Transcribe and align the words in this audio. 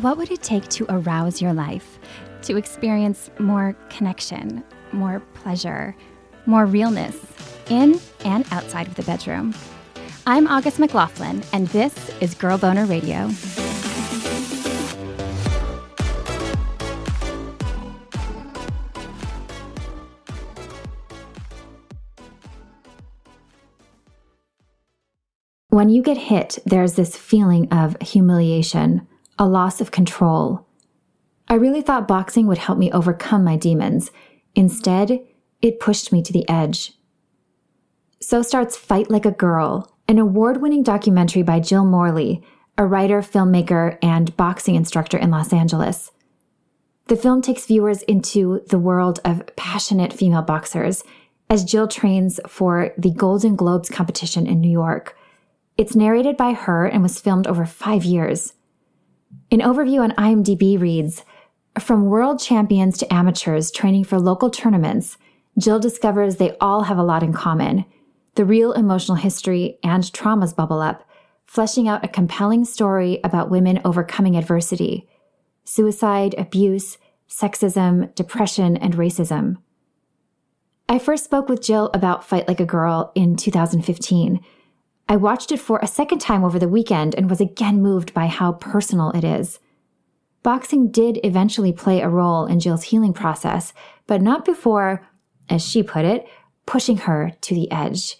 What 0.00 0.16
would 0.16 0.30
it 0.30 0.44
take 0.44 0.68
to 0.68 0.86
arouse 0.88 1.42
your 1.42 1.52
life, 1.52 1.98
to 2.42 2.56
experience 2.56 3.30
more 3.40 3.74
connection, 3.88 4.62
more 4.92 5.18
pleasure, 5.34 5.96
more 6.46 6.66
realness 6.66 7.16
in 7.68 7.98
and 8.24 8.46
outside 8.52 8.86
of 8.86 8.94
the 8.94 9.02
bedroom? 9.02 9.56
I'm 10.24 10.46
August 10.46 10.78
McLaughlin, 10.78 11.42
and 11.52 11.66
this 11.68 12.16
is 12.20 12.36
Girl 12.36 12.58
Boner 12.58 12.84
Radio. 12.84 13.28
When 25.70 25.88
you 25.88 26.02
get 26.04 26.16
hit, 26.16 26.60
there's 26.66 26.92
this 26.94 27.16
feeling 27.16 27.72
of 27.72 27.96
humiliation, 28.00 29.08
a 29.38 29.46
loss 29.46 29.80
of 29.80 29.90
control. 29.90 30.66
I 31.48 31.54
really 31.54 31.82
thought 31.82 32.08
boxing 32.08 32.46
would 32.46 32.58
help 32.58 32.78
me 32.78 32.92
overcome 32.92 33.44
my 33.44 33.56
demons. 33.56 34.10
Instead, 34.54 35.20
it 35.62 35.80
pushed 35.80 36.12
me 36.12 36.22
to 36.22 36.32
the 36.32 36.48
edge. 36.48 36.92
So 38.20 38.42
starts 38.42 38.76
Fight 38.76 39.10
Like 39.10 39.24
a 39.24 39.30
Girl, 39.30 39.96
an 40.08 40.18
award 40.18 40.60
winning 40.60 40.82
documentary 40.82 41.42
by 41.42 41.60
Jill 41.60 41.84
Morley, 41.84 42.42
a 42.76 42.84
writer, 42.84 43.20
filmmaker, 43.20 43.98
and 44.02 44.36
boxing 44.36 44.74
instructor 44.74 45.16
in 45.16 45.30
Los 45.30 45.52
Angeles. 45.52 46.10
The 47.06 47.16
film 47.16 47.40
takes 47.40 47.66
viewers 47.66 48.02
into 48.02 48.62
the 48.68 48.78
world 48.78 49.20
of 49.24 49.42
passionate 49.56 50.12
female 50.12 50.42
boxers 50.42 51.02
as 51.48 51.64
Jill 51.64 51.88
trains 51.88 52.38
for 52.46 52.92
the 52.98 53.10
Golden 53.10 53.56
Gloves 53.56 53.88
competition 53.88 54.46
in 54.46 54.60
New 54.60 54.70
York. 54.70 55.16
It's 55.78 55.96
narrated 55.96 56.36
by 56.36 56.52
her 56.52 56.86
and 56.86 57.02
was 57.02 57.20
filmed 57.20 57.46
over 57.46 57.64
five 57.64 58.04
years. 58.04 58.52
An 59.50 59.60
overview 59.60 60.02
on 60.02 60.12
IMDb 60.12 60.80
reads 60.80 61.24
From 61.78 62.06
world 62.06 62.40
champions 62.40 62.98
to 62.98 63.12
amateurs 63.12 63.70
training 63.70 64.04
for 64.04 64.18
local 64.18 64.50
tournaments, 64.50 65.16
Jill 65.58 65.78
discovers 65.78 66.36
they 66.36 66.56
all 66.60 66.82
have 66.84 66.98
a 66.98 67.02
lot 67.02 67.22
in 67.22 67.32
common. 67.32 67.84
The 68.34 68.44
real 68.44 68.72
emotional 68.72 69.16
history 69.16 69.78
and 69.82 70.04
traumas 70.04 70.54
bubble 70.54 70.80
up, 70.80 71.08
fleshing 71.46 71.88
out 71.88 72.04
a 72.04 72.08
compelling 72.08 72.64
story 72.64 73.20
about 73.24 73.50
women 73.50 73.80
overcoming 73.84 74.36
adversity 74.36 75.08
suicide, 75.64 76.34
abuse, 76.38 76.96
sexism, 77.28 78.14
depression, 78.14 78.76
and 78.78 78.94
racism. 78.94 79.56
I 80.88 80.98
first 80.98 81.24
spoke 81.24 81.50
with 81.50 81.60
Jill 81.60 81.90
about 81.92 82.24
Fight 82.24 82.48
Like 82.48 82.60
a 82.60 82.64
Girl 82.64 83.12
in 83.14 83.36
2015 83.36 84.40
I 85.10 85.16
watched 85.16 85.50
it 85.52 85.60
for 85.60 85.78
a 85.78 85.86
second 85.86 86.18
time 86.18 86.44
over 86.44 86.58
the 86.58 86.68
weekend 86.68 87.14
and 87.14 87.30
was 87.30 87.40
again 87.40 87.80
moved 87.80 88.12
by 88.12 88.26
how 88.26 88.52
personal 88.52 89.10
it 89.12 89.24
is. 89.24 89.58
Boxing 90.42 90.90
did 90.90 91.18
eventually 91.24 91.72
play 91.72 92.02
a 92.02 92.10
role 92.10 92.44
in 92.44 92.60
Jill's 92.60 92.84
healing 92.84 93.14
process, 93.14 93.72
but 94.06 94.20
not 94.20 94.44
before, 94.44 95.02
as 95.48 95.66
she 95.66 95.82
put 95.82 96.04
it, 96.04 96.28
pushing 96.66 96.98
her 96.98 97.32
to 97.40 97.54
the 97.54 97.70
edge. 97.70 98.18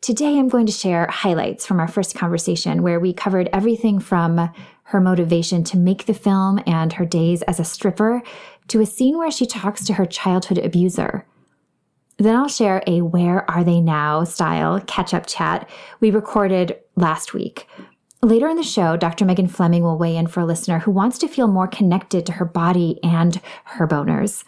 Today, 0.00 0.38
I'm 0.38 0.48
going 0.48 0.66
to 0.66 0.72
share 0.72 1.06
highlights 1.08 1.66
from 1.66 1.78
our 1.78 1.88
first 1.88 2.14
conversation 2.14 2.82
where 2.82 3.00
we 3.00 3.12
covered 3.12 3.50
everything 3.52 3.98
from 3.98 4.50
her 4.84 5.00
motivation 5.00 5.62
to 5.64 5.78
make 5.78 6.06
the 6.06 6.14
film 6.14 6.58
and 6.66 6.94
her 6.94 7.06
days 7.06 7.42
as 7.42 7.60
a 7.60 7.64
stripper 7.64 8.22
to 8.68 8.80
a 8.80 8.86
scene 8.86 9.18
where 9.18 9.30
she 9.30 9.46
talks 9.46 9.84
to 9.84 9.94
her 9.94 10.06
childhood 10.06 10.58
abuser. 10.58 11.26
Then 12.16 12.36
I'll 12.36 12.48
share 12.48 12.82
a 12.86 13.00
Where 13.00 13.48
Are 13.50 13.64
They 13.64 13.80
Now 13.80 14.24
style 14.24 14.80
catch 14.86 15.12
up 15.12 15.26
chat 15.26 15.68
we 16.00 16.10
recorded 16.10 16.78
last 16.96 17.34
week. 17.34 17.66
Later 18.22 18.48
in 18.48 18.56
the 18.56 18.62
show, 18.62 18.96
Dr. 18.96 19.24
Megan 19.24 19.48
Fleming 19.48 19.82
will 19.82 19.98
weigh 19.98 20.16
in 20.16 20.28
for 20.28 20.40
a 20.40 20.46
listener 20.46 20.78
who 20.78 20.90
wants 20.90 21.18
to 21.18 21.28
feel 21.28 21.46
more 21.46 21.66
connected 21.66 22.24
to 22.24 22.32
her 22.32 22.44
body 22.44 22.98
and 23.02 23.40
her 23.64 23.86
boners. 23.86 24.44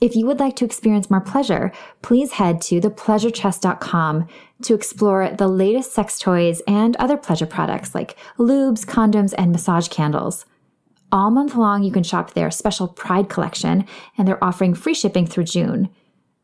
If 0.00 0.14
you 0.14 0.26
would 0.26 0.40
like 0.40 0.56
to 0.56 0.64
experience 0.64 1.10
more 1.10 1.20
pleasure, 1.20 1.72
please 2.02 2.32
head 2.32 2.60
to 2.62 2.80
thepleasurechest.com 2.80 4.28
to 4.62 4.74
explore 4.74 5.30
the 5.30 5.48
latest 5.48 5.92
sex 5.92 6.18
toys 6.18 6.62
and 6.66 6.96
other 6.96 7.16
pleasure 7.16 7.46
products 7.46 7.94
like 7.94 8.16
lubes, 8.38 8.86
condoms, 8.86 9.34
and 9.36 9.52
massage 9.52 9.88
candles. 9.88 10.44
All 11.10 11.30
month 11.30 11.54
long, 11.54 11.82
you 11.82 11.90
can 11.90 12.02
shop 12.02 12.34
their 12.34 12.50
special 12.50 12.86
Pride 12.86 13.28
collection, 13.28 13.86
and 14.16 14.28
they're 14.28 14.42
offering 14.42 14.74
free 14.74 14.94
shipping 14.94 15.26
through 15.26 15.44
June. 15.44 15.88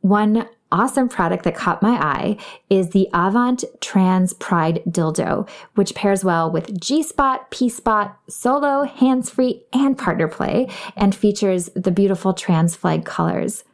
One 0.04 0.46
awesome 0.70 1.08
product 1.08 1.44
that 1.44 1.54
caught 1.54 1.80
my 1.80 1.92
eye 1.92 2.36
is 2.68 2.90
the 2.90 3.08
Avant 3.14 3.64
Trans 3.80 4.34
Pride 4.34 4.82
Dildo, 4.86 5.48
which 5.76 5.94
pairs 5.94 6.22
well 6.22 6.50
with 6.50 6.78
G 6.78 7.02
Spot, 7.02 7.50
P 7.50 7.70
Spot, 7.70 8.14
solo, 8.28 8.82
hands 8.82 9.30
free, 9.30 9.64
and 9.72 9.96
partner 9.96 10.28
play, 10.28 10.68
and 10.94 11.14
features 11.14 11.70
the 11.74 11.90
beautiful 11.90 12.34
trans 12.34 12.76
flag 12.76 13.06
colors. 13.06 13.64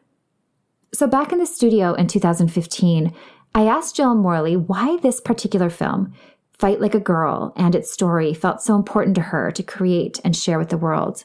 So, 0.95 1.09
back 1.09 1.33
in 1.33 1.41
the 1.41 1.47
studio 1.47 1.95
in 1.95 2.07
2015, 2.07 3.13
I 3.53 3.67
asked 3.67 3.97
Jill 3.97 4.15
Morley 4.15 4.57
why 4.57 4.99
this 4.99 5.21
particular 5.21 5.69
film, 5.69 6.15
Fight 6.61 6.81
Like 6.81 6.95
a 6.95 7.01
Girl, 7.01 7.53
and 7.57 7.75
its 7.75 7.91
story 7.91 8.35
felt 8.35 8.63
so 8.63 8.77
important 8.77 9.17
to 9.17 9.23
her 9.23 9.51
to 9.51 9.65
create 9.65 10.21
and 10.23 10.37
share 10.37 10.61
with 10.61 10.69
the 10.69 10.79
world. 10.79 11.25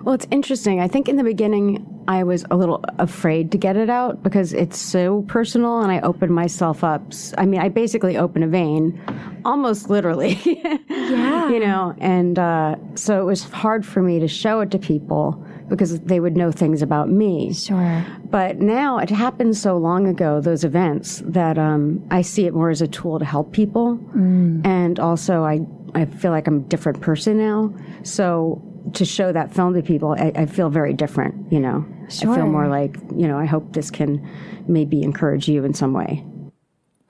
Well, 0.00 0.14
it's 0.14 0.26
interesting. 0.30 0.80
I 0.80 0.88
think 0.88 1.08
in 1.08 1.16
the 1.16 1.24
beginning, 1.24 2.04
I 2.08 2.24
was 2.24 2.44
a 2.50 2.56
little 2.56 2.84
afraid 2.98 3.52
to 3.52 3.58
get 3.58 3.76
it 3.76 3.88
out 3.88 4.22
because 4.22 4.52
it's 4.52 4.76
so 4.76 5.22
personal 5.22 5.80
and 5.80 5.92
I 5.92 6.00
opened 6.00 6.34
myself 6.34 6.82
up. 6.82 7.12
I 7.38 7.46
mean, 7.46 7.60
I 7.60 7.68
basically 7.68 8.16
open 8.16 8.42
a 8.42 8.48
vein, 8.48 9.00
almost 9.44 9.90
literally. 9.90 10.40
yeah. 10.88 11.48
You 11.48 11.60
know, 11.60 11.94
and 11.98 12.38
uh, 12.38 12.76
so 12.96 13.20
it 13.20 13.24
was 13.24 13.44
hard 13.44 13.86
for 13.86 14.02
me 14.02 14.18
to 14.18 14.26
show 14.26 14.60
it 14.60 14.72
to 14.72 14.78
people 14.78 15.44
because 15.68 16.00
they 16.00 16.20
would 16.20 16.36
know 16.36 16.50
things 16.50 16.82
about 16.82 17.08
me. 17.08 17.54
Sure. 17.54 18.04
But 18.24 18.58
now 18.58 18.98
it 18.98 19.08
happened 19.08 19.56
so 19.56 19.76
long 19.78 20.06
ago, 20.06 20.40
those 20.40 20.64
events, 20.64 21.22
that 21.24 21.58
um, 21.58 22.04
I 22.10 22.22
see 22.22 22.46
it 22.46 22.54
more 22.54 22.70
as 22.70 22.82
a 22.82 22.88
tool 22.88 23.18
to 23.18 23.24
help 23.24 23.52
people. 23.52 23.96
Mm. 24.16 24.66
And 24.66 24.98
also, 24.98 25.44
I, 25.44 25.60
I 25.94 26.06
feel 26.06 26.30
like 26.30 26.46
I'm 26.46 26.58
a 26.58 26.60
different 26.60 27.00
person 27.00 27.38
now. 27.38 27.74
So 28.02 28.62
to 28.94 29.04
show 29.04 29.32
that 29.32 29.54
film 29.54 29.74
to 29.74 29.82
people, 29.82 30.16
I, 30.18 30.32
I 30.34 30.46
feel 30.46 30.70
very 30.70 30.92
different. 30.94 31.52
You 31.52 31.60
know, 31.60 31.86
sure. 32.08 32.32
I 32.32 32.36
feel 32.36 32.46
more 32.46 32.68
like 32.68 32.96
you 33.16 33.28
know. 33.28 33.38
I 33.38 33.44
hope 33.44 33.72
this 33.72 33.90
can 33.90 34.26
maybe 34.66 35.02
encourage 35.02 35.48
you 35.48 35.64
in 35.64 35.74
some 35.74 35.92
way. 35.92 36.24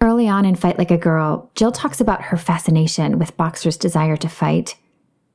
Early 0.01 0.29
on 0.29 0.45
in 0.45 0.57
Fight 0.57 0.79
Like 0.79 0.91
a 0.91 0.99
Girl, 0.99 1.51
Jill 1.55 1.71
talks 1.71 2.01
about 2.01 2.23
her 2.23 2.37
fascination 2.37 3.19
with 3.19 3.37
boxers' 3.37 3.77
desire 3.77 4.17
to 4.17 4.29
fight. 4.29 4.77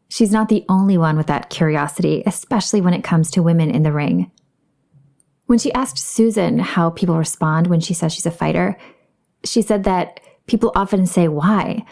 She's 0.09 0.31
not 0.31 0.49
the 0.49 0.65
only 0.67 0.97
one 0.97 1.17
with 1.17 1.27
that 1.27 1.49
curiosity, 1.49 2.23
especially 2.25 2.81
when 2.81 2.93
it 2.93 3.03
comes 3.03 3.31
to 3.31 3.43
women 3.43 3.71
in 3.71 3.83
the 3.83 3.91
ring. 3.91 4.31
When 5.45 5.59
she 5.59 5.71
asked 5.71 5.97
Susan 5.97 6.59
how 6.59 6.89
people 6.89 7.17
respond 7.17 7.67
when 7.67 7.79
she 7.79 7.93
says 7.93 8.13
she's 8.13 8.25
a 8.25 8.31
fighter, 8.31 8.77
she 9.45 9.61
said 9.61 9.85
that 9.85 10.19
people 10.47 10.71
often 10.75 11.05
say, 11.05 11.27
Why? 11.29 11.85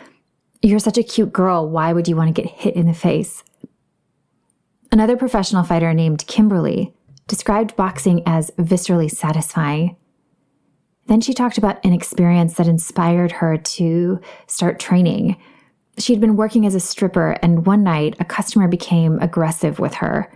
You're 0.65 0.79
such 0.79 0.97
a 0.97 1.03
cute 1.03 1.31
girl. 1.31 1.69
Why 1.69 1.93
would 1.93 2.07
you 2.07 2.15
want 2.15 2.35
to 2.35 2.41
get 2.41 2.51
hit 2.51 2.75
in 2.75 2.87
the 2.87 2.93
face? 2.95 3.43
Another 4.91 5.15
professional 5.15 5.63
fighter 5.63 5.93
named 5.93 6.25
Kimberly 6.25 6.91
described 7.27 7.75
boxing 7.75 8.23
as 8.25 8.49
viscerally 8.57 9.11
satisfying. 9.11 9.95
Then 11.05 11.21
she 11.21 11.35
talked 11.35 11.59
about 11.59 11.85
an 11.85 11.93
experience 11.93 12.55
that 12.55 12.67
inspired 12.67 13.33
her 13.33 13.57
to 13.57 14.19
start 14.47 14.79
training. 14.79 15.37
She'd 15.99 16.19
been 16.19 16.35
working 16.35 16.65
as 16.65 16.73
a 16.73 16.79
stripper, 16.79 17.37
and 17.43 17.67
one 17.67 17.83
night 17.83 18.15
a 18.19 18.25
customer 18.25 18.67
became 18.67 19.19
aggressive 19.19 19.77
with 19.77 19.93
her. 19.95 20.35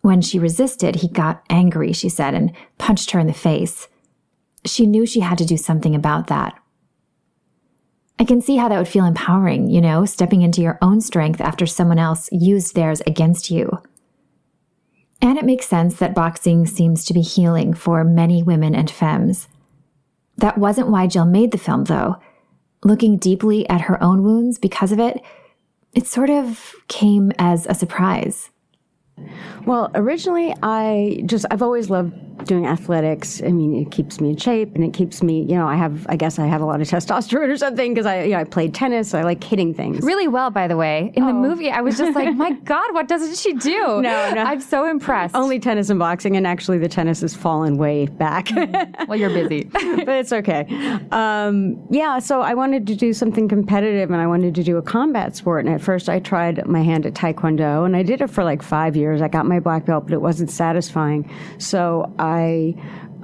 When 0.00 0.22
she 0.22 0.38
resisted, 0.38 0.96
he 0.96 1.08
got 1.08 1.44
angry, 1.50 1.92
she 1.92 2.08
said, 2.08 2.32
and 2.32 2.56
punched 2.78 3.10
her 3.10 3.20
in 3.20 3.26
the 3.26 3.34
face. 3.34 3.88
She 4.64 4.86
knew 4.86 5.04
she 5.04 5.20
had 5.20 5.36
to 5.36 5.44
do 5.44 5.58
something 5.58 5.94
about 5.94 6.28
that. 6.28 6.58
I 8.20 8.24
can 8.24 8.42
see 8.42 8.56
how 8.56 8.68
that 8.68 8.76
would 8.76 8.86
feel 8.86 9.06
empowering, 9.06 9.70
you 9.70 9.80
know, 9.80 10.04
stepping 10.04 10.42
into 10.42 10.60
your 10.60 10.76
own 10.82 11.00
strength 11.00 11.40
after 11.40 11.66
someone 11.66 11.98
else 11.98 12.28
used 12.30 12.74
theirs 12.74 13.00
against 13.06 13.50
you. 13.50 13.82
And 15.22 15.38
it 15.38 15.44
makes 15.46 15.66
sense 15.66 15.96
that 15.96 16.14
boxing 16.14 16.66
seems 16.66 17.06
to 17.06 17.14
be 17.14 17.22
healing 17.22 17.72
for 17.72 18.04
many 18.04 18.42
women 18.42 18.74
and 18.74 18.90
femmes. 18.90 19.48
That 20.36 20.58
wasn't 20.58 20.88
why 20.88 21.06
Jill 21.06 21.24
made 21.24 21.50
the 21.50 21.56
film, 21.56 21.84
though. 21.84 22.16
Looking 22.84 23.16
deeply 23.16 23.66
at 23.70 23.82
her 23.82 24.02
own 24.02 24.22
wounds 24.22 24.58
because 24.58 24.92
of 24.92 25.00
it, 25.00 25.22
it 25.94 26.06
sort 26.06 26.28
of 26.28 26.74
came 26.88 27.32
as 27.38 27.66
a 27.66 27.74
surprise. 27.74 28.50
Well, 29.66 29.90
originally, 29.94 30.54
I 30.62 31.22
just, 31.26 31.46
I've 31.50 31.62
always 31.62 31.90
loved 31.90 32.14
doing 32.44 32.66
athletics. 32.66 33.42
I 33.42 33.48
mean, 33.48 33.74
it 33.76 33.90
keeps 33.90 34.20
me 34.20 34.30
in 34.30 34.36
shape 34.36 34.74
and 34.74 34.84
it 34.84 34.94
keeps 34.94 35.22
me, 35.22 35.42
you 35.42 35.54
know, 35.54 35.66
I 35.66 35.76
have, 35.76 36.06
I 36.08 36.16
guess 36.16 36.38
I 36.38 36.46
have 36.46 36.62
a 36.62 36.64
lot 36.64 36.80
of 36.80 36.88
testosterone 36.90 37.50
or 37.50 37.56
something 37.56 37.92
because 37.92 38.06
I, 38.06 38.24
you 38.24 38.30
know, 38.30 38.38
I 38.38 38.44
played 38.44 38.74
tennis. 38.74 39.10
So 39.10 39.18
I 39.18 39.22
like 39.22 39.42
hitting 39.42 39.74
things. 39.74 40.02
Really 40.02 40.28
well, 40.28 40.50
by 40.50 40.66
the 40.66 40.76
way. 40.76 41.12
In 41.14 41.26
the 41.26 41.32
movie, 41.32 41.70
I 41.70 41.80
was 41.80 41.98
just 41.98 42.14
like, 42.14 42.34
my 42.34 42.52
God, 42.64 42.94
what 42.94 43.08
doesn't 43.08 43.36
she 43.36 43.52
do? 43.54 44.00
No, 44.00 44.00
no. 44.00 44.42
I'm 44.42 44.60
so 44.60 44.88
impressed. 44.88 45.34
Only 45.34 45.58
tennis 45.58 45.90
and 45.90 45.98
boxing, 45.98 46.36
and 46.36 46.46
actually 46.46 46.78
the 46.78 46.88
tennis 46.88 47.20
has 47.20 47.34
fallen 47.34 47.76
way 47.76 48.06
back. 48.06 48.48
well, 49.06 49.16
you're 49.16 49.30
busy. 49.30 49.64
but 49.72 50.08
it's 50.08 50.32
okay. 50.32 50.66
Um, 51.10 51.86
yeah, 51.90 52.18
so 52.18 52.40
I 52.40 52.54
wanted 52.54 52.86
to 52.86 52.94
do 52.94 53.12
something 53.12 53.48
competitive 53.48 54.10
and 54.10 54.20
I 54.20 54.26
wanted 54.26 54.54
to 54.54 54.62
do 54.62 54.76
a 54.76 54.82
combat 54.82 55.36
sport. 55.36 55.66
And 55.66 55.74
at 55.74 55.80
first 55.80 56.08
I 56.08 56.20
tried 56.20 56.66
my 56.66 56.82
hand 56.82 57.06
at 57.06 57.14
Taekwondo 57.14 57.84
and 57.84 57.96
I 57.96 58.02
did 58.02 58.20
it 58.20 58.30
for 58.30 58.44
like 58.44 58.62
five 58.62 58.96
years. 58.96 59.09
I 59.18 59.28
got 59.28 59.46
my 59.46 59.60
black 59.60 59.86
belt, 59.86 60.04
but 60.04 60.12
it 60.12 60.20
wasn't 60.20 60.50
satisfying. 60.50 61.30
So 61.58 62.14
I 62.18 62.74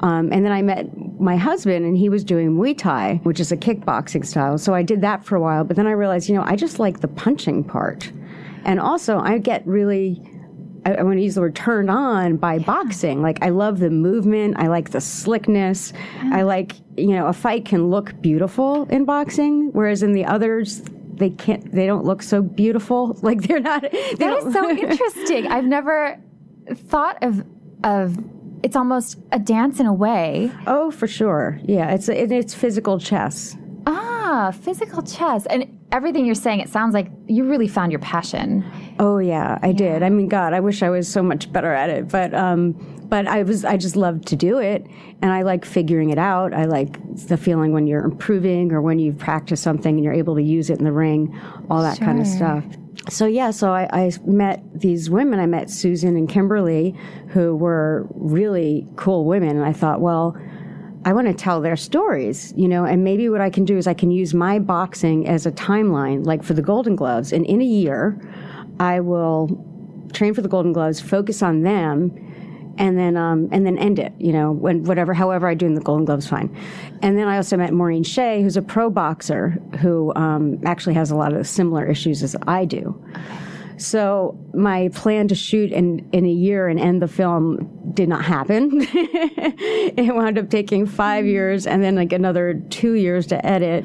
um, 0.00 0.30
and 0.32 0.44
then 0.44 0.52
I 0.52 0.62
met 0.62 0.86
my 1.18 1.36
husband, 1.36 1.84
and 1.84 1.96
he 1.96 2.08
was 2.08 2.22
doing 2.22 2.50
Muay 2.50 2.76
Thai, 2.76 3.20
which 3.22 3.40
is 3.40 3.50
a 3.50 3.56
kickboxing 3.56 4.26
style. 4.26 4.58
So 4.58 4.74
I 4.74 4.82
did 4.82 5.00
that 5.00 5.24
for 5.24 5.36
a 5.36 5.40
while, 5.40 5.64
but 5.64 5.76
then 5.76 5.86
I 5.86 5.92
realized, 5.92 6.28
you 6.28 6.34
know, 6.34 6.44
I 6.44 6.56
just 6.56 6.78
like 6.78 7.00
the 7.00 7.08
punching 7.08 7.64
part. 7.64 8.12
And 8.64 8.78
also, 8.78 9.18
I 9.18 9.38
get 9.38 9.66
really, 9.66 10.20
I, 10.84 10.96
I 10.96 11.02
want 11.02 11.16
to 11.16 11.22
use 11.22 11.36
the 11.36 11.40
word 11.40 11.56
turned 11.56 11.90
on 11.90 12.36
by 12.36 12.58
boxing. 12.58 13.22
Like, 13.22 13.42
I 13.42 13.48
love 13.48 13.78
the 13.78 13.90
movement, 13.90 14.56
I 14.58 14.66
like 14.66 14.90
the 14.90 15.00
slickness. 15.00 15.92
I 16.24 16.42
like, 16.42 16.72
you 16.96 17.14
know, 17.14 17.26
a 17.28 17.32
fight 17.32 17.64
can 17.64 17.88
look 17.88 18.20
beautiful 18.20 18.86
in 18.90 19.06
boxing, 19.06 19.72
whereas 19.72 20.02
in 20.02 20.12
the 20.12 20.26
others, 20.26 20.82
they 21.18 21.30
can't, 21.30 21.72
they 21.72 21.86
don't 21.86 22.04
look 22.04 22.22
so 22.22 22.42
beautiful. 22.42 23.18
Like, 23.22 23.42
they're 23.42 23.60
not, 23.60 23.82
they 23.82 24.14
That 24.18 24.42
so 24.52 24.70
interesting. 24.86 25.46
I've 25.46 25.64
never 25.64 26.18
thought 26.74 27.22
of 27.22 27.44
of 27.84 28.18
it's 28.62 28.76
almost 28.76 29.18
a 29.32 29.38
dance 29.38 29.80
in 29.80 29.86
a 29.86 29.92
way. 29.92 30.50
Oh, 30.66 30.90
for 30.90 31.06
sure. 31.06 31.60
Yeah, 31.64 31.92
it's 31.92 32.08
it's 32.08 32.54
physical 32.54 32.98
chess. 32.98 33.56
Ah, 33.86 34.52
physical 34.52 35.02
chess. 35.02 35.46
And 35.46 35.75
everything 35.92 36.26
you're 36.26 36.34
saying, 36.34 36.60
it 36.60 36.68
sounds 36.68 36.94
like 36.94 37.08
you 37.26 37.44
really 37.44 37.68
found 37.68 37.92
your 37.92 38.00
passion. 38.00 38.64
Oh 38.98 39.18
yeah, 39.18 39.58
I 39.62 39.72
did. 39.72 40.02
I 40.02 40.10
mean, 40.10 40.28
God, 40.28 40.52
I 40.52 40.60
wish 40.60 40.82
I 40.82 40.90
was 40.90 41.08
so 41.08 41.22
much 41.22 41.52
better 41.52 41.72
at 41.72 41.90
it, 41.90 42.08
but 42.08 42.34
um, 42.34 42.72
but 43.08 43.26
I 43.26 43.42
was. 43.42 43.64
I 43.64 43.76
just 43.76 43.96
loved 43.96 44.26
to 44.28 44.36
do 44.36 44.58
it, 44.58 44.86
and 45.22 45.32
I 45.32 45.42
like 45.42 45.64
figuring 45.64 46.10
it 46.10 46.18
out. 46.18 46.52
I 46.54 46.64
like 46.64 46.98
the 47.28 47.36
feeling 47.36 47.72
when 47.72 47.86
you're 47.86 48.04
improving 48.04 48.72
or 48.72 48.80
when 48.80 48.98
you've 48.98 49.18
practiced 49.18 49.62
something 49.62 49.94
and 49.94 50.04
you're 50.04 50.14
able 50.14 50.34
to 50.34 50.42
use 50.42 50.70
it 50.70 50.78
in 50.78 50.84
the 50.84 50.92
ring, 50.92 51.38
all 51.70 51.82
that 51.82 51.98
kind 51.98 52.20
of 52.20 52.26
stuff. 52.26 52.64
So 53.08 53.26
yeah, 53.26 53.52
so 53.52 53.72
I, 53.72 53.88
I 53.92 54.12
met 54.24 54.62
these 54.74 55.08
women. 55.08 55.38
I 55.38 55.46
met 55.46 55.70
Susan 55.70 56.16
and 56.16 56.28
Kimberly, 56.28 56.96
who 57.28 57.54
were 57.54 58.06
really 58.14 58.86
cool 58.96 59.24
women, 59.24 59.50
and 59.50 59.64
I 59.64 59.72
thought, 59.72 60.00
well. 60.00 60.36
I 61.06 61.12
want 61.12 61.28
to 61.28 61.34
tell 61.34 61.60
their 61.60 61.76
stories, 61.76 62.52
you 62.56 62.66
know, 62.66 62.84
and 62.84 63.04
maybe 63.04 63.28
what 63.28 63.40
I 63.40 63.48
can 63.48 63.64
do 63.64 63.78
is 63.78 63.86
I 63.86 63.94
can 63.94 64.10
use 64.10 64.34
my 64.34 64.58
boxing 64.58 65.28
as 65.28 65.46
a 65.46 65.52
timeline, 65.52 66.26
like 66.26 66.42
for 66.42 66.52
the 66.52 66.62
Golden 66.62 66.96
Gloves. 66.96 67.32
And 67.32 67.46
in 67.46 67.62
a 67.62 67.64
year, 67.64 68.20
I 68.80 68.98
will 68.98 69.48
train 70.12 70.34
for 70.34 70.42
the 70.42 70.48
Golden 70.48 70.72
Gloves, 70.72 71.00
focus 71.00 71.44
on 71.44 71.62
them, 71.62 72.10
and 72.76 72.98
then 72.98 73.16
um, 73.16 73.48
and 73.52 73.64
then 73.64 73.78
end 73.78 74.00
it. 74.00 74.14
You 74.18 74.32
know, 74.32 74.50
when 74.50 74.82
whatever, 74.82 75.14
however 75.14 75.46
I 75.46 75.54
do 75.54 75.64
in 75.64 75.74
the 75.74 75.80
Golden 75.80 76.04
Gloves, 76.04 76.26
fine. 76.26 76.54
And 77.02 77.16
then 77.16 77.28
I 77.28 77.36
also 77.36 77.56
met 77.56 77.72
Maureen 77.72 78.02
Shea, 78.02 78.42
who's 78.42 78.56
a 78.56 78.62
pro 78.62 78.90
boxer 78.90 79.50
who 79.80 80.12
um, 80.16 80.58
actually 80.66 80.94
has 80.94 81.12
a 81.12 81.16
lot 81.16 81.32
of 81.32 81.46
similar 81.46 81.86
issues 81.86 82.24
as 82.24 82.34
I 82.48 82.64
do. 82.64 83.00
So 83.78 84.38
my 84.54 84.88
plan 84.94 85.28
to 85.28 85.34
shoot 85.34 85.72
in, 85.72 86.08
in 86.12 86.24
a 86.24 86.30
year 86.30 86.68
and 86.68 86.80
end 86.80 87.02
the 87.02 87.08
film 87.08 87.92
did 87.92 88.08
not 88.08 88.24
happen. 88.24 88.70
it 88.90 90.14
wound 90.14 90.38
up 90.38 90.50
taking 90.50 90.86
five 90.86 91.26
years 91.26 91.66
and 91.66 91.82
then 91.82 91.94
like 91.94 92.12
another 92.12 92.54
two 92.70 92.94
years 92.94 93.26
to 93.28 93.46
edit. 93.46 93.84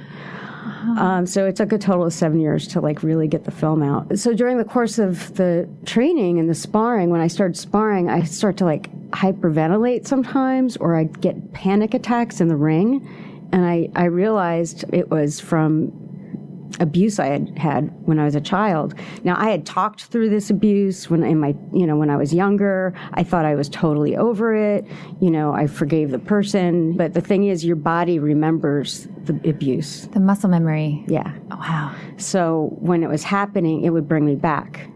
Um, 0.97 1.25
so 1.25 1.45
it 1.45 1.55
took 1.55 1.71
a 1.71 1.77
total 1.77 2.05
of 2.05 2.13
seven 2.13 2.39
years 2.39 2.67
to 2.69 2.81
like 2.81 3.03
really 3.03 3.27
get 3.27 3.45
the 3.45 3.51
film 3.51 3.83
out. 3.83 4.17
So 4.17 4.33
during 4.33 4.57
the 4.57 4.65
course 4.65 4.97
of 4.99 5.35
the 5.35 5.69
training 5.85 6.39
and 6.39 6.49
the 6.49 6.55
sparring, 6.55 7.09
when 7.09 7.21
I 7.21 7.27
started 7.27 7.57
sparring, 7.57 8.09
I 8.09 8.23
start 8.23 8.57
to 8.57 8.65
like 8.65 8.91
hyperventilate 9.11 10.07
sometimes, 10.07 10.77
or 10.77 10.95
I'd 10.95 11.21
get 11.21 11.53
panic 11.53 11.93
attacks 11.93 12.41
in 12.41 12.47
the 12.47 12.55
ring, 12.55 13.07
and 13.51 13.65
I 13.65 13.89
I 13.95 14.05
realized 14.05 14.85
it 14.93 15.09
was 15.09 15.39
from 15.39 15.91
abuse 16.79 17.19
I 17.19 17.27
had 17.27 17.57
had 17.57 17.91
when 18.07 18.19
I 18.19 18.25
was 18.25 18.35
a 18.35 18.41
child. 18.41 18.95
Now 19.23 19.35
I 19.37 19.49
had 19.49 19.65
talked 19.65 20.05
through 20.05 20.29
this 20.29 20.49
abuse 20.49 21.09
when 21.09 21.23
in 21.23 21.39
my 21.39 21.55
you 21.73 21.85
know 21.85 21.97
when 21.97 22.09
I 22.09 22.17
was 22.17 22.33
younger. 22.33 22.93
I 23.13 23.23
thought 23.23 23.45
I 23.45 23.55
was 23.55 23.69
totally 23.69 24.15
over 24.15 24.55
it. 24.55 24.85
You 25.19 25.31
know, 25.31 25.53
I 25.53 25.67
forgave 25.67 26.11
the 26.11 26.19
person, 26.19 26.95
but 26.97 27.13
the 27.13 27.21
thing 27.21 27.45
is 27.45 27.65
your 27.65 27.75
body 27.75 28.19
remembers 28.19 29.07
the 29.25 29.33
abuse. 29.49 30.07
The 30.13 30.19
muscle 30.19 30.49
memory. 30.49 31.03
Yeah. 31.07 31.33
Oh, 31.51 31.57
wow. 31.57 31.95
So 32.17 32.75
when 32.79 33.03
it 33.03 33.09
was 33.09 33.23
happening, 33.23 33.83
it 33.83 33.89
would 33.89 34.07
bring 34.07 34.25
me 34.25 34.35
back. 34.35 34.87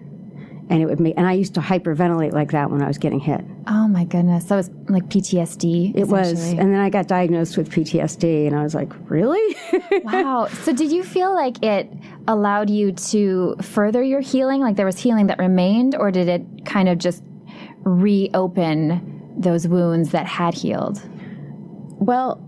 And 0.67 0.81
it 0.81 0.87
would 0.87 0.99
make 0.99 1.13
and 1.15 1.27
I 1.27 1.33
used 1.33 1.53
to 1.55 1.59
hyperventilate 1.61 2.31
like 2.33 2.51
that 2.51 2.71
when 2.71 2.81
I 2.81 2.87
was 2.87 2.97
getting 2.97 3.19
hit. 3.19 3.45
Oh 3.67 3.87
my 3.87 4.03
goodness. 4.03 4.45
that 4.45 4.55
was 4.55 4.71
like 4.89 5.03
PTSD. 5.09 5.95
It 5.95 6.07
was 6.07 6.51
and 6.53 6.73
then 6.73 6.79
I 6.79 6.89
got 6.89 7.07
diagnosed 7.07 7.55
with 7.55 7.69
PTSD 7.69 8.47
and 8.47 8.55
I 8.55 8.63
was 8.63 8.73
like, 8.73 8.91
"Really?" 9.09 9.55
wow. 10.03 10.47
So 10.63 10.73
did 10.73 10.91
you 10.91 11.03
feel 11.03 11.35
like 11.35 11.63
it 11.63 11.91
allowed 12.27 12.71
you 12.71 12.91
to 12.93 13.55
further 13.61 14.01
your 14.01 14.21
healing? 14.21 14.61
Like 14.61 14.75
there 14.75 14.87
was 14.87 14.97
healing 14.97 15.27
that 15.27 15.37
remained, 15.37 15.95
or 15.95 16.09
did 16.09 16.27
it 16.27 16.43
kind 16.65 16.89
of 16.89 16.97
just 16.97 17.23
reopen 17.83 19.33
those 19.37 19.67
wounds 19.67 20.11
that 20.11 20.25
had 20.25 20.53
healed? 20.53 21.01
Well, 21.99 22.41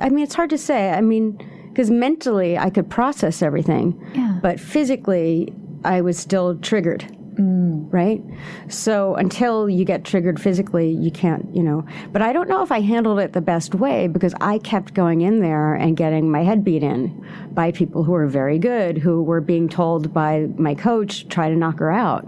I 0.00 0.08
mean, 0.08 0.24
it's 0.24 0.34
hard 0.34 0.50
to 0.50 0.58
say. 0.58 0.90
I 0.90 1.00
mean, 1.00 1.38
because 1.68 1.90
mentally 1.90 2.58
I 2.58 2.70
could 2.70 2.90
process 2.90 3.42
everything, 3.42 4.00
Yeah. 4.14 4.38
but 4.42 4.60
physically 4.60 5.52
I 5.84 6.00
was 6.00 6.18
still 6.18 6.56
triggered. 6.58 7.04
Mm. 7.34 7.92
Right? 7.92 8.22
So 8.68 9.14
until 9.14 9.68
you 9.68 9.84
get 9.84 10.04
triggered 10.04 10.40
physically, 10.40 10.90
you 10.90 11.10
can't, 11.10 11.48
you 11.54 11.62
know. 11.62 11.84
But 12.12 12.22
I 12.22 12.32
don't 12.32 12.48
know 12.48 12.62
if 12.62 12.70
I 12.70 12.80
handled 12.80 13.18
it 13.20 13.32
the 13.32 13.40
best 13.40 13.74
way 13.74 14.06
because 14.06 14.34
I 14.40 14.58
kept 14.58 14.94
going 14.94 15.22
in 15.22 15.40
there 15.40 15.74
and 15.74 15.96
getting 15.96 16.30
my 16.30 16.42
head 16.42 16.64
beat 16.64 16.82
in 16.82 17.26
by 17.52 17.72
people 17.72 18.04
who 18.04 18.12
were 18.12 18.26
very 18.26 18.58
good, 18.58 18.98
who 18.98 19.22
were 19.22 19.40
being 19.40 19.68
told 19.68 20.12
by 20.12 20.48
my 20.56 20.74
coach, 20.74 21.28
try 21.28 21.48
to 21.48 21.56
knock 21.56 21.78
her 21.78 21.90
out. 21.90 22.26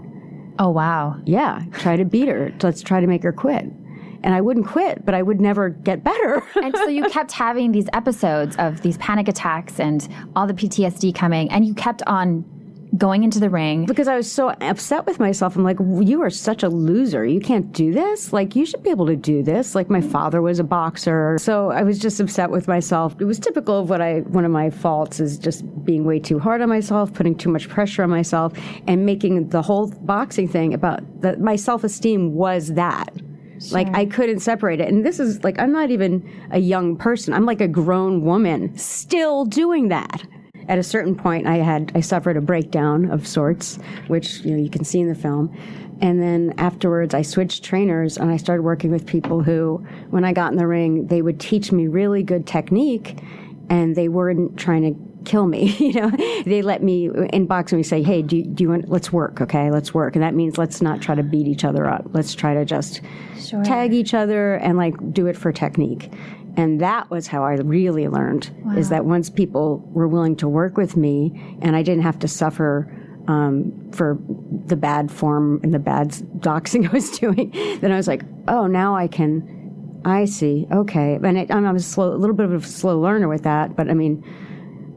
Oh 0.57 0.69
wow. 0.69 1.19
Yeah, 1.25 1.63
try 1.73 1.95
to 1.97 2.05
beat 2.05 2.27
her. 2.27 2.53
Let's 2.61 2.81
try 2.81 3.01
to 3.01 3.07
make 3.07 3.23
her 3.23 3.33
quit. 3.33 3.65
And 4.23 4.33
I 4.33 4.41
wouldn't 4.41 4.65
quit, 4.65 5.05
but 5.05 5.13
I 5.13 5.21
would 5.21 5.39
never 5.39 5.69
get 5.69 6.03
better. 6.03 6.41
And 6.55 6.75
so 6.75 6.87
you 6.87 7.07
kept 7.09 7.31
having 7.31 7.71
these 7.71 7.87
episodes 7.93 8.55
of 8.57 8.81
these 8.81 8.97
panic 8.97 9.27
attacks 9.27 9.79
and 9.79 10.07
all 10.35 10.47
the 10.47 10.53
PTSD 10.53 11.13
coming, 11.13 11.51
and 11.51 11.63
you 11.63 11.75
kept 11.75 12.01
on 12.07 12.43
going 12.97 13.23
into 13.23 13.39
the 13.39 13.49
ring. 13.49 13.85
because 13.85 14.07
I 14.07 14.15
was 14.15 14.31
so 14.31 14.49
upset 14.61 15.05
with 15.05 15.19
myself. 15.19 15.55
I'm 15.55 15.63
like, 15.63 15.77
you 15.79 16.21
are 16.21 16.29
such 16.29 16.63
a 16.63 16.69
loser. 16.69 17.25
You 17.25 17.39
can't 17.39 17.71
do 17.71 17.93
this. 17.93 18.31
Like, 18.31 18.55
you 18.55 18.65
should 18.65 18.83
be 18.83 18.89
able 18.89 19.05
to 19.07 19.15
do 19.15 19.43
this. 19.43 19.75
Like, 19.75 19.89
my 19.89 20.01
father 20.01 20.41
was 20.41 20.59
a 20.59 20.63
boxer. 20.63 21.37
So 21.39 21.71
I 21.71 21.83
was 21.83 21.99
just 21.99 22.19
upset 22.19 22.49
with 22.49 22.67
myself. 22.67 23.15
It 23.19 23.25
was 23.25 23.39
typical 23.39 23.79
of 23.79 23.89
what 23.89 24.01
I, 24.01 24.19
one 24.19 24.45
of 24.45 24.51
my 24.51 24.69
faults 24.69 25.19
is 25.19 25.37
just 25.37 25.63
being 25.83 26.05
way 26.05 26.19
too 26.19 26.39
hard 26.39 26.61
on 26.61 26.69
myself, 26.69 27.13
putting 27.13 27.35
too 27.35 27.49
much 27.49 27.69
pressure 27.69 28.03
on 28.03 28.09
myself, 28.09 28.53
and 28.87 29.05
making 29.05 29.49
the 29.49 29.61
whole 29.61 29.87
boxing 29.87 30.47
thing 30.47 30.73
about 30.73 31.01
that 31.21 31.39
my 31.39 31.55
self 31.55 31.83
esteem 31.83 32.33
was 32.33 32.73
that. 32.73 33.13
Like 33.71 33.87
I 33.95 34.05
couldn't 34.05 34.39
separate 34.39 34.79
it. 34.79 34.89
And 34.89 35.05
this 35.05 35.19
is 35.19 35.43
like 35.43 35.57
I'm 35.59 35.71
not 35.71 35.89
even 35.89 36.29
a 36.51 36.59
young 36.59 36.97
person. 36.97 37.33
I'm 37.33 37.45
like 37.45 37.61
a 37.61 37.67
grown 37.67 38.21
woman 38.21 38.77
still 38.77 39.45
doing 39.45 39.87
that. 39.89 40.23
At 40.67 40.79
a 40.79 40.83
certain 40.83 41.15
point 41.15 41.47
I 41.47 41.57
had 41.57 41.91
I 41.95 42.01
suffered 42.01 42.37
a 42.37 42.41
breakdown 42.41 43.11
of 43.11 43.27
sorts, 43.27 43.77
which 44.07 44.39
you 44.39 44.51
know 44.51 44.61
you 44.61 44.69
can 44.69 44.83
see 44.83 44.99
in 44.99 45.07
the 45.07 45.15
film. 45.15 45.55
And 46.01 46.21
then 46.21 46.53
afterwards 46.57 47.13
I 47.13 47.21
switched 47.21 47.63
trainers 47.63 48.17
and 48.17 48.29
I 48.31 48.37
started 48.37 48.63
working 48.63 48.91
with 48.91 49.05
people 49.05 49.43
who 49.43 49.85
when 50.09 50.25
I 50.25 50.33
got 50.33 50.51
in 50.51 50.57
the 50.57 50.67
ring, 50.67 51.07
they 51.07 51.21
would 51.21 51.39
teach 51.39 51.71
me 51.71 51.87
really 51.87 52.23
good 52.23 52.45
technique 52.45 53.19
and 53.69 53.95
they 53.95 54.09
weren't 54.09 54.57
trying 54.57 54.83
to 54.83 55.15
kill 55.25 55.47
me. 55.47 55.75
You 55.85 55.93
know, 55.93 56.09
they 56.45 56.61
let 56.61 56.81
me 56.83 57.09
in 57.31 57.45
boxing. 57.45 57.77
We 57.77 57.83
say, 57.83 58.01
"Hey, 58.01 58.21
do, 58.21 58.43
do 58.43 58.63
you 58.63 58.69
want? 58.69 58.89
Let's 58.89 59.13
work, 59.13 59.39
okay? 59.41 59.71
Let's 59.71 59.93
work." 59.93 60.15
And 60.15 60.23
that 60.23 60.33
means 60.33 60.57
let's 60.57 60.81
not 60.81 61.01
try 61.01 61.15
to 61.15 61.23
beat 61.23 61.47
each 61.47 61.63
other 61.63 61.87
up. 61.87 62.05
Let's 62.11 62.33
try 62.33 62.53
to 62.55 62.65
just 62.65 63.01
tag 63.63 63.93
each 63.93 64.13
other 64.13 64.55
and 64.55 64.77
like 64.77 64.95
do 65.13 65.27
it 65.27 65.37
for 65.37 65.51
technique. 65.51 66.11
And 66.57 66.79
that 66.81 67.09
was 67.09 67.27
how 67.27 67.43
I 67.43 67.53
really 67.55 68.07
learned 68.07 68.49
is 68.77 68.89
that 68.89 69.05
once 69.05 69.29
people 69.29 69.79
were 69.91 70.07
willing 70.07 70.35
to 70.37 70.47
work 70.47 70.77
with 70.77 70.95
me, 70.95 71.57
and 71.61 71.75
I 71.75 71.83
didn't 71.83 72.03
have 72.03 72.19
to 72.19 72.27
suffer 72.27 72.91
um, 73.27 73.91
for 73.91 74.17
the 74.67 74.75
bad 74.75 75.11
form 75.11 75.59
and 75.63 75.73
the 75.73 75.79
bad 75.79 76.09
doxing 76.39 76.87
I 76.89 76.93
was 76.93 77.17
doing, 77.19 77.51
then 77.81 77.91
I 77.91 77.97
was 77.97 78.07
like, 78.07 78.23
oh, 78.47 78.67
now 78.67 78.95
I 78.95 79.07
can. 79.07 79.53
I 80.05 80.25
see. 80.25 80.67
Okay, 80.71 81.15
and 81.15 81.37
it, 81.37 81.51
I'm 81.51 81.65
a 81.65 81.79
slow, 81.79 82.13
a 82.13 82.15
little 82.15 82.35
bit 82.35 82.45
of 82.45 82.53
a 82.53 82.67
slow 82.67 82.99
learner 82.99 83.27
with 83.27 83.41
that, 83.43 83.75
but 83.75 83.89
I 83.89 83.95
mean, 83.95 84.23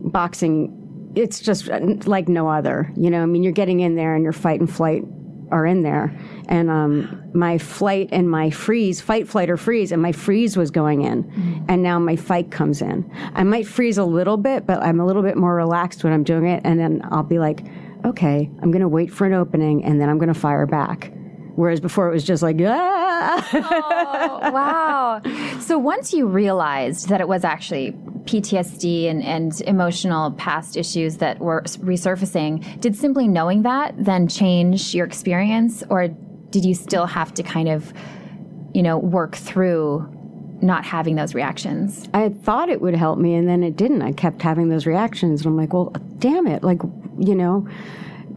boxing, 0.03 1.12
it's 1.15 1.41
just 1.41 1.67
like 2.07 2.29
no 2.29 2.47
other. 2.47 2.93
You 2.95 3.11
know, 3.11 3.23
I 3.23 3.27
mean, 3.27 3.43
you're 3.43 3.53
getting 3.53 3.81
in 3.81 3.97
there 3.97 4.15
and 4.15 4.23
you're 4.23 4.35
fight 4.35 4.61
and 4.61 4.71
flight 4.71 5.05
are 5.50 5.67
in 5.67 5.83
there. 5.83 6.17
And 6.49 6.71
um, 6.71 7.31
my 7.35 7.59
flight 7.59 8.09
and 8.12 8.31
my 8.31 8.50
freeze, 8.50 9.00
fight, 9.00 9.28
flight, 9.28 9.50
or 9.50 9.57
freeze, 9.57 9.93
and 9.93 10.00
my 10.00 10.12
freeze 10.12 10.57
was 10.57 10.71
going 10.71 11.02
in. 11.02 11.25
Mm-hmm. 11.25 11.64
And 11.69 11.83
now 11.83 11.99
my 11.99 12.17
fight 12.17 12.50
comes 12.50 12.83
in. 12.83 13.11
I 13.35 13.45
might 13.45 13.67
freeze 13.67 13.99
a 13.99 14.05
little 14.05 14.37
bit, 14.37 14.67
but 14.67 14.83
I'm 14.83 15.00
a 15.00 15.07
little 15.07 15.23
bit 15.23 15.37
more 15.37 15.55
relaxed 15.55 16.05
when 16.05 16.12
I'm 16.12 16.25
doing 16.25 16.47
it. 16.47 16.62
And 16.64 16.78
then 16.78 17.02
I'll 17.11 17.23
be 17.23 17.38
like, 17.38 17.64
okay, 18.05 18.50
I'm 18.62 18.71
going 18.71 18.81
to 18.81 18.88
wait 18.88 19.12
for 19.12 19.26
an 19.26 19.33
opening 19.33 19.85
and 19.85 20.00
then 20.00 20.09
I'm 20.09 20.19
going 20.19 20.33
to 20.33 20.38
fire 20.38 20.67
back. 20.67 21.12
Whereas 21.59 21.81
before 21.81 22.09
it 22.09 22.12
was 22.12 22.23
just 22.23 22.41
like, 22.41 22.57
ah. 22.65 23.49
oh, 23.53 24.53
wow. 24.53 25.21
So 25.59 25.77
once 25.77 26.12
you 26.12 26.29
realized 26.29 27.09
that 27.09 27.21
it 27.21 27.27
was 27.27 27.43
actually 27.43 27.91
PTSD 28.27 29.11
and, 29.11 29.25
and 29.25 29.61
emotional 29.62 30.31
past 30.35 30.77
issues 30.77 31.17
that 31.17 31.41
were 31.41 31.62
resurfacing, 31.62 32.81
did 32.81 32.95
simply 32.95 33.27
knowing 33.27 33.62
that 33.62 33.93
then 33.99 34.29
change 34.29 34.95
your 34.95 35.05
experience? 35.05 35.83
Or 35.91 36.07
did 36.50 36.65
you 36.65 36.77
still 36.77 37.07
have 37.07 37.35
to 37.35 37.43
kind 37.43 37.69
of, 37.69 37.93
you 38.73 38.85
know, 38.85 38.97
work 38.97 39.35
through 39.35 40.09
not 40.62 40.85
having 40.85 41.17
those 41.17 41.35
reactions? 41.35 42.09
I 42.15 42.29
thought 42.29 42.69
it 42.69 42.81
would 42.81 42.95
help 42.95 43.19
me, 43.19 43.35
and 43.35 43.49
then 43.49 43.65
it 43.65 43.77
didn't. 43.77 44.03
I 44.03 44.12
kept 44.12 44.43
having 44.43 44.69
those 44.69 44.87
reactions, 44.87 45.41
and 45.41 45.49
I'm 45.49 45.57
like, 45.57 45.73
well, 45.73 45.93
damn 46.21 46.47
it. 46.47 46.62
Like, 46.62 46.83
you 47.19 47.35
know, 47.35 47.67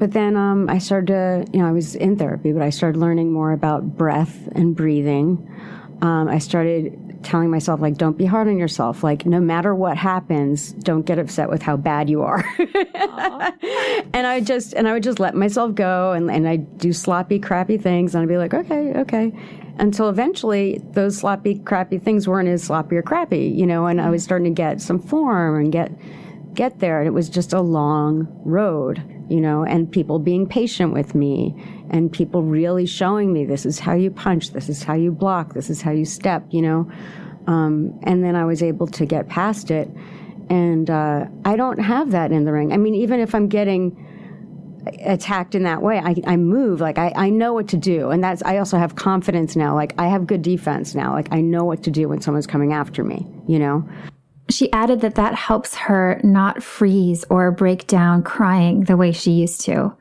but 0.01 0.13
then 0.13 0.36
um, 0.36 0.67
I 0.67 0.79
started 0.79 1.08
to, 1.10 1.46
you 1.53 1.62
know, 1.62 1.67
I 1.67 1.72
was 1.72 1.93
in 1.93 2.17
therapy, 2.17 2.53
but 2.53 2.63
I 2.63 2.72
started 2.72 2.98
learning 2.98 3.31
more 3.31 3.51
about 3.51 3.84
breath 3.84 4.36
and 4.53 4.75
breathing. 4.75 5.48
Um, 6.01 6.27
I 6.27 6.39
started 6.39 7.20
telling 7.22 7.51
myself, 7.51 7.81
like, 7.81 7.98
don't 7.98 8.17
be 8.17 8.25
hard 8.25 8.48
on 8.48 8.58
yourself. 8.58 9.03
Like, 9.03 9.27
no 9.27 9.39
matter 9.39 9.75
what 9.75 9.98
happens, 9.98 10.72
don't 10.72 11.05
get 11.05 11.20
upset 11.20 11.51
with 11.51 11.62
how 11.62 11.77
bad 11.77 12.10
you 12.10 12.24
are. 12.24 12.43
and 12.58 14.25
I 14.25 14.41
just, 14.43 14.74
and 14.74 14.88
I 14.88 14.93
would 14.93 15.03
just 15.03 15.20
let 15.20 15.36
myself 15.36 15.75
go 15.75 16.13
and, 16.13 16.31
and 16.31 16.50
I 16.50 16.55
do 16.55 16.93
sloppy, 16.93 17.38
crappy 17.38 17.77
things. 17.77 18.15
And 18.15 18.24
I'd 18.24 18.27
be 18.27 18.38
like, 18.38 18.55
okay, 18.55 18.93
okay. 19.01 19.31
Until 19.77 20.10
eventually 20.10 20.81
those 20.93 21.15
sloppy, 21.15 21.60
crappy 21.60 22.00
things 22.00 22.27
weren't 22.27 22.50
as 22.50 22.63
sloppy 22.63 22.96
or 22.96 23.03
crappy, 23.03 23.50
you 23.50 23.67
know, 23.67 23.86
and 23.86 24.01
I 24.01 24.10
was 24.10 24.24
starting 24.24 24.46
to 24.46 24.62
get 24.62 24.81
some 24.81 24.98
form 24.98 25.60
and 25.60 25.72
get, 25.72 25.91
get 26.55 26.79
there. 26.79 27.01
And 27.01 27.08
it 27.08 27.12
was 27.12 27.29
just 27.29 27.53
a 27.53 27.62
long 27.62 28.27
road 28.43 29.21
you 29.32 29.40
know, 29.40 29.64
and 29.64 29.90
people 29.90 30.20
being 30.20 30.46
patient 30.46 30.92
with 30.92 31.16
me 31.16 31.56
and 31.90 32.12
people 32.12 32.44
really 32.44 32.86
showing 32.86 33.32
me 33.32 33.46
this 33.46 33.66
is 33.66 33.80
how 33.80 33.94
you 33.94 34.12
punch, 34.12 34.52
this 34.52 34.68
is 34.68 34.84
how 34.84 34.94
you 34.94 35.10
block, 35.10 35.54
this 35.54 35.70
is 35.70 35.82
how 35.82 35.92
you 35.92 36.04
step, 36.04 36.44
you 36.52 36.62
know. 36.62 36.92
Um, 37.48 37.98
and 38.04 38.22
then 38.26 38.36
I 38.36 38.44
was 38.44 38.62
able 38.62 38.88
to 38.88 39.06
get 39.06 39.30
past 39.30 39.72
it. 39.72 39.90
And 40.50 40.90
uh, 40.90 41.28
I 41.46 41.56
don't 41.56 41.80
have 41.80 42.12
that 42.12 42.34
in 42.34 42.44
the 42.44 42.52
ring. 42.52 42.74
I 42.74 42.78
mean, 42.78 42.94
even 42.94 43.22
if 43.22 43.34
I'm 43.34 43.48
getting 43.48 43.96
attacked 45.06 45.56
in 45.56 45.64
that 45.64 45.82
way, 45.82 46.00
I, 46.00 46.16
I 46.28 46.36
move. 46.36 46.82
Like, 46.82 46.98
I, 46.98 47.14
I 47.16 47.30
know 47.30 47.54
what 47.54 47.70
to 47.70 47.78
do. 47.78 48.10
And 48.10 48.22
that's, 48.22 48.44
I 48.44 48.58
also 48.58 48.78
have 48.78 48.96
confidence 48.96 49.56
now. 49.56 49.74
Like, 49.76 49.94
I 49.98 50.08
have 50.08 50.28
good 50.28 50.42
defense 50.42 50.94
now. 50.94 51.14
Like, 51.14 51.30
I 51.32 51.40
know 51.40 51.64
what 51.64 51.84
to 51.84 51.92
do 51.92 52.10
when 52.10 52.20
someone's 52.20 52.48
coming 52.48 52.74
after 52.74 53.02
me, 53.02 53.26
you 53.48 53.60
know? 53.60 53.88
She 54.51 54.72
added 54.74 55.01
that 55.01 55.15
that 55.15 55.34
helps 55.34 55.75
her 55.75 56.20
not 56.24 56.62
freeze 56.62 57.24
or 57.29 57.51
break 57.51 57.88
down 57.88 58.22
crying 58.22 58.84
the 58.84 58.98
way 58.98 59.12
she 59.12 59.31
used 59.31 59.62
to. 59.62 59.96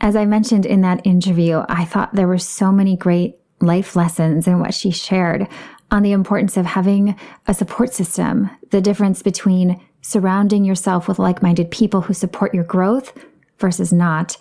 As 0.00 0.14
I 0.14 0.26
mentioned 0.26 0.64
in 0.64 0.82
that 0.82 1.04
interview, 1.04 1.64
I 1.68 1.84
thought 1.84 2.14
there 2.14 2.28
were 2.28 2.38
so 2.38 2.70
many 2.70 2.96
great 2.96 3.36
life 3.60 3.96
lessons 3.96 4.46
in 4.46 4.60
what 4.60 4.74
she 4.74 4.92
shared 4.92 5.48
on 5.90 6.02
the 6.02 6.12
importance 6.12 6.56
of 6.56 6.66
having 6.66 7.16
a 7.46 7.54
support 7.54 7.92
system, 7.92 8.48
the 8.70 8.80
difference 8.80 9.22
between 9.22 9.80
surrounding 10.02 10.64
yourself 10.64 11.08
with 11.08 11.18
like 11.18 11.42
minded 11.42 11.70
people 11.70 12.02
who 12.02 12.14
support 12.14 12.54
your 12.54 12.64
growth 12.64 13.12
versus 13.58 13.92
not, 13.92 14.36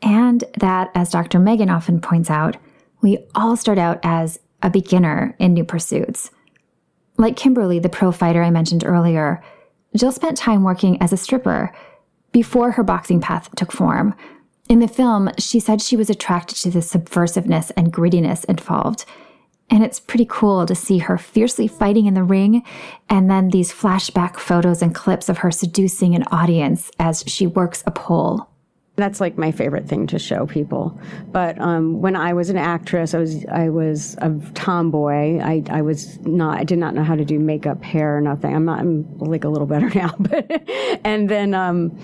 and 0.00 0.44
that, 0.58 0.90
as 0.94 1.10
Dr. 1.10 1.38
Megan 1.38 1.68
often 1.68 2.00
points 2.00 2.30
out, 2.30 2.56
we 3.02 3.18
all 3.34 3.56
start 3.56 3.78
out 3.78 4.00
as 4.02 4.38
a 4.62 4.70
beginner 4.70 5.36
in 5.38 5.52
new 5.52 5.64
pursuits. 5.64 6.30
Like 7.22 7.36
Kimberly, 7.36 7.78
the 7.78 7.88
pro 7.88 8.10
fighter 8.10 8.42
I 8.42 8.50
mentioned 8.50 8.82
earlier, 8.84 9.40
Jill 9.94 10.10
spent 10.10 10.36
time 10.36 10.64
working 10.64 11.00
as 11.00 11.12
a 11.12 11.16
stripper 11.16 11.72
before 12.32 12.72
her 12.72 12.82
boxing 12.82 13.20
path 13.20 13.48
took 13.54 13.70
form. 13.70 14.16
In 14.68 14.80
the 14.80 14.88
film, 14.88 15.30
she 15.38 15.60
said 15.60 15.80
she 15.80 15.96
was 15.96 16.10
attracted 16.10 16.56
to 16.56 16.70
the 16.72 16.80
subversiveness 16.80 17.70
and 17.76 17.92
grittiness 17.92 18.44
involved. 18.46 19.04
And 19.70 19.84
it's 19.84 20.00
pretty 20.00 20.26
cool 20.28 20.66
to 20.66 20.74
see 20.74 20.98
her 20.98 21.16
fiercely 21.16 21.68
fighting 21.68 22.06
in 22.06 22.14
the 22.14 22.24
ring, 22.24 22.64
and 23.08 23.30
then 23.30 23.50
these 23.50 23.72
flashback 23.72 24.36
photos 24.40 24.82
and 24.82 24.92
clips 24.92 25.28
of 25.28 25.38
her 25.38 25.52
seducing 25.52 26.16
an 26.16 26.24
audience 26.32 26.90
as 26.98 27.22
she 27.28 27.46
works 27.46 27.84
a 27.86 27.92
pole. 27.92 28.48
That's 29.02 29.20
like 29.20 29.36
my 29.36 29.50
favorite 29.50 29.88
thing 29.88 30.06
to 30.06 30.18
show 30.20 30.46
people. 30.46 30.96
But 31.32 31.60
um, 31.60 32.00
when 32.00 32.14
I 32.14 32.34
was 32.34 32.50
an 32.50 32.56
actress, 32.56 33.14
I 33.14 33.18
was 33.18 33.44
I 33.46 33.68
was 33.68 34.14
a 34.18 34.30
tomboy. 34.54 35.40
I, 35.40 35.64
I 35.70 35.82
was 35.82 36.20
not. 36.20 36.60
I 36.60 36.62
did 36.62 36.78
not 36.78 36.94
know 36.94 37.02
how 37.02 37.16
to 37.16 37.24
do 37.24 37.40
makeup, 37.40 37.82
hair, 37.82 38.16
or 38.16 38.20
nothing. 38.20 38.54
I'm 38.54 38.64
not. 38.64 38.78
I'm 38.78 39.18
like 39.18 39.42
a 39.42 39.48
little 39.48 39.66
better 39.66 39.90
now. 39.94 40.14
But 40.20 40.48
and 41.04 41.28
then 41.28 41.52
um, 41.52 41.98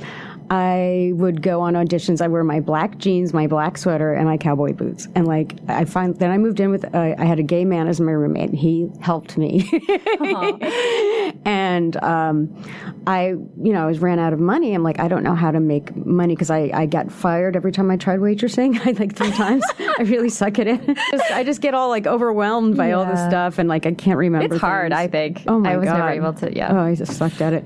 I 0.50 1.12
would 1.14 1.42
go 1.42 1.60
on 1.60 1.74
auditions. 1.74 2.22
I 2.22 2.28
wear 2.28 2.42
my 2.42 2.60
black 2.60 2.96
jeans, 2.98 3.34
my 3.34 3.46
black 3.46 3.76
sweater, 3.76 4.14
and 4.14 4.26
my 4.26 4.38
cowboy 4.38 4.72
boots. 4.72 5.06
And 5.14 5.26
like 5.26 5.54
I 5.68 5.84
find, 5.84 6.16
then 6.18 6.30
I 6.30 6.38
moved 6.38 6.60
in 6.60 6.70
with. 6.70 6.84
Uh, 6.94 7.14
I 7.18 7.24
had 7.24 7.38
a 7.38 7.42
gay 7.42 7.64
man 7.64 7.86
as 7.86 8.00
my 8.00 8.12
roommate, 8.12 8.50
and 8.50 8.58
he 8.58 8.90
helped 9.00 9.36
me. 9.36 9.68
and 11.44 12.02
um, 12.02 12.64
I, 13.06 13.28
you 13.28 13.72
know, 13.72 13.82
I 13.82 13.86
was 13.86 13.98
ran 13.98 14.18
out 14.18 14.32
of 14.32 14.40
money. 14.40 14.74
I'm 14.74 14.82
like, 14.82 14.98
I 15.00 15.08
don't 15.08 15.22
know 15.22 15.34
how 15.34 15.50
to 15.50 15.60
make 15.60 15.94
money 15.94 16.34
because 16.34 16.50
I, 16.50 16.70
I 16.72 16.86
got 16.86 17.12
fired 17.12 17.54
every 17.54 17.72
time 17.72 17.90
I 17.90 17.96
tried 17.96 18.20
waitressing. 18.20 18.80
I 18.86 18.92
like 18.92 19.14
three 19.16 19.32
times. 19.32 19.64
I 19.78 20.02
really 20.02 20.30
suck 20.30 20.58
at 20.58 20.66
it. 20.66 20.84
just, 21.10 21.30
I 21.30 21.44
just 21.44 21.60
get 21.60 21.74
all 21.74 21.90
like 21.90 22.06
overwhelmed 22.06 22.76
by 22.76 22.88
yeah. 22.88 22.94
all 22.94 23.04
this 23.04 23.20
stuff, 23.20 23.58
and 23.58 23.68
like 23.68 23.84
I 23.84 23.92
can't 23.92 24.18
remember. 24.18 24.46
It's 24.46 24.52
things. 24.52 24.60
hard. 24.62 24.92
I 24.92 25.08
think. 25.08 25.42
Oh 25.46 25.58
my 25.58 25.70
god. 25.70 25.74
I 25.74 25.76
was 25.76 25.84
god. 25.86 25.98
never 25.98 26.10
able 26.10 26.32
to. 26.34 26.56
Yeah. 26.56 26.72
Oh, 26.72 26.78
I 26.78 26.94
just 26.94 27.12
sucked 27.18 27.42
at 27.42 27.52
it 27.52 27.64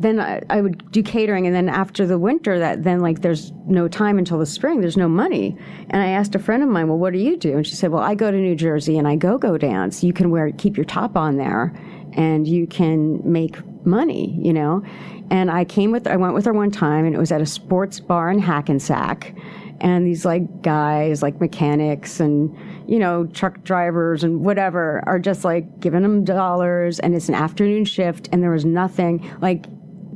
then 0.00 0.18
I, 0.18 0.42
I, 0.48 0.62
would 0.62 0.90
do 0.90 1.02
catering 1.02 1.46
and 1.46 1.54
then 1.54 1.68
after 1.68 2.06
the 2.06 2.18
winter 2.18 2.58
that 2.58 2.84
then 2.84 3.00
like 3.00 3.20
there's 3.20 3.52
no 3.66 3.86
time 3.86 4.18
until 4.18 4.38
the 4.38 4.46
spring 4.46 4.80
there's 4.80 4.96
no 4.96 5.08
money. 5.08 5.56
And 5.90 6.02
i 6.02 6.08
asked 6.08 6.34
a 6.34 6.38
friend 6.38 6.62
of 6.62 6.68
mine 6.68 6.88
well 6.88 6.98
what 6.98 7.12
do 7.12 7.18
you 7.18 7.36
do? 7.36 7.56
And 7.56 7.66
she 7.66 7.74
said 7.74 7.90
well 7.90 8.02
i 8.02 8.14
go 8.14 8.30
to 8.30 8.36
new 8.36 8.56
jersey 8.56 8.96
and 8.98 9.06
i 9.06 9.16
go 9.16 9.36
go 9.36 9.58
dance. 9.58 10.02
You 10.02 10.12
can 10.12 10.30
wear 10.30 10.50
keep 10.52 10.76
your 10.76 10.86
top 10.86 11.16
on 11.16 11.36
there 11.36 11.74
and 12.14 12.48
you 12.48 12.66
can 12.66 13.20
make 13.30 13.56
money 13.84 14.38
you 14.40 14.52
know? 14.52 14.82
And 15.30 15.50
i 15.50 15.64
came 15.64 15.92
with 15.92 16.06
i 16.06 16.16
went 16.16 16.34
with 16.34 16.46
her 16.46 16.52
one 16.54 16.70
time 16.70 17.04
and 17.04 17.14
it 17.14 17.18
was 17.18 17.30
at 17.30 17.42
a 17.42 17.46
sports 17.46 18.00
bar 18.00 18.30
in 18.30 18.38
hackensack. 18.38 19.34
And 19.82 20.06
these 20.06 20.24
like 20.26 20.62
guys 20.62 21.22
like 21.22 21.40
mechanics 21.40 22.20
and 22.20 22.56
you 22.86 22.98
know 22.98 23.26
truck 23.26 23.62
drivers 23.64 24.24
and 24.24 24.44
whatever 24.44 25.02
are 25.06 25.18
just 25.18 25.44
like 25.44 25.80
giving 25.80 26.02
them 26.02 26.24
dollars 26.24 26.98
and 27.00 27.14
it's 27.14 27.28
an 27.28 27.34
afternoon 27.34 27.84
shift 27.84 28.28
and 28.32 28.42
there 28.42 28.50
was 28.50 28.64
nothing 28.64 29.30
like 29.40 29.66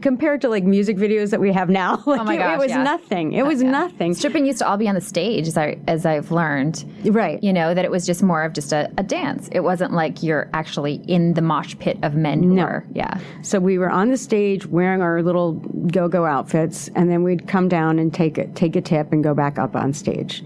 compared 0.05 0.43
to 0.43 0.51
like 0.51 0.65
music 0.65 0.99
videos 0.99 1.31
that 1.31 1.41
we 1.41 1.51
have 1.51 1.71
now. 1.71 1.95
Like, 2.15 2.21
oh 2.21 2.25
my 2.25 2.37
gosh, 2.37 2.51
it, 2.51 2.55
it 2.55 2.59
was 2.59 2.71
yeah. 2.71 2.83
nothing. 2.83 3.33
It 3.33 3.47
was 3.47 3.63
yeah. 3.63 3.71
nothing. 3.71 4.15
Stripping 4.15 4.45
used 4.45 4.59
to 4.59 4.69
all 4.69 4.77
be 4.77 4.87
on 4.89 4.95
the 4.95 5.01
stage, 5.01 5.49
as 5.49 5.57
I 5.57 5.79
as 5.89 6.05
I've 6.05 6.31
learned. 6.31 6.85
Right. 7.05 7.43
You 7.43 7.53
know 7.53 7.73
that 7.73 7.85
it 7.85 7.91
was 7.91 8.05
just 8.05 8.23
more 8.23 8.43
of 8.45 8.53
just 8.53 8.73
a, 8.73 8.91
a 8.99 9.03
dance. 9.03 9.49
It 9.51 9.61
wasn't 9.61 9.93
like 9.93 10.23
you're 10.23 10.51
actually 10.53 10.97
in 11.09 11.33
the 11.33 11.41
mosh 11.41 11.75
pit 11.79 11.99
of 12.03 12.15
men 12.15 12.43
who 12.43 12.55
no. 12.55 12.83
Yeah. 12.93 13.19
So 13.43 13.59
we 13.59 13.79
were 13.79 13.91
on 13.91 14.11
the 14.11 14.19
stage 14.19 14.67
wearing 14.67 15.01
our 15.01 15.23
little 15.23 15.55
go 15.97 16.07
go 16.07 16.27
outfits, 16.27 16.89
and 16.95 17.11
then 17.11 17.23
we'd 17.23 17.49
come 17.49 17.69
down 17.69 17.99
and 17.99 18.13
take 18.13 18.37
a, 18.37 18.47
take 18.49 18.77
a 18.77 18.83
tip 18.83 19.13
and 19.13 19.25
go 19.25 19.35
back 19.35 19.59
up 19.59 19.75
on 19.75 19.95
stage 19.95 20.45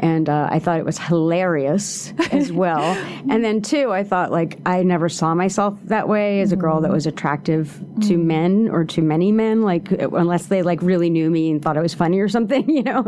and 0.00 0.28
uh, 0.28 0.48
I 0.50 0.58
thought 0.58 0.78
it 0.78 0.84
was 0.84 0.98
hilarious 0.98 2.12
as 2.32 2.50
well. 2.50 2.82
and 3.28 3.44
then 3.44 3.62
two, 3.62 3.92
I 3.92 4.02
thought 4.02 4.32
like 4.32 4.58
I 4.66 4.82
never 4.82 5.08
saw 5.08 5.34
myself 5.34 5.78
that 5.84 6.08
way 6.08 6.40
as 6.40 6.52
a 6.52 6.56
girl 6.56 6.80
that 6.80 6.90
was 6.90 7.06
attractive 7.06 7.78
to 8.02 8.16
mm. 8.16 8.24
men 8.24 8.68
or 8.68 8.84
to 8.86 9.02
many 9.02 9.30
men, 9.30 9.62
like 9.62 9.92
unless 9.92 10.46
they 10.46 10.62
like 10.62 10.82
really 10.82 11.10
knew 11.10 11.30
me 11.30 11.50
and 11.50 11.62
thought 11.62 11.76
I 11.76 11.82
was 11.82 11.94
funny 11.94 12.18
or 12.18 12.28
something, 12.28 12.68
you 12.70 12.82
know. 12.82 13.06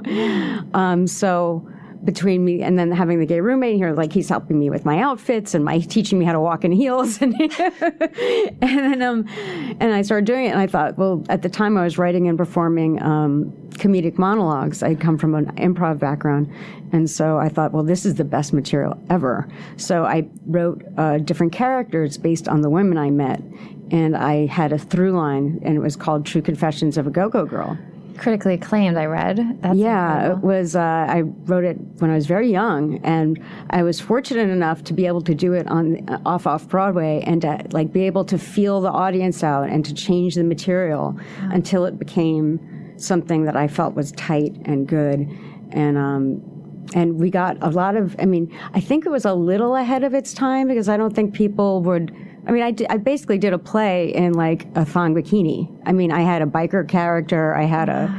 Um, 0.75 1.07
so 1.07 1.67
between 2.05 2.45
me 2.45 2.63
and 2.63 2.79
then 2.79 2.91
having 2.91 3.21
the 3.21 3.27
gay 3.27 3.41
roommate 3.41 3.77
here, 3.77 3.93
like 3.93 4.13
he's 4.13 4.29
helping 4.29 4.59
me 4.59 4.71
with 4.71 4.85
my 4.85 4.99
outfits 4.99 5.55
and 5.55 5.65
my 5.65 5.79
teaching 5.79 6.19
me 6.19 6.25
how 6.25 6.33
to 6.33 6.41
walk 6.41 6.65
in 6.65 6.73
heels, 6.73 7.21
and 7.23 7.35
and 7.41 8.61
then 8.61 9.03
um, 9.03 9.27
and 9.81 9.95
I 9.95 10.03
started 10.03 10.25
doing 10.25 10.47
it, 10.47 10.51
and 10.51 10.59
I 10.59 10.67
thought, 10.67 10.99
well, 10.99 11.25
at 11.29 11.43
the 11.43 11.49
time 11.49 11.77
I 11.77 11.85
was 11.85 11.99
writing 11.99 12.29
and 12.29 12.37
performing 12.37 13.01
um, 13.03 13.53
comedic 13.73 14.19
monologues. 14.19 14.83
I'd 14.83 15.01
come 15.01 15.19
from 15.19 15.35
an 15.35 15.47
improv 15.57 15.99
background, 15.99 16.53
and 16.93 17.09
so 17.09 17.39
I 17.39 17.49
thought, 17.49 17.73
well, 17.73 17.85
this 17.85 18.05
is 18.05 18.17
the 18.17 18.25
best 18.25 18.53
material 18.53 19.01
ever. 19.09 19.49
So 19.77 20.05
I 20.05 20.29
wrote 20.47 20.83
uh, 20.99 21.19
different 21.19 21.53
characters 21.53 22.19
based 22.19 22.49
on 22.49 22.63
the 22.63 22.71
women 22.71 22.99
I 22.99 23.11
met, 23.11 23.41
and 23.91 24.17
I 24.17 24.47
had 24.47 24.73
a 24.73 24.79
through 24.79 25.13
line, 25.13 25.61
and 25.63 25.77
it 25.77 25.81
was 25.81 25.97
called 25.97 26.27
True 26.27 26.43
Confessions 26.43 26.97
of 26.99 27.07
a 27.07 27.11
Go-Go 27.11 27.47
Girl 27.47 27.79
critically 28.19 28.55
acclaimed. 28.55 28.97
I 28.97 29.07
read. 29.07 29.59
That's 29.61 29.77
yeah, 29.77 30.15
incredible. 30.15 30.39
it 30.39 30.45
was. 30.45 30.77
Uh, 30.77 30.81
I 30.81 31.21
wrote 31.21 31.65
it 31.65 31.77
when 31.99 32.11
I 32.11 32.15
was 32.15 32.27
very 32.27 32.51
young, 32.51 32.99
and 33.05 33.43
I 33.71 33.83
was 33.83 34.01
fortunate 34.01 34.51
enough 34.51 34.85
to 34.85 34.93
be 34.93 35.07
able 35.07 35.23
to 35.23 35.35
do 35.35 35.53
it 35.53 35.67
on 35.69 36.09
uh, 36.09 36.21
off 36.27 36.47
off 36.47 36.69
Broadway 36.69 37.23
and 37.27 37.43
to 37.43 37.67
like 37.73 37.93
be 37.93 38.03
able 38.03 38.25
to 38.27 38.39
feel 38.39 38.81
the 38.81 38.91
audience 38.91 39.43
out 39.43 39.69
and 39.69 39.85
to 39.85 39.95
change 39.95 40.35
the 40.35 40.45
material 40.45 41.19
wow. 41.41 41.51
until 41.53 41.85
it 41.85 41.99
became 41.99 42.61
something 42.97 43.45
that 43.45 43.57
I 43.57 43.69
felt 43.69 43.95
was 43.95 44.13
tight 44.13 44.55
and 44.65 44.87
good, 44.87 45.29
and 45.71 45.99
um, 45.99 46.43
and 46.95 47.19
we 47.19 47.31
got 47.31 47.57
a 47.61 47.71
lot 47.71 47.97
of. 47.97 48.17
I 48.19 48.25
mean, 48.25 48.57
I 48.75 48.81
think 48.81 49.07
it 49.07 49.11
was 49.11 49.25
a 49.25 49.35
little 49.35 49.77
ahead 49.77 50.05
of 50.05 50.15
its 50.15 50.35
time 50.35 50.69
because 50.69 50.89
I 50.89 50.97
don't 50.97 51.15
think 51.15 51.35
people 51.35 51.83
would. 51.83 52.15
I 52.47 52.51
mean, 52.51 52.63
I, 52.91 52.97
basically 52.97 53.39
did 53.39 53.53
a 53.53 53.59
play 53.59 54.13
in 54.13 54.33
like 54.33 54.67
a 54.75 54.85
thong 54.85 55.15
bikini. 55.15 55.81
I 55.87 55.93
mean, 55.93 56.11
I 56.11 56.23
had 56.23 56.43
a 56.43 56.47
biker 56.47 56.89
character. 56.89 57.55
I 57.55 57.65
had 57.65 57.89
a, 57.89 58.13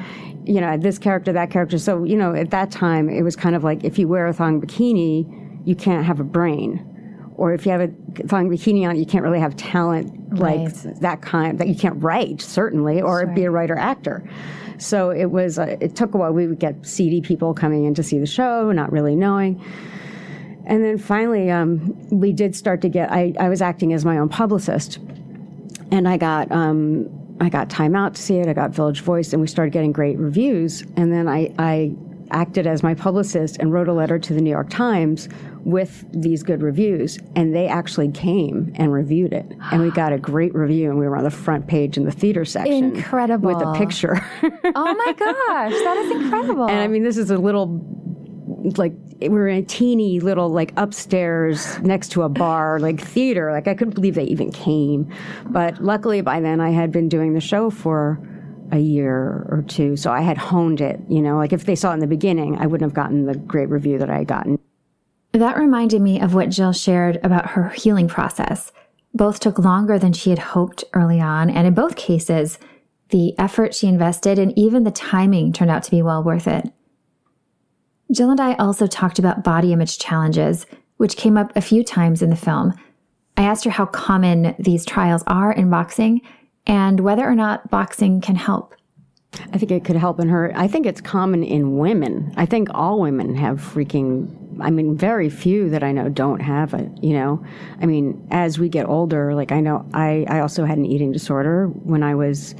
you 0.45 0.61
know, 0.61 0.77
this 0.77 0.97
character, 0.97 1.33
that 1.33 1.51
character. 1.51 1.77
So, 1.77 2.03
you 2.05 2.15
know, 2.15 2.33
at 2.33 2.49
that 2.51 2.71
time, 2.71 3.09
it 3.09 3.21
was 3.21 3.35
kind 3.35 3.55
of 3.55 3.63
like 3.63 3.83
if 3.83 3.99
you 3.99 4.07
wear 4.07 4.27
a 4.27 4.33
thong 4.33 4.61
bikini, 4.61 5.67
you 5.67 5.75
can't 5.75 6.05
have 6.05 6.19
a 6.21 6.23
brain. 6.23 6.89
Or 7.35 7.53
if 7.53 7.65
you 7.65 7.71
have 7.73 7.81
a 7.81 7.89
thong 8.27 8.49
bikini 8.49 8.87
on, 8.87 8.95
you 8.95 9.05
can't 9.05 9.23
really 9.23 9.39
have 9.39 9.55
talent 9.57 10.37
like 10.37 10.59
Right. 10.59 11.01
that 11.01 11.21
kind, 11.21 11.59
that 11.59 11.67
you 11.67 11.75
can't 11.75 12.01
write, 12.01 12.41
certainly, 12.41 13.01
or 13.01 13.25
be 13.27 13.43
a 13.43 13.51
writer 13.51 13.77
actor. 13.77 14.23
So 14.77 15.09
it 15.09 15.31
was, 15.31 15.59
uh, 15.59 15.77
it 15.81 15.95
took 15.95 16.13
a 16.13 16.17
while. 16.17 16.31
We 16.31 16.47
would 16.47 16.59
get 16.59 16.85
seedy 16.85 17.21
people 17.21 17.53
coming 17.53 17.85
in 17.85 17.93
to 17.95 18.03
see 18.03 18.19
the 18.19 18.25
show, 18.25 18.71
not 18.71 18.91
really 18.91 19.15
knowing. 19.15 19.61
And 20.65 20.83
then 20.83 20.97
finally, 20.97 21.51
um, 21.51 21.95
we 22.09 22.31
did 22.31 22.55
start 22.55 22.81
to 22.81 22.89
get. 22.89 23.11
I, 23.11 23.33
I 23.39 23.49
was 23.49 23.61
acting 23.61 23.93
as 23.93 24.05
my 24.05 24.17
own 24.17 24.29
publicist, 24.29 24.97
and 25.91 26.07
I 26.07 26.17
got 26.17 26.51
um, 26.51 27.09
I 27.41 27.49
got 27.49 27.69
Time 27.69 27.95
Out 27.95 28.15
to 28.15 28.21
see 28.21 28.37
it. 28.37 28.47
I 28.47 28.53
got 28.53 28.71
Village 28.71 29.01
Voice, 29.01 29.33
and 29.33 29.41
we 29.41 29.47
started 29.47 29.71
getting 29.71 29.91
great 29.91 30.17
reviews. 30.17 30.81
And 30.95 31.11
then 31.11 31.27
I, 31.27 31.53
I 31.59 31.93
acted 32.31 32.65
as 32.65 32.81
my 32.83 32.93
publicist 32.93 33.57
and 33.59 33.71
wrote 33.73 33.87
a 33.87 33.93
letter 33.93 34.17
to 34.17 34.33
the 34.33 34.41
New 34.41 34.49
York 34.49 34.69
Times 34.69 35.29
with 35.65 36.05
these 36.11 36.43
good 36.43 36.61
reviews, 36.61 37.19
and 37.35 37.55
they 37.55 37.67
actually 37.67 38.11
came 38.11 38.71
and 38.75 38.91
reviewed 38.91 39.31
it, 39.33 39.45
and 39.71 39.81
we 39.81 39.91
got 39.91 40.11
a 40.11 40.17
great 40.17 40.53
review, 40.53 40.89
and 40.89 40.99
we 40.99 41.07
were 41.07 41.15
on 41.15 41.23
the 41.23 41.31
front 41.31 41.67
page 41.67 41.95
in 41.95 42.03
the 42.03 42.11
theater 42.11 42.43
section, 42.43 42.95
Incredible. 42.95 43.53
with 43.53 43.61
a 43.65 43.73
picture. 43.73 44.25
Oh 44.75 44.93
my 44.95 45.13
gosh, 45.13 45.71
that 45.71 45.97
is 45.97 46.11
incredible. 46.11 46.67
And 46.67 46.79
I 46.79 46.87
mean, 46.87 47.03
this 47.03 47.17
is 47.17 47.29
a 47.29 47.37
little, 47.37 47.67
like, 48.77 48.93
we 49.19 49.29
were 49.29 49.47
in 49.47 49.57
a 49.57 49.65
teeny 49.65 50.19
little, 50.19 50.49
like, 50.49 50.73
upstairs 50.77 51.79
next 51.79 52.11
to 52.13 52.23
a 52.23 52.29
bar, 52.29 52.79
like, 52.79 52.99
theater. 52.99 53.51
Like, 53.51 53.67
I 53.67 53.73
couldn't 53.73 53.95
believe 53.95 54.15
they 54.15 54.23
even 54.23 54.51
came. 54.51 55.11
But 55.45 55.83
luckily, 55.83 56.21
by 56.21 56.39
then, 56.39 56.61
I 56.61 56.71
had 56.71 56.91
been 56.91 57.09
doing 57.09 57.33
the 57.33 57.41
show 57.41 57.69
for 57.69 58.19
a 58.71 58.79
year 58.79 59.45
or 59.49 59.63
two. 59.67 59.95
So 59.95 60.11
I 60.11 60.21
had 60.21 60.37
honed 60.37 60.81
it, 60.81 60.99
you 61.09 61.21
know, 61.21 61.37
like, 61.37 61.53
if 61.53 61.65
they 61.65 61.75
saw 61.75 61.91
it 61.91 61.95
in 61.95 61.99
the 61.99 62.07
beginning, 62.07 62.57
I 62.57 62.65
wouldn't 62.65 62.89
have 62.89 62.95
gotten 62.95 63.25
the 63.25 63.35
great 63.35 63.69
review 63.69 63.97
that 63.99 64.09
I 64.09 64.19
had 64.19 64.27
gotten. 64.27 64.59
That 65.33 65.57
reminded 65.57 66.01
me 66.01 66.21
of 66.21 66.33
what 66.33 66.49
Jill 66.49 66.73
shared 66.73 67.19
about 67.23 67.51
her 67.51 67.69
healing 67.69 68.07
process. 68.07 68.71
Both 69.13 69.39
took 69.39 69.59
longer 69.59 69.99
than 69.99 70.13
she 70.13 70.29
had 70.29 70.39
hoped 70.39 70.83
early 70.93 71.19
on, 71.19 71.49
and 71.49 71.67
in 71.67 71.73
both 71.73 71.95
cases, 71.95 72.57
the 73.09 73.37
effort 73.37 73.75
she 73.75 73.87
invested 73.87 74.39
and 74.39 74.57
even 74.57 74.83
the 74.83 74.91
timing 74.91 75.53
turned 75.53 75.69
out 75.69 75.83
to 75.83 75.91
be 75.91 76.01
well 76.01 76.23
worth 76.23 76.47
it. 76.47 76.71
Jill 78.11 78.31
and 78.31 78.39
I 78.39 78.53
also 78.55 78.87
talked 78.87 79.19
about 79.19 79.43
body 79.43 79.73
image 79.73 79.97
challenges, 79.97 80.65
which 80.97 81.17
came 81.17 81.37
up 81.37 81.55
a 81.55 81.61
few 81.61 81.83
times 81.83 82.21
in 82.21 82.29
the 82.29 82.35
film. 82.35 82.73
I 83.37 83.43
asked 83.43 83.63
her 83.63 83.71
how 83.71 83.85
common 83.85 84.55
these 84.59 84.85
trials 84.85 85.23
are 85.25 85.51
in 85.51 85.69
boxing 85.69 86.21
and 86.67 86.99
whether 86.99 87.27
or 87.27 87.35
not 87.35 87.69
boxing 87.69 88.21
can 88.21 88.35
help. 88.35 88.75
I 89.51 89.57
think 89.57 89.71
it 89.71 89.83
could 89.83 89.95
help 89.95 90.19
in 90.19 90.29
her. 90.29 90.51
I 90.55 90.67
think 90.67 90.85
it's 90.85 91.01
common 91.01 91.43
in 91.43 91.77
women. 91.77 92.31
I 92.37 92.45
think 92.45 92.69
all 92.71 92.99
women 92.99 93.35
have 93.35 93.59
freaking. 93.59 94.39
I 94.61 94.69
mean, 94.69 94.95
very 94.95 95.29
few 95.29 95.71
that 95.71 95.83
I 95.83 95.91
know 95.91 96.09
don't 96.09 96.39
have 96.39 96.75
it. 96.75 96.91
You 97.01 97.13
know, 97.13 97.43
I 97.81 97.87
mean, 97.87 98.27
as 98.29 98.59
we 98.59 98.69
get 98.69 98.87
older, 98.87 99.33
like 99.33 99.51
I 99.51 99.59
know, 99.59 99.87
I 99.93 100.25
I 100.29 100.39
also 100.41 100.65
had 100.65 100.77
an 100.77 100.85
eating 100.85 101.11
disorder 101.11 101.67
when 101.67 102.03
I 102.03 102.13
was 102.13 102.53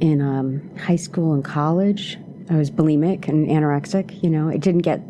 in 0.00 0.20
um, 0.20 0.76
high 0.76 0.96
school 0.96 1.32
and 1.32 1.44
college. 1.44 2.18
I 2.50 2.56
was 2.56 2.70
bulimic 2.70 3.28
and 3.28 3.46
anorexic. 3.48 4.22
You 4.22 4.30
know, 4.30 4.48
it 4.48 4.60
didn't 4.60 4.82
get 4.82 5.00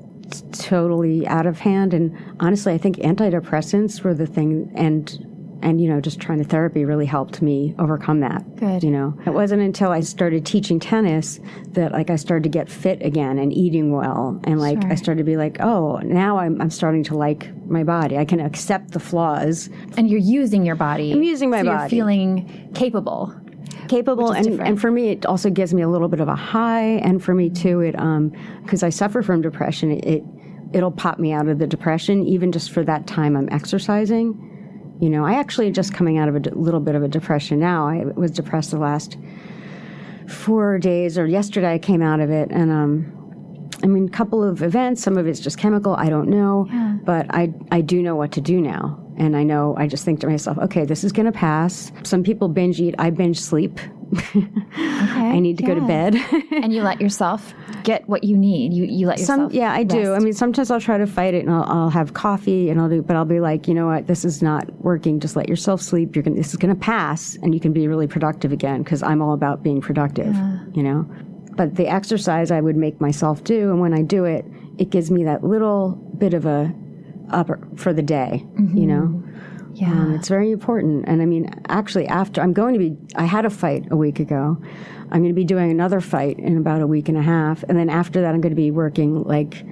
totally 0.53 1.27
out 1.27 1.47
of 1.47 1.59
hand, 1.59 1.95
and 1.95 2.17
honestly, 2.41 2.73
I 2.73 2.79
think 2.79 2.97
antidepressants 2.97 4.03
were 4.03 4.15
the 4.15 4.27
thing, 4.27 4.71
and 4.75 5.31
and 5.63 5.81
you 5.81 5.89
know, 5.89 6.01
just 6.01 6.21
trying 6.21 6.39
to 6.39 6.45
therapy 6.45 6.85
really 6.85 7.07
helped 7.07 7.41
me 7.41 7.75
overcome 7.79 8.21
that. 8.21 8.57
Good. 8.57 8.85
You 8.85 8.91
know, 8.91 9.19
it 9.25 9.31
wasn't 9.31 9.63
until 9.63 9.91
I 9.91 10.01
started 10.01 10.45
teaching 10.45 10.79
tennis 10.79 11.41
that 11.71 11.93
like 11.93 12.11
I 12.11 12.17
started 12.17 12.43
to 12.45 12.51
get 12.51 12.69
fit 12.69 13.03
again 13.03 13.39
and 13.39 13.53
eating 13.53 13.91
well, 13.91 14.41
and 14.45 14.61
like 14.61 14.85
I 14.85 14.95
started 14.95 15.19
to 15.19 15.25
be 15.25 15.37
like, 15.37 15.61
oh, 15.61 15.99
now 16.05 16.39
I'm 16.39 16.61
I'm 16.61 16.71
starting 16.71 17.03
to 17.05 17.17
like 17.17 17.51
my 17.67 17.83
body. 17.83 18.19
I 18.19 18.25
can 18.25 18.41
accept 18.41 18.93
the 18.93 19.01
flaws, 19.01 19.71
and 19.97 20.09
you're 20.09 20.21
using 20.21 20.65
your 20.67 20.77
body. 20.77 21.13
I'm 21.13 21.23
using 21.23 21.51
my 21.51 21.61
so 21.63 21.65
You're 21.65 21.77
body. 21.77 21.91
feeling 21.91 22.71
capable. 22.75 23.35
Capable 23.89 24.33
and, 24.33 24.45
different. 24.45 24.69
and 24.69 24.81
for 24.81 24.91
me 24.91 25.09
it 25.09 25.27
also 25.27 25.51
gives 25.51 25.75
me 25.75 25.83
a 25.83 25.89
little 25.89 26.09
bit 26.09 26.21
of 26.21 26.29
a 26.29 26.35
high 26.35 26.99
and 27.03 27.23
for 27.23 27.35
me 27.35 27.51
too 27.51 27.81
it 27.81 27.99
um 27.99 28.33
because 28.63 28.83
i 28.83 28.89
suffer 28.89 29.23
from 29.23 29.41
depression 29.41 29.91
it, 29.91 30.05
it 30.05 30.25
it'll 30.73 30.91
pop 30.91 31.19
me 31.19 31.33
out 31.33 31.49
of 31.49 31.59
the 31.59 31.67
depression 31.67 32.27
even 32.27 32.53
just 32.53 32.71
for 32.71 32.83
that 32.85 33.07
time 33.07 33.37
i'm 33.37 33.49
exercising 33.51 34.97
you 35.01 35.09
know 35.09 35.25
i 35.25 35.35
actually 35.35 35.71
just 35.71 35.93
coming 35.95 36.19
out 36.19 36.29
of 36.29 36.37
a 36.37 36.41
d- 36.41 36.51
little 36.51 36.81
bit 36.81 36.95
of 36.95 37.03
a 37.03 37.09
depression 37.09 37.59
now 37.59 37.87
i 37.87 38.05
was 38.17 38.31
depressed 38.31 38.71
the 38.71 38.79
last 38.79 39.17
four 40.29 40.79
days 40.79 41.19
or 41.19 41.27
yesterday 41.27 41.75
i 41.75 41.79
came 41.79 42.03
out 42.03 42.21
of 42.21 42.31
it 42.31 42.51
and 42.51 42.71
um 42.71 43.11
I 43.83 43.87
mean, 43.87 44.07
a 44.07 44.11
couple 44.11 44.43
of 44.43 44.63
events. 44.63 45.03
Some 45.03 45.19
of 45.19 45.27
it's 45.27 45.41
just 45.41 45.59
chemical. 45.59 45.95
I 45.95 46.09
don't 46.09 46.29
know, 46.29 46.67
but 47.05 47.27
I 47.35 47.53
I 47.71 47.83
do 47.83 48.03
know 48.03 48.17
what 48.17 48.33
to 48.33 48.41
do 48.41 48.59
now, 48.61 49.04
and 49.17 49.37
I 49.37 49.43
know. 49.43 49.75
I 49.77 49.87
just 49.87 50.05
think 50.05 50.21
to 50.21 50.29
myself, 50.29 50.59
okay, 50.59 50.85
this 50.85 51.05
is 51.05 51.13
going 51.13 51.27
to 51.27 51.33
pass. 51.33 51.93
Some 52.03 52.23
people 52.23 52.49
binge 52.49 52.81
eat. 52.81 52.95
I 52.99 53.11
binge 53.11 53.41
sleep. 53.41 53.79
okay, 54.17 54.49
I 54.77 55.39
need 55.41 55.57
to 55.59 55.65
go 55.65 55.75
to 55.75 55.81
bed. 55.81 56.15
and 56.51 56.73
you 56.73 56.83
let 56.83 57.01
yourself 57.01 57.55
get 57.85 58.09
what 58.09 58.25
you 58.25 58.37
need. 58.37 58.73
You 58.73 58.85
you 58.85 59.07
let 59.07 59.19
yourself. 59.19 59.53
Some, 59.53 59.59
yeah, 59.59 59.73
I 59.73 59.83
do. 59.83 60.15
I 60.15 60.19
mean, 60.19 60.33
sometimes 60.33 60.71
I'll 60.71 60.81
try 60.81 60.99
to 60.99 61.07
fight 61.07 61.35
it, 61.35 61.45
and 61.45 61.51
I'll, 61.51 61.65
I'll 61.65 61.91
have 61.91 62.15
coffee, 62.15 62.71
and 62.71 62.81
I'll 62.81 62.89
do. 62.89 63.03
But 63.03 63.17
I'll 63.17 63.25
be 63.25 63.41
like, 63.41 63.69
you 63.69 63.75
know 63.75 63.87
what, 63.87 64.07
this 64.07 64.25
is 64.25 64.43
not 64.43 64.71
working. 64.81 65.21
Just 65.21 65.37
let 65.37 65.49
yourself 65.49 65.81
sleep. 65.81 66.15
You're 66.15 66.23
gonna. 66.23 66.37
This 66.37 66.51
is 66.51 66.57
gonna 66.57 66.75
pass, 66.75 67.37
and 67.43 67.55
you 67.55 67.61
can 67.61 67.73
be 67.73 67.89
really 67.89 68.07
productive 68.07 68.53
again. 68.53 68.83
Because 68.83 69.03
I'm 69.03 69.23
all 69.23 69.33
about 69.33 69.63
being 69.63 69.81
productive. 69.81 70.35
You 70.75 70.83
know. 70.83 71.09
But 71.57 71.77
the 71.77 71.87
exercise 71.87 72.51
I 72.51 72.61
would 72.61 72.77
make 72.77 73.01
myself 73.01 73.45
do, 73.45 73.71
and 73.71 73.81
when 73.81 73.95
I 73.95 74.03
do 74.03 74.25
it, 74.25 74.45
it 74.77 74.91
gives 74.91 75.11
me 75.11 75.23
that 75.25 75.45
little 75.45 75.91
bit 76.19 76.35
of 76.35 76.47
a 76.47 76.75
upper 77.31 77.59
for 77.77 77.93
the 77.93 78.03
day. 78.03 78.45
You 78.59 78.87
know. 78.87 79.23
yeah. 79.75 79.91
Um, 79.91 80.15
it's 80.15 80.29
very 80.29 80.51
important. 80.51 81.05
And 81.07 81.23
I 81.23 81.27
mean, 81.27 81.51
actually, 81.69 82.07
after 82.07 82.41
I'm 82.41 82.53
going 82.53 82.75
to 82.75 82.79
be, 82.79 82.97
I 83.17 83.25
had 83.25 83.45
a 83.45 83.51
fight 83.51 83.85
a 83.91 83.97
week 83.97 84.21
ago. 84.21 84.57
I'm 85.11 85.21
going 85.21 85.29
to 85.29 85.35
be 85.35 85.45
doing 85.45 85.71
another 85.71 86.01
fight 86.01 86.39
in 86.39 86.57
about 86.57 86.81
a 86.81 86.87
week 86.87 87.09
and 87.09 87.19
a 87.19 87.23
half. 87.23 87.63
And 87.69 87.79
then 87.79 87.91
after 87.91 88.21
that, 88.23 88.35
I'm 88.35 88.41
going 88.41 88.51
to 88.51 88.57
be 88.57 88.71
working 88.71 89.23
like 89.25 89.65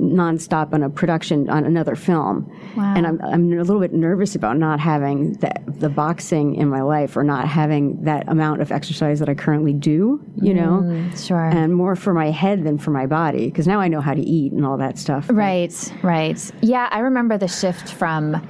nonstop 0.00 0.72
on 0.72 0.82
a 0.82 0.90
production 0.90 1.48
on 1.50 1.64
another 1.64 1.94
film. 1.94 2.50
Wow. 2.76 2.94
And 2.96 3.06
I'm, 3.06 3.20
I'm 3.22 3.52
a 3.52 3.62
little 3.62 3.80
bit 3.80 3.92
nervous 3.92 4.34
about 4.34 4.56
not 4.56 4.80
having 4.80 5.34
the, 5.34 5.52
the 5.66 5.88
boxing 5.88 6.54
in 6.54 6.68
my 6.68 6.80
life 6.82 7.16
or 7.16 7.22
not 7.22 7.46
having 7.46 8.02
that 8.04 8.28
amount 8.28 8.62
of 8.62 8.72
exercise 8.72 9.18
that 9.18 9.28
I 9.28 9.34
currently 9.34 9.72
do, 9.72 10.24
you 10.36 10.54
know? 10.54 10.82
Mm, 10.82 11.26
sure. 11.26 11.48
And 11.48 11.74
more 11.74 11.96
for 11.96 12.14
my 12.14 12.30
head 12.30 12.64
than 12.64 12.78
for 12.78 12.90
my 12.90 13.06
body. 13.06 13.46
Because 13.46 13.66
now 13.66 13.80
I 13.80 13.88
know 13.88 14.00
how 14.00 14.14
to 14.14 14.22
eat 14.22 14.52
and 14.52 14.64
all 14.64 14.78
that 14.78 14.98
stuff. 14.98 15.26
Right, 15.30 15.92
right. 16.02 16.50
Yeah, 16.62 16.88
I 16.90 17.00
remember 17.00 17.36
the 17.36 17.48
shift 17.48 17.92
from 17.92 18.40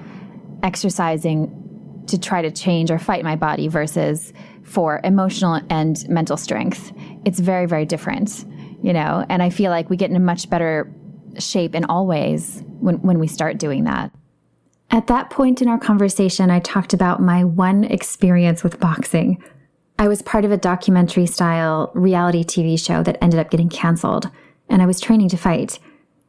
exercising 0.63 1.57
to 2.07 2.19
try 2.19 2.43
to 2.43 2.51
change 2.51 2.91
or 2.91 2.99
fight 2.99 3.25
my 3.25 3.37
body 3.37 3.69
versus 3.69 4.33
for 4.63 5.01
emotional 5.05 5.61
and 5.71 6.09
mental 6.09 6.37
strength. 6.37 6.93
It's 7.25 7.41
very, 7.41 7.67
very 7.67 7.87
different, 7.87 8.45
you 8.83 8.93
know, 8.93 9.25
and 9.29 9.43
I 9.43 9.51
feel 9.51 9.71
like 9.71 9.91
we 9.91 9.97
get 9.97 10.11
in 10.11 10.17
a 10.17 10.21
much 10.21 10.49
better 10.51 10.93
shape 11.39 11.75
in 11.75 11.85
all 11.85 12.07
ways 12.07 12.63
when, 12.81 12.97
when 13.03 13.19
we 13.19 13.27
start 13.27 13.59
doing 13.59 13.85
that. 13.85 14.13
At 14.91 15.07
that 15.07 15.31
point 15.31 15.63
in 15.63 15.69
our 15.69 15.79
conversation, 15.79 16.51
I 16.51 16.59
talked 16.61 16.93
about 16.93 17.23
my 17.23 17.45
one 17.45 17.85
experience 17.85 18.65
with 18.65 18.81
boxing. 18.81 19.43
I 19.99 20.09
was 20.09 20.23
part 20.23 20.45
of 20.45 20.51
a 20.51 20.57
documentary 20.57 21.27
style 21.27 21.93
reality 21.95 22.43
TV 22.43 22.79
show 22.83 23.03
that 23.05 23.23
ended 23.23 23.39
up 23.39 23.51
getting 23.51 23.69
canceled, 23.69 24.31
and 24.69 24.83
I 24.83 24.87
was 24.87 25.01
training 25.01 25.29
to 25.29 25.37
fight. 25.37 25.79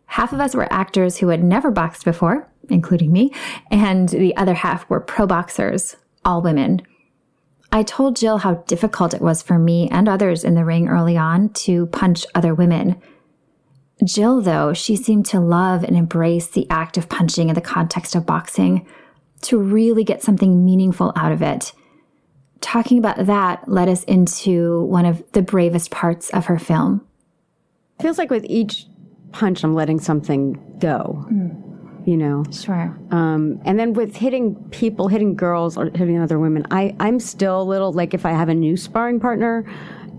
Half 0.05 0.33
of 0.33 0.39
us 0.39 0.53
were 0.53 0.71
actors 0.71 1.17
who 1.17 1.29
had 1.29 1.43
never 1.43 1.71
boxed 1.71 2.05
before, 2.05 2.47
including 2.69 3.11
me, 3.11 3.33
and 3.71 4.09
the 4.09 4.35
other 4.35 4.53
half 4.53 4.87
were 4.89 4.99
pro 4.99 5.25
boxers, 5.25 5.95
all 6.23 6.41
women. 6.41 6.81
I 7.71 7.83
told 7.83 8.17
Jill 8.17 8.39
how 8.39 8.55
difficult 8.67 9.13
it 9.13 9.21
was 9.21 9.41
for 9.41 9.57
me 9.57 9.87
and 9.89 10.09
others 10.09 10.43
in 10.43 10.55
the 10.55 10.65
ring 10.65 10.89
early 10.89 11.15
on 11.15 11.49
to 11.49 11.85
punch 11.87 12.25
other 12.35 12.53
women. 12.53 13.01
Jill, 14.03 14.41
though, 14.41 14.73
she 14.73 14.95
seemed 14.95 15.25
to 15.27 15.39
love 15.39 15.83
and 15.83 15.95
embrace 15.95 16.47
the 16.47 16.67
act 16.69 16.97
of 16.97 17.07
punching 17.09 17.49
in 17.49 17.55
the 17.55 17.61
context 17.61 18.15
of 18.15 18.25
boxing 18.25 18.85
to 19.41 19.57
really 19.57 20.03
get 20.03 20.21
something 20.23 20.65
meaningful 20.65 21.11
out 21.15 21.31
of 21.31 21.41
it. 21.41 21.73
Talking 22.61 22.97
about 22.99 23.25
that 23.25 23.67
led 23.67 23.89
us 23.89 24.03
into 24.03 24.83
one 24.85 25.05
of 25.05 25.23
the 25.33 25.41
bravest 25.41 25.91
parts 25.91 26.29
of 26.29 26.45
her 26.45 26.59
film. 26.59 27.05
feels 28.01 28.17
like 28.17 28.31
with 28.31 28.45
each 28.45 28.87
punch, 29.31 29.63
I'm 29.63 29.73
letting 29.75 29.99
something 29.99 30.77
go. 30.79 31.25
You 32.03 32.17
know, 32.17 32.43
Sure. 32.49 32.97
um, 33.11 33.61
and 33.63 33.79
then 33.79 33.93
with 33.93 34.15
hitting 34.15 34.55
people, 34.71 35.07
hitting 35.07 35.35
girls, 35.35 35.77
or 35.77 35.85
hitting 35.85 36.17
other 36.19 36.39
women, 36.39 36.65
I 36.71 36.95
I'm 36.99 37.19
still 37.19 37.61
a 37.61 37.63
little 37.63 37.93
like 37.93 38.15
if 38.15 38.25
I 38.25 38.31
have 38.31 38.49
a 38.49 38.55
new 38.55 38.75
sparring 38.75 39.19
partner, 39.19 39.63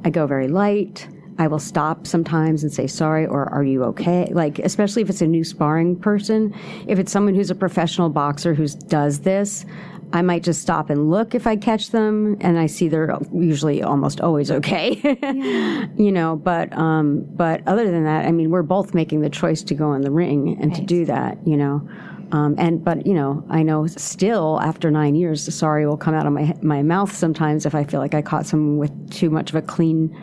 I 0.05 0.11
go 0.11 0.29
very 0.29 0.47
light. 0.47 1.09
I 1.39 1.47
will 1.49 1.59
stop 1.59 2.07
sometimes 2.07 2.63
and 2.63 2.73
say 2.73 2.87
sorry 2.87 3.27
or 3.27 3.49
are 3.49 3.65
you 3.65 3.85
okay? 3.85 4.31
Like, 4.33 4.59
especially 4.59 5.03
if 5.03 5.11
it's 5.11 5.23
a 5.23 5.27
new 5.27 5.45
sparring 5.45 5.97
person. 5.97 6.55
If 6.87 6.99
it's 6.99 7.11
someone 7.11 7.35
who's 7.35 7.51
a 7.51 7.55
professional 7.55 8.11
boxer 8.11 8.55
who 8.55 8.67
does 8.69 9.21
this, 9.21 9.65
I 10.13 10.23
might 10.23 10.43
just 10.43 10.61
stop 10.61 10.91
and 10.91 11.11
look 11.11 11.35
if 11.35 11.47
I 11.47 11.57
catch 11.57 11.91
them, 11.91 12.37
and 12.41 12.59
I 12.59 12.67
see 12.67 12.89
they're 12.89 13.19
usually 13.33 13.83
almost 13.83 14.21
always 14.21 14.51
okay. 14.51 15.01
yeah. 15.03 15.87
You 15.97 16.13
know, 16.13 16.37
but 16.37 16.73
um, 16.77 17.25
but 17.31 17.67
other 17.67 17.91
than 17.91 18.05
that, 18.05 18.27
I 18.27 18.33
mean, 18.33 18.51
we're 18.51 18.63
both 18.63 18.95
making 18.95 19.21
the 19.21 19.31
choice 19.31 19.63
to 19.63 19.75
go 19.75 19.95
in 19.95 20.03
the 20.03 20.11
ring 20.11 20.59
and 20.61 20.71
right. 20.71 20.81
to 20.81 20.83
do 20.83 21.05
that. 21.07 21.39
You 21.47 21.57
know, 21.57 21.89
um, 22.33 22.55
and 22.59 22.85
but 22.85 23.07
you 23.07 23.15
know, 23.15 23.45
I 23.49 23.63
know 23.63 23.87
still 23.87 24.61
after 24.61 24.91
nine 24.91 25.15
years, 25.15 25.47
the 25.47 25.53
sorry 25.53 25.87
will 25.87 25.97
come 25.97 26.15
out 26.15 26.27
of 26.27 26.33
my 26.33 26.55
my 26.61 26.83
mouth 26.83 27.15
sometimes 27.15 27.67
if 27.67 27.75
I 27.75 27.85
feel 27.85 28.01
like 28.01 28.15
I 28.15 28.23
caught 28.23 28.47
someone 28.47 28.79
with 28.79 29.11
too 29.11 29.31
much 29.31 29.51
of 29.51 29.57
a 29.57 29.63
clean 29.63 30.15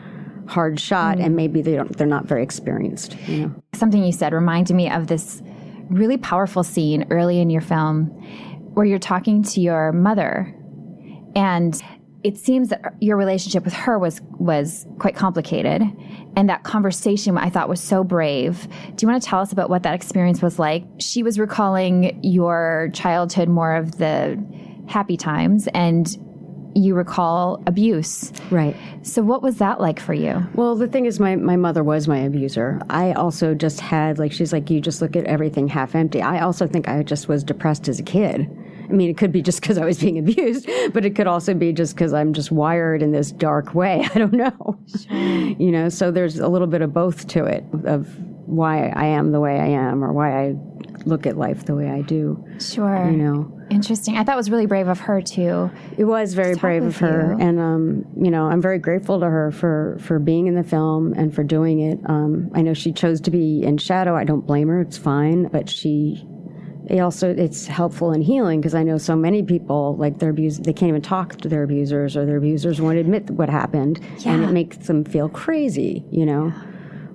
hard 0.49 0.79
shot 0.79 1.17
mm. 1.17 1.25
and 1.25 1.35
maybe 1.35 1.62
they 1.62 1.75
don't 1.75 1.95
they're 1.97 2.07
not 2.07 2.25
very 2.25 2.43
experienced 2.43 3.17
you 3.27 3.41
know 3.41 3.63
something 3.73 4.03
you 4.03 4.12
said 4.12 4.33
reminded 4.33 4.75
me 4.75 4.89
of 4.89 5.07
this 5.07 5.41
really 5.89 6.17
powerful 6.17 6.63
scene 6.63 7.05
early 7.09 7.39
in 7.39 7.49
your 7.49 7.62
film 7.62 8.05
where 8.73 8.85
you're 8.85 8.99
talking 8.99 9.43
to 9.43 9.62
your 9.62 9.91
mother 9.91 10.53
and 11.35 11.81
it 12.23 12.38
seems 12.38 12.69
that 12.69 12.95
your 12.99 13.15
relationship 13.15 13.63
with 13.63 13.73
her 13.73 13.97
was 13.97 14.21
was 14.39 14.85
quite 14.97 15.15
complicated 15.15 15.81
and 16.35 16.49
that 16.49 16.63
conversation 16.63 17.38
I 17.38 17.49
thought 17.49 17.69
was 17.69 17.81
so 17.81 18.03
brave. 18.03 18.67
Do 18.95 19.05
you 19.05 19.07
want 19.12 19.21
to 19.21 19.27
tell 19.27 19.39
us 19.39 19.51
about 19.51 19.69
what 19.69 19.83
that 19.83 19.95
experience 19.95 20.41
was 20.41 20.59
like? 20.59 20.83
She 20.99 21.23
was 21.23 21.39
recalling 21.39 22.19
your 22.23 22.89
childhood 22.93 23.49
more 23.49 23.75
of 23.75 23.97
the 23.97 24.41
happy 24.88 25.17
times 25.17 25.67
and 25.73 26.07
you 26.75 26.95
recall 26.95 27.62
abuse. 27.67 28.32
Right. 28.51 28.75
So 29.01 29.21
what 29.21 29.41
was 29.41 29.58
that 29.58 29.79
like 29.79 29.99
for 29.99 30.13
you? 30.13 30.47
Well, 30.55 30.75
the 30.75 30.88
thing 30.88 31.05
is 31.05 31.19
my 31.19 31.36
my 31.36 31.55
mother 31.55 31.84
was 31.84 32.08
my 32.08 32.19
abuser. 32.19 32.82
I 32.89 33.13
also 33.13 33.53
just 33.53 33.79
had 33.79 34.19
like 34.19 34.32
she's 34.32 34.53
like 34.53 34.69
you 34.69 34.82
just 34.82 35.01
look 35.01 35.15
at 35.15 35.25
everything 35.25 35.67
half 35.67 35.95
empty. 35.95 36.21
I 36.21 36.41
also 36.41 36.67
think 36.67 36.88
I 36.88 37.03
just 37.03 37.27
was 37.27 37.43
depressed 37.43 37.88
as 37.88 37.99
a 37.99 38.03
kid. 38.03 38.49
I 38.89 38.91
mean, 38.91 39.10
it 39.10 39.17
could 39.17 39.32
be 39.32 39.41
just 39.41 39.62
because 39.62 39.77
I 39.77 39.86
was 39.86 39.99
being 39.99 40.17
abused, 40.19 40.69
but 40.93 41.05
it 41.05 41.15
could 41.15 41.27
also 41.27 41.53
be 41.53 41.71
just 41.73 41.95
because 41.95 42.13
I'm 42.13 42.34
just 42.34 42.51
wired 42.51 43.01
in 43.01 43.12
this 43.12 43.32
dark 43.32 43.75
way. 43.75 44.08
I 44.15 44.19
don't 44.19 44.34
know. 44.34 44.79
Sure. 44.88 45.17
You 45.17 45.71
know, 45.71 45.89
so 45.89 46.12
there's 46.12 46.39
a 46.39 46.47
little 46.47 46.67
bit 46.67 46.82
of 46.82 46.93
both 46.93 47.27
to 47.27 47.45
it 47.45 47.63
of 47.86 48.08
why 48.45 48.89
I 48.89 49.05
am 49.05 49.32
the 49.32 49.39
way 49.39 49.60
I 49.60 49.67
am 49.67 50.03
or 50.03 50.12
why 50.12 50.47
I 50.47 50.55
look 51.05 51.25
at 51.25 51.38
life 51.38 51.65
the 51.65 51.75
way 51.75 51.89
I 51.89 52.01
do. 52.01 52.43
Sure. 52.59 53.09
You 53.09 53.17
know. 53.17 53.59
Interesting. 53.69 54.17
I 54.17 54.23
thought 54.23 54.33
it 54.33 54.38
was 54.38 54.49
really 54.49 54.65
brave 54.65 54.88
of 54.88 54.99
her 54.99 55.21
too. 55.21 55.69
It 55.97 56.05
was 56.05 56.33
very 56.33 56.55
brave 56.55 56.83
of 56.83 56.97
her, 56.97 57.35
you. 57.38 57.45
and 57.45 57.59
um, 57.59 58.05
you 58.19 58.31
know, 58.31 58.47
I'm 58.47 58.62
very 58.62 58.79
grateful 58.79 59.19
to 59.19 59.25
her 59.27 59.51
for 59.51 59.97
for 59.99 60.17
being 60.17 60.47
in 60.47 60.55
the 60.55 60.63
film 60.63 61.13
and 61.13 61.33
for 61.33 61.43
doing 61.43 61.79
it. 61.79 61.99
Um, 62.05 62.49
I 62.55 62.62
know 62.62 62.73
she 62.73 62.91
chose 62.91 63.21
to 63.21 63.31
be 63.31 63.63
in 63.63 63.77
shadow. 63.77 64.15
I 64.15 64.23
don't 64.23 64.45
blame 64.45 64.67
her. 64.69 64.81
It's 64.81 64.97
fine, 64.97 65.47
but 65.47 65.69
she. 65.69 66.25
It 66.88 66.99
also 67.01 67.29
it's 67.29 67.67
helpful 67.67 68.13
in 68.13 68.21
healing 68.21 68.59
because 68.59 68.73
I 68.73 68.81
know 68.81 68.97
so 68.97 69.15
many 69.15 69.43
people 69.43 69.95
like 69.97 70.17
their 70.17 70.31
abuse 70.31 70.57
they 70.57 70.73
can't 70.73 70.89
even 70.89 71.03
talk 71.03 71.38
to 71.41 71.47
their 71.47 71.62
abusers 71.62 72.17
or 72.17 72.25
their 72.25 72.38
abusers 72.38 72.81
won't 72.81 72.97
admit 72.97 73.29
what 73.29 73.47
happened 73.47 73.99
yeah. 74.17 74.33
and 74.33 74.43
it 74.43 74.51
makes 74.51 74.77
them 74.88 75.05
feel 75.05 75.29
crazy 75.29 76.03
you 76.09 76.25
know 76.25 76.47
yeah. 76.47 76.68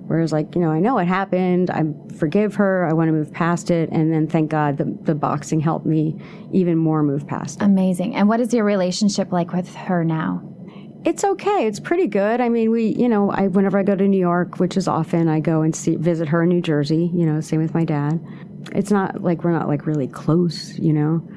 Whereas, 0.07 0.31
like, 0.31 0.53
you 0.55 0.61
know, 0.61 0.69
I 0.69 0.79
know 0.79 0.97
it 0.99 1.05
happened. 1.05 1.71
I 1.71 1.83
forgive 2.15 2.55
her. 2.55 2.85
I 2.85 2.93
want 2.93 3.07
to 3.07 3.11
move 3.11 3.31
past 3.33 3.71
it. 3.71 3.89
And 3.91 4.13
then 4.13 4.27
thank 4.27 4.51
God 4.51 4.77
the, 4.77 4.85
the 5.01 5.15
boxing 5.15 5.59
helped 5.59 5.85
me 5.85 6.15
even 6.51 6.77
more 6.77 7.01
move 7.01 7.27
past 7.27 7.61
it. 7.61 7.65
Amazing. 7.65 8.15
And 8.15 8.29
what 8.29 8.39
is 8.39 8.53
your 8.53 8.65
relationship 8.65 9.31
like 9.31 9.51
with 9.51 9.73
her 9.75 10.03
now? 10.03 10.43
It's 11.05 11.23
okay. 11.23 11.67
It's 11.67 11.79
pretty 11.79 12.07
good. 12.07 12.41
I 12.41 12.49
mean, 12.49 12.71
we, 12.71 12.87
you 12.87 13.07
know, 13.07 13.29
I 13.31 13.47
whenever 13.47 13.77
I 13.77 13.83
go 13.83 13.95
to 13.95 14.07
New 14.07 14.19
York, 14.19 14.59
which 14.59 14.75
is 14.75 14.87
often, 14.87 15.27
I 15.27 15.39
go 15.39 15.61
and 15.61 15.75
see 15.75 15.95
visit 15.95 16.27
her 16.29 16.43
in 16.43 16.49
New 16.49 16.61
Jersey. 16.61 17.11
You 17.13 17.25
know, 17.25 17.41
same 17.41 17.61
with 17.61 17.73
my 17.73 17.83
dad. 17.83 18.19
It's 18.73 18.91
not 18.91 19.21
like 19.21 19.43
we're 19.43 19.51
not 19.51 19.67
like 19.67 19.85
really 19.85 20.07
close, 20.07 20.77
you 20.79 20.93
know, 20.93 21.27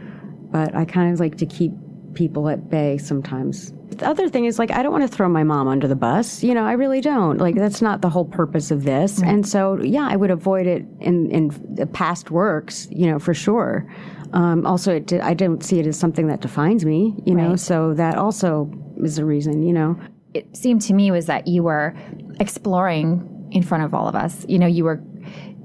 but 0.51 0.75
I 0.75 0.87
kind 0.87 1.13
of 1.13 1.21
like 1.21 1.37
to 1.39 1.47
keep 1.47 1.73
people 2.15 2.49
at 2.49 2.71
bay 2.71 2.99
sometimes 2.99 3.73
the 3.99 4.07
other 4.07 4.29
thing 4.29 4.45
is 4.45 4.59
like 4.59 4.71
I 4.71 4.83
don't 4.83 4.93
want 4.93 5.09
to 5.09 5.15
throw 5.15 5.29
my 5.29 5.45
mom 5.45 5.69
under 5.69 5.89
the 5.89 5.97
bus. 5.97 6.43
You 6.43 6.55
know, 6.55 6.65
I 6.65 6.73
really 6.73 7.01
don't. 7.01 7.39
Like 7.39 7.55
that's 7.55 7.83
not 7.83 8.03
the 8.03 8.09
whole 8.09 8.25
purpose 8.25 8.71
of 8.71 8.85
this. 8.85 9.19
Right. 9.19 9.31
And 9.31 9.47
so 9.47 9.81
yeah, 9.83 10.07
I 10.09 10.17
would 10.17 10.31
avoid 10.31 10.67
it 10.67 10.85
in 11.01 11.31
in 11.31 11.75
the 11.75 11.87
past 11.87 12.31
works. 12.31 12.89
You 12.91 13.07
know, 13.07 13.19
for 13.19 13.35
sure. 13.35 13.93
Um, 14.33 14.67
also, 14.67 14.95
it 14.95 15.07
did, 15.07 15.23
I 15.23 15.33
don't 15.33 15.65
see 15.65 15.79
it 15.79 15.87
as 15.87 15.99
something 15.99 16.27
that 16.29 16.43
defines 16.43 16.85
me. 16.85 17.15
You 17.25 17.35
know, 17.35 17.57
so 17.57 17.95
that 17.95 18.17
also 18.17 18.71
is 18.99 19.19
a 19.19 19.25
reason. 19.25 19.63
You 19.63 19.73
know, 19.73 20.01
it 20.35 20.57
seemed 20.57 20.83
to 20.83 20.95
me 20.95 21.11
was 21.11 21.27
that 21.27 21.47
you 21.47 21.63
were 21.63 21.97
exploring 22.41 23.49
in 23.51 23.63
front 23.63 23.85
of 23.85 23.95
all 23.95 24.07
of 24.07 24.15
us. 24.15 24.45
You 24.49 24.59
know, 24.59 24.67
you 24.67 24.85
were 24.85 25.03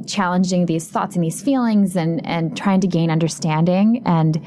challenging 0.07 0.65
these 0.65 0.87
thoughts 0.87 1.15
and 1.15 1.23
these 1.23 1.41
feelings 1.41 1.95
and 1.95 2.25
and 2.25 2.57
trying 2.57 2.81
to 2.81 2.87
gain 2.87 3.09
understanding 3.11 4.01
and 4.05 4.41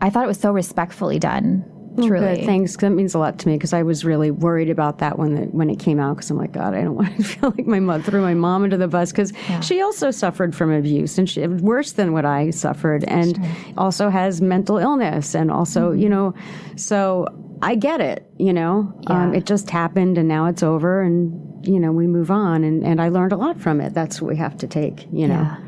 I 0.00 0.10
thought 0.10 0.24
it 0.24 0.28
was 0.28 0.40
so 0.40 0.52
respectfully 0.52 1.18
done 1.18 1.64
Oh, 1.98 2.06
Truly. 2.06 2.36
Good, 2.36 2.44
thanks. 2.44 2.76
That 2.76 2.90
means 2.90 3.14
a 3.14 3.18
lot 3.18 3.38
to 3.38 3.48
me 3.48 3.54
because 3.54 3.72
I 3.72 3.82
was 3.82 4.04
really 4.04 4.30
worried 4.30 4.68
about 4.68 4.98
that 4.98 5.18
when 5.18 5.34
the, 5.34 5.42
when 5.46 5.70
it 5.70 5.78
came 5.78 5.98
out 5.98 6.16
because 6.16 6.30
I'm 6.30 6.36
like, 6.36 6.52
God, 6.52 6.74
I 6.74 6.82
don't 6.82 6.94
want 6.96 7.16
to 7.16 7.24
feel 7.24 7.50
like 7.56 7.66
my 7.66 7.80
mother 7.80 8.02
threw 8.02 8.20
my 8.20 8.34
mom 8.34 8.64
under 8.64 8.76
the 8.76 8.88
bus 8.88 9.12
because 9.12 9.32
yeah. 9.48 9.60
she 9.60 9.80
also 9.80 10.10
suffered 10.10 10.54
from 10.54 10.70
abuse 10.70 11.16
and 11.16 11.28
she 11.28 11.46
worse 11.46 11.92
than 11.92 12.12
what 12.12 12.24
I 12.24 12.50
suffered 12.50 13.04
and 13.04 13.36
sure. 13.36 13.54
also 13.78 14.10
has 14.10 14.42
mental 14.42 14.78
illness 14.78 15.34
and 15.34 15.50
also 15.50 15.90
mm-hmm. 15.90 16.00
you 16.00 16.08
know, 16.08 16.34
so 16.76 17.26
I 17.62 17.74
get 17.74 18.00
it. 18.00 18.30
You 18.38 18.52
know, 18.52 18.78
um, 18.80 19.02
yeah. 19.08 19.22
um, 19.22 19.34
it 19.34 19.46
just 19.46 19.70
happened 19.70 20.18
and 20.18 20.28
now 20.28 20.46
it's 20.46 20.62
over 20.62 21.00
and 21.00 21.66
you 21.66 21.80
know 21.80 21.92
we 21.92 22.06
move 22.06 22.30
on 22.30 22.62
and 22.64 22.84
and 22.84 23.00
I 23.00 23.08
learned 23.08 23.32
a 23.32 23.36
lot 23.36 23.58
from 23.58 23.80
it. 23.80 23.94
That's 23.94 24.20
what 24.20 24.28
we 24.28 24.36
have 24.36 24.56
to 24.58 24.66
take. 24.66 25.06
You 25.10 25.28
know. 25.28 25.34
Yeah 25.34 25.65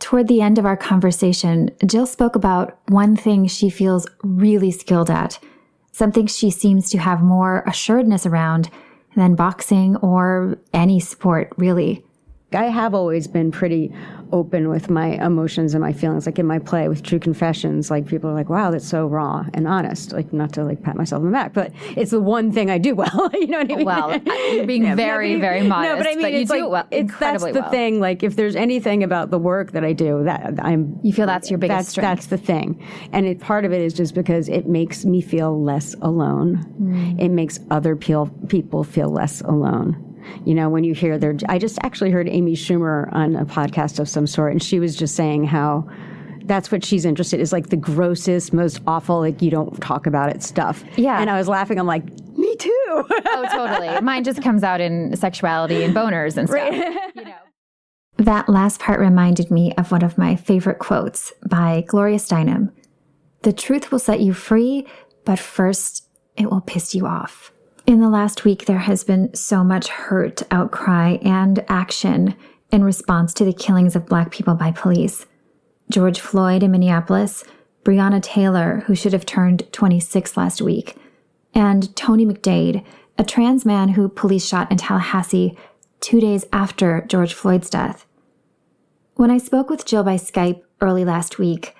toward 0.00 0.28
the 0.28 0.40
end 0.40 0.58
of 0.58 0.66
our 0.66 0.76
conversation, 0.76 1.70
Jill 1.86 2.06
spoke 2.06 2.34
about 2.34 2.78
one 2.88 3.16
thing 3.16 3.46
she 3.46 3.70
feels 3.70 4.06
really 4.22 4.70
skilled 4.70 5.10
at, 5.10 5.38
something 5.92 6.26
she 6.26 6.50
seems 6.50 6.90
to 6.90 6.98
have 6.98 7.22
more 7.22 7.62
assuredness 7.66 8.26
around 8.26 8.70
than 9.16 9.34
boxing 9.34 9.96
or 9.96 10.58
any 10.72 11.00
sport, 11.00 11.52
really. 11.56 12.04
I 12.52 12.64
have 12.64 12.94
always 12.94 13.28
been 13.28 13.50
pretty 13.52 13.92
open 14.32 14.68
with 14.68 14.90
my 14.90 15.08
emotions 15.24 15.74
and 15.74 15.82
my 15.82 15.92
feelings. 15.92 16.26
Like 16.26 16.38
in 16.38 16.46
my 16.46 16.58
play 16.58 16.88
with 16.88 17.02
True 17.02 17.18
Confessions, 17.18 17.90
like 17.90 18.06
people 18.06 18.30
are 18.30 18.34
like, 18.34 18.48
"Wow, 18.48 18.70
that's 18.70 18.86
so 18.86 19.06
raw 19.06 19.44
and 19.54 19.66
honest." 19.66 20.12
Like 20.12 20.32
not 20.32 20.52
to 20.54 20.64
like 20.64 20.82
pat 20.82 20.96
myself 20.96 21.20
on 21.20 21.26
the 21.26 21.32
back, 21.32 21.52
but 21.52 21.72
it's 21.96 22.10
the 22.10 22.20
one 22.20 22.52
thing 22.52 22.70
I 22.70 22.78
do 22.78 22.94
well. 22.94 23.30
you 23.34 23.46
know 23.46 23.58
what 23.58 23.72
I 23.72 23.76
mean? 23.76 23.86
Well, 23.86 24.20
you're 24.52 24.66
being 24.66 24.82
yeah, 24.84 24.94
very, 24.94 25.36
very 25.36 25.62
modest. 25.62 25.92
No, 25.92 25.96
but 25.96 26.06
I 26.06 26.14
mean, 26.14 26.22
but 26.22 26.32
it's 26.32 26.50
like, 26.50 26.68
well, 26.68 26.86
it's 26.90 27.16
that's 27.18 27.44
the 27.44 27.52
well. 27.52 27.70
thing. 27.70 28.00
Like 28.00 28.22
if 28.22 28.36
there's 28.36 28.56
anything 28.56 29.02
about 29.02 29.30
the 29.30 29.38
work 29.38 29.72
that 29.72 29.84
I 29.84 29.92
do 29.92 30.24
that 30.24 30.54
I'm, 30.60 30.98
you 31.02 31.12
feel 31.12 31.26
that's 31.26 31.50
your 31.50 31.58
biggest 31.58 31.78
that's, 31.78 31.88
strength. 31.90 32.08
That's 32.08 32.26
the 32.26 32.38
thing, 32.38 32.82
and 33.12 33.26
it, 33.26 33.40
part 33.40 33.64
of 33.64 33.72
it 33.72 33.80
is 33.80 33.94
just 33.94 34.14
because 34.14 34.48
it 34.48 34.66
makes 34.66 35.04
me 35.04 35.20
feel 35.20 35.62
less 35.62 35.94
alone. 36.02 36.64
Mm. 36.80 37.20
It 37.20 37.28
makes 37.30 37.60
other 37.70 37.94
people 37.94 38.84
feel 38.84 39.08
less 39.08 39.40
alone 39.42 40.09
you 40.44 40.54
know, 40.54 40.68
when 40.68 40.84
you 40.84 40.94
hear 40.94 41.18
their, 41.18 41.36
I 41.48 41.58
just 41.58 41.78
actually 41.82 42.10
heard 42.10 42.28
Amy 42.28 42.54
Schumer 42.54 43.12
on 43.12 43.36
a 43.36 43.44
podcast 43.44 43.98
of 43.98 44.08
some 44.08 44.26
sort, 44.26 44.52
and 44.52 44.62
she 44.62 44.80
was 44.80 44.96
just 44.96 45.14
saying 45.14 45.44
how 45.44 45.88
that's 46.50 46.72
what 46.72 46.84
she's 46.84 47.04
interested 47.04 47.38
is 47.38 47.52
like 47.52 47.68
the 47.68 47.76
grossest, 47.76 48.52
most 48.52 48.80
awful, 48.86 49.20
like 49.20 49.40
you 49.40 49.50
don't 49.50 49.80
talk 49.80 50.06
about 50.06 50.30
it 50.30 50.42
stuff. 50.42 50.82
Yeah. 50.96 51.20
And 51.20 51.30
I 51.30 51.38
was 51.38 51.46
laughing. 51.46 51.78
I'm 51.78 51.86
like, 51.86 52.04
me 52.36 52.56
too. 52.56 52.70
oh, 52.88 53.46
totally. 53.52 54.00
Mine 54.00 54.24
just 54.24 54.42
comes 54.42 54.64
out 54.64 54.80
in 54.80 55.16
sexuality 55.16 55.84
and 55.84 55.94
boners 55.94 56.36
and 56.36 56.48
stuff. 56.48 56.60
Right. 56.60 56.96
you 57.14 57.24
know. 57.24 57.34
That 58.16 58.48
last 58.48 58.80
part 58.80 59.00
reminded 59.00 59.50
me 59.50 59.72
of 59.78 59.92
one 59.92 60.02
of 60.02 60.18
my 60.18 60.34
favorite 60.36 60.78
quotes 60.78 61.32
by 61.48 61.84
Gloria 61.86 62.18
Steinem. 62.18 62.72
The 63.42 63.52
truth 63.52 63.90
will 63.90 63.98
set 63.98 64.20
you 64.20 64.34
free, 64.34 64.86
but 65.24 65.38
first 65.38 66.04
it 66.36 66.50
will 66.50 66.60
piss 66.60 66.94
you 66.94 67.06
off. 67.06 67.52
In 67.90 68.00
the 68.00 68.08
last 68.08 68.44
week, 68.44 68.66
there 68.66 68.78
has 68.78 69.02
been 69.02 69.34
so 69.34 69.64
much 69.64 69.88
hurt, 69.88 70.44
outcry, 70.52 71.18
and 71.22 71.64
action 71.66 72.36
in 72.70 72.84
response 72.84 73.34
to 73.34 73.44
the 73.44 73.52
killings 73.52 73.96
of 73.96 74.06
Black 74.06 74.30
people 74.30 74.54
by 74.54 74.70
police. 74.70 75.26
George 75.90 76.20
Floyd 76.20 76.62
in 76.62 76.70
Minneapolis, 76.70 77.42
Breonna 77.82 78.22
Taylor, 78.22 78.84
who 78.86 78.94
should 78.94 79.12
have 79.12 79.26
turned 79.26 79.66
26 79.72 80.36
last 80.36 80.62
week, 80.62 80.94
and 81.52 81.96
Tony 81.96 82.24
McDade, 82.24 82.84
a 83.18 83.24
trans 83.24 83.66
man 83.66 83.88
who 83.88 84.08
police 84.08 84.46
shot 84.46 84.70
in 84.70 84.76
Tallahassee 84.76 85.58
two 85.98 86.20
days 86.20 86.44
after 86.52 87.04
George 87.08 87.34
Floyd's 87.34 87.70
death. 87.70 88.06
When 89.16 89.32
I 89.32 89.38
spoke 89.38 89.68
with 89.68 89.84
Jill 89.84 90.04
by 90.04 90.14
Skype 90.14 90.62
early 90.80 91.04
last 91.04 91.40
week, 91.40 91.74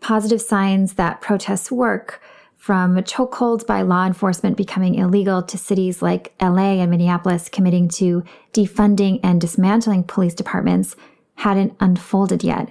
positive 0.00 0.40
signs 0.40 0.94
that 0.94 1.20
protests 1.20 1.72
work 1.72 2.22
from 2.58 2.96
chokeholds 2.96 3.64
by 3.64 3.80
law 3.80 4.04
enforcement 4.04 4.56
becoming 4.56 4.96
illegal 4.96 5.42
to 5.42 5.56
cities 5.56 6.02
like 6.02 6.34
LA 6.42 6.74
and 6.80 6.90
Minneapolis 6.90 7.48
committing 7.48 7.88
to 7.88 8.24
defunding 8.52 9.20
and 9.22 9.40
dismantling 9.40 10.02
police 10.02 10.34
departments 10.34 10.96
hadn't 11.36 11.74
unfolded 11.78 12.42
yet. 12.42 12.70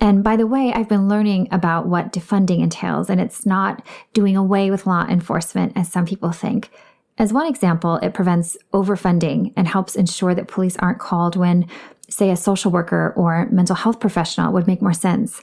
And 0.00 0.22
by 0.22 0.36
the 0.36 0.46
way, 0.46 0.72
I've 0.72 0.88
been 0.88 1.08
learning 1.08 1.48
about 1.52 1.86
what 1.86 2.12
defunding 2.12 2.60
entails, 2.60 3.08
and 3.08 3.20
it's 3.20 3.46
not 3.46 3.84
doing 4.12 4.36
away 4.36 4.70
with 4.70 4.86
law 4.86 5.06
enforcement 5.08 5.72
as 5.76 5.90
some 5.90 6.04
people 6.04 6.32
think. 6.32 6.70
As 7.18 7.32
one 7.32 7.46
example, 7.46 7.96
it 7.96 8.14
prevents 8.14 8.56
overfunding 8.72 9.52
and 9.56 9.66
helps 9.66 9.96
ensure 9.96 10.34
that 10.34 10.48
police 10.48 10.76
aren't 10.76 11.00
called 11.00 11.34
when, 11.34 11.66
say, 12.08 12.30
a 12.30 12.36
social 12.36 12.70
worker 12.70 13.12
or 13.16 13.48
mental 13.50 13.74
health 13.74 13.98
professional 14.00 14.52
would 14.52 14.66
make 14.66 14.82
more 14.82 14.92
sense. 14.92 15.42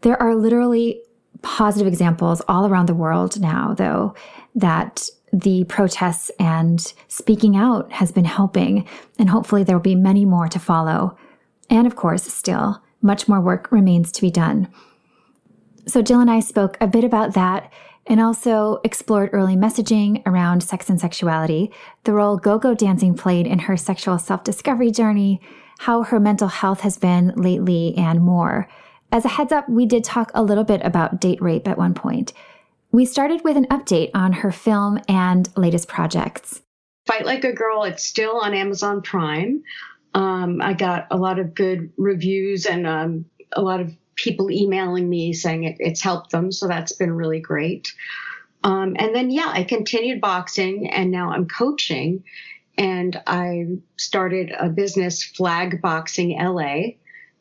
There 0.00 0.20
are 0.20 0.34
literally 0.34 1.02
positive 1.42 1.86
examples 1.86 2.42
all 2.48 2.66
around 2.66 2.86
the 2.86 2.94
world 2.94 3.40
now, 3.40 3.74
though, 3.74 4.14
that 4.54 5.08
the 5.32 5.64
protests 5.64 6.30
and 6.38 6.92
speaking 7.08 7.56
out 7.56 7.92
has 7.92 8.12
been 8.12 8.24
helping, 8.24 8.86
and 9.18 9.30
hopefully 9.30 9.62
there 9.62 9.76
will 9.76 9.82
be 9.82 9.94
many 9.94 10.24
more 10.24 10.48
to 10.48 10.58
follow. 10.58 11.16
And 11.70 11.86
of 11.86 11.96
course, 11.96 12.24
still, 12.24 12.82
much 13.02 13.28
more 13.28 13.40
work 13.40 13.70
remains 13.70 14.10
to 14.12 14.22
be 14.22 14.30
done. 14.30 14.68
So, 15.86 16.02
Jill 16.02 16.20
and 16.20 16.30
I 16.30 16.40
spoke 16.40 16.76
a 16.80 16.86
bit 16.86 17.04
about 17.04 17.34
that 17.34 17.72
and 18.08 18.20
also 18.20 18.80
explored 18.84 19.30
early 19.32 19.54
messaging 19.54 20.22
around 20.26 20.62
sex 20.62 20.88
and 20.88 20.98
sexuality, 20.98 21.70
the 22.04 22.12
role 22.12 22.38
go 22.38 22.58
go 22.58 22.74
dancing 22.74 23.14
played 23.14 23.46
in 23.46 23.60
her 23.60 23.76
sexual 23.76 24.18
self 24.18 24.42
discovery 24.44 24.90
journey, 24.90 25.40
how 25.80 26.02
her 26.02 26.18
mental 26.18 26.48
health 26.48 26.80
has 26.80 26.96
been 26.96 27.32
lately, 27.36 27.94
and 27.96 28.20
more. 28.22 28.68
As 29.10 29.24
a 29.24 29.28
heads 29.28 29.52
up, 29.52 29.68
we 29.68 29.86
did 29.86 30.04
talk 30.04 30.30
a 30.34 30.42
little 30.42 30.64
bit 30.64 30.82
about 30.84 31.20
date 31.20 31.40
rape 31.40 31.66
at 31.66 31.78
one 31.78 31.94
point. 31.94 32.32
We 32.92 33.04
started 33.04 33.42
with 33.42 33.56
an 33.56 33.66
update 33.66 34.10
on 34.14 34.32
her 34.32 34.52
film 34.52 34.98
and 35.08 35.48
latest 35.56 35.88
projects. 35.88 36.62
Fight 37.06 37.24
Like 37.24 37.44
a 37.44 37.52
Girl, 37.52 37.84
it's 37.84 38.04
still 38.04 38.36
on 38.36 38.54
Amazon 38.54 39.00
Prime. 39.00 39.62
Um, 40.14 40.60
I 40.60 40.74
got 40.74 41.06
a 41.10 41.16
lot 41.16 41.38
of 41.38 41.54
good 41.54 41.90
reviews 41.96 42.66
and 42.66 42.86
um, 42.86 43.24
a 43.52 43.62
lot 43.62 43.80
of 43.80 43.94
people 44.14 44.50
emailing 44.50 45.08
me 45.08 45.32
saying 45.32 45.64
it, 45.64 45.76
it's 45.78 46.02
helped 46.02 46.30
them. 46.30 46.52
So 46.52 46.66
that's 46.66 46.92
been 46.92 47.12
really 47.12 47.40
great. 47.40 47.92
Um, 48.64 48.96
and 48.98 49.14
then, 49.14 49.30
yeah, 49.30 49.48
I 49.48 49.62
continued 49.64 50.20
boxing 50.20 50.90
and 50.90 51.10
now 51.10 51.30
I'm 51.30 51.46
coaching. 51.46 52.24
And 52.76 53.20
I 53.26 53.66
started 53.96 54.52
a 54.58 54.68
business, 54.68 55.22
Flag 55.22 55.80
Boxing 55.80 56.38
LA. 56.38 56.94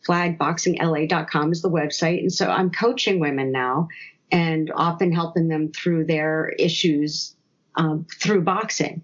Flagboxingla.com 0.07 1.51
is 1.51 1.61
the 1.61 1.69
website. 1.69 2.19
And 2.19 2.33
so 2.33 2.47
I'm 2.47 2.71
coaching 2.71 3.19
women 3.19 3.51
now 3.51 3.89
and 4.31 4.71
often 4.73 5.11
helping 5.11 5.47
them 5.47 5.71
through 5.71 6.05
their 6.05 6.49
issues 6.57 7.35
um, 7.75 8.05
through 8.19 8.41
boxing. 8.41 9.03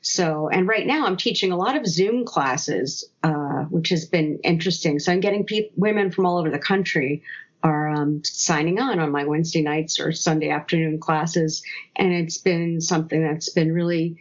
So, 0.00 0.48
and 0.48 0.68
right 0.68 0.86
now 0.86 1.06
I'm 1.06 1.16
teaching 1.16 1.50
a 1.50 1.56
lot 1.56 1.76
of 1.76 1.86
Zoom 1.86 2.24
classes, 2.24 3.08
uh, 3.22 3.64
which 3.70 3.88
has 3.88 4.04
been 4.04 4.38
interesting. 4.44 4.98
So 4.98 5.12
I'm 5.12 5.20
getting 5.20 5.46
pe- 5.46 5.70
women 5.76 6.10
from 6.10 6.26
all 6.26 6.38
over 6.38 6.50
the 6.50 6.58
country 6.58 7.22
are 7.62 7.88
um, 7.88 8.22
signing 8.22 8.78
on 8.78 8.98
on 8.98 9.10
my 9.10 9.24
Wednesday 9.24 9.62
nights 9.62 9.98
or 9.98 10.12
Sunday 10.12 10.50
afternoon 10.50 11.00
classes, 11.00 11.62
and 11.96 12.12
it's 12.12 12.36
been 12.36 12.82
something 12.82 13.22
that's 13.22 13.48
been 13.48 13.72
really 13.72 14.18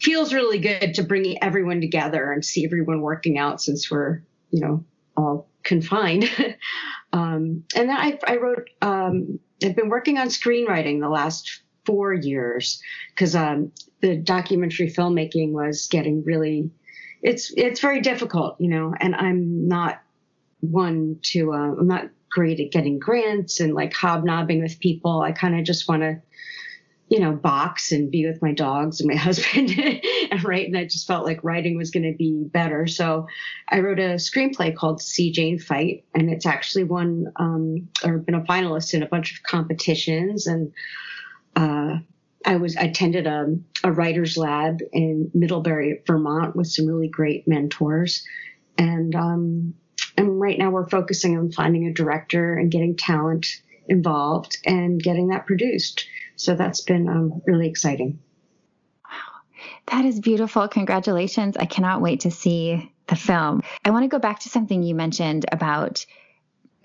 feels 0.00 0.32
really 0.32 0.58
good 0.58 0.94
to 0.94 1.02
bring 1.02 1.42
everyone 1.42 1.80
together 1.80 2.30
and 2.30 2.44
see 2.44 2.64
everyone 2.64 3.00
working 3.00 3.36
out 3.36 3.60
since 3.60 3.90
we're 3.90 4.20
you 4.50 4.60
know 4.60 4.84
all 5.16 5.48
confined. 5.64 6.24
um, 7.12 7.64
and 7.74 7.88
then 7.88 7.96
I, 7.96 8.18
I 8.26 8.36
wrote. 8.36 8.68
Um, 8.82 9.40
I've 9.62 9.76
been 9.76 9.88
working 9.88 10.18
on 10.18 10.28
screenwriting 10.28 11.00
the 11.00 11.08
last 11.08 11.62
four 11.86 12.12
years 12.12 12.82
because 13.10 13.34
um, 13.34 13.72
the 14.00 14.16
documentary 14.16 14.90
filmmaking 14.90 15.52
was 15.52 15.86
getting 15.86 16.22
really 16.24 16.70
it's 17.22 17.52
it's 17.56 17.80
very 17.80 18.00
difficult 18.00 18.54
you 18.60 18.68
know 18.68 18.94
and 19.00 19.14
i'm 19.16 19.66
not 19.66 20.02
one 20.60 21.18
to 21.22 21.52
uh, 21.52 21.56
i'm 21.56 21.88
not 21.88 22.10
great 22.30 22.60
at 22.60 22.70
getting 22.70 22.98
grants 22.98 23.60
and 23.60 23.74
like 23.74 23.94
hobnobbing 23.94 24.62
with 24.62 24.78
people 24.78 25.22
i 25.22 25.32
kind 25.32 25.58
of 25.58 25.64
just 25.64 25.88
want 25.88 26.02
to 26.02 26.20
you 27.14 27.20
know 27.20 27.30
box 27.30 27.92
and 27.92 28.10
be 28.10 28.26
with 28.26 28.42
my 28.42 28.52
dogs 28.52 29.00
and 29.00 29.08
my 29.08 29.14
husband. 29.28 29.70
And 29.70 30.42
write 30.42 30.66
and 30.66 30.76
i 30.76 30.84
just 30.84 31.06
felt 31.06 31.24
like 31.24 31.44
writing 31.44 31.78
was 31.78 31.92
going 31.92 32.10
to 32.10 32.16
be 32.16 32.42
better. 32.44 32.88
So 32.88 33.28
i 33.68 33.78
wrote 33.78 34.00
a 34.00 34.16
screenplay 34.16 34.74
called 34.74 35.00
see 35.00 35.30
jane 35.30 35.60
fight 35.60 36.04
and 36.12 36.28
it's 36.28 36.44
actually 36.44 36.84
won 36.84 37.26
um, 37.36 37.88
or 38.04 38.18
been 38.18 38.34
a 38.34 38.40
finalist 38.40 38.94
in 38.94 39.04
a 39.04 39.08
bunch 39.08 39.32
of 39.32 39.44
competitions. 39.44 40.48
And 40.48 40.72
uh, 41.54 41.98
I 42.44 42.56
was 42.56 42.76
I 42.76 42.86
attended 42.86 43.28
a, 43.28 43.46
a 43.84 43.92
writers 43.92 44.36
lab 44.36 44.80
in 44.92 45.30
Middlebury, 45.34 46.02
Vermont, 46.04 46.56
with 46.56 46.66
some 46.66 46.86
really 46.86 47.08
great 47.08 47.46
mentors, 47.46 48.24
and 48.76 49.14
um, 49.14 49.74
and 50.16 50.40
right 50.40 50.58
now 50.58 50.70
we're 50.70 50.88
focusing 50.88 51.38
on 51.38 51.52
finding 51.52 51.86
a 51.86 51.92
director 51.92 52.54
and 52.54 52.72
getting 52.72 52.96
talent 52.96 53.46
involved 53.88 54.58
and 54.66 55.02
getting 55.02 55.28
that 55.28 55.46
produced. 55.46 56.06
So 56.36 56.54
that's 56.54 56.80
been 56.80 57.08
um, 57.08 57.42
really 57.46 57.68
exciting. 57.68 58.18
Wow, 59.04 59.40
that 59.86 60.04
is 60.04 60.20
beautiful! 60.20 60.68
Congratulations! 60.68 61.56
I 61.56 61.66
cannot 61.66 62.02
wait 62.02 62.20
to 62.20 62.30
see 62.30 62.92
the 63.06 63.16
film. 63.16 63.62
I 63.84 63.90
want 63.90 64.04
to 64.04 64.08
go 64.08 64.18
back 64.18 64.40
to 64.40 64.48
something 64.48 64.82
you 64.82 64.94
mentioned 64.94 65.46
about 65.52 66.06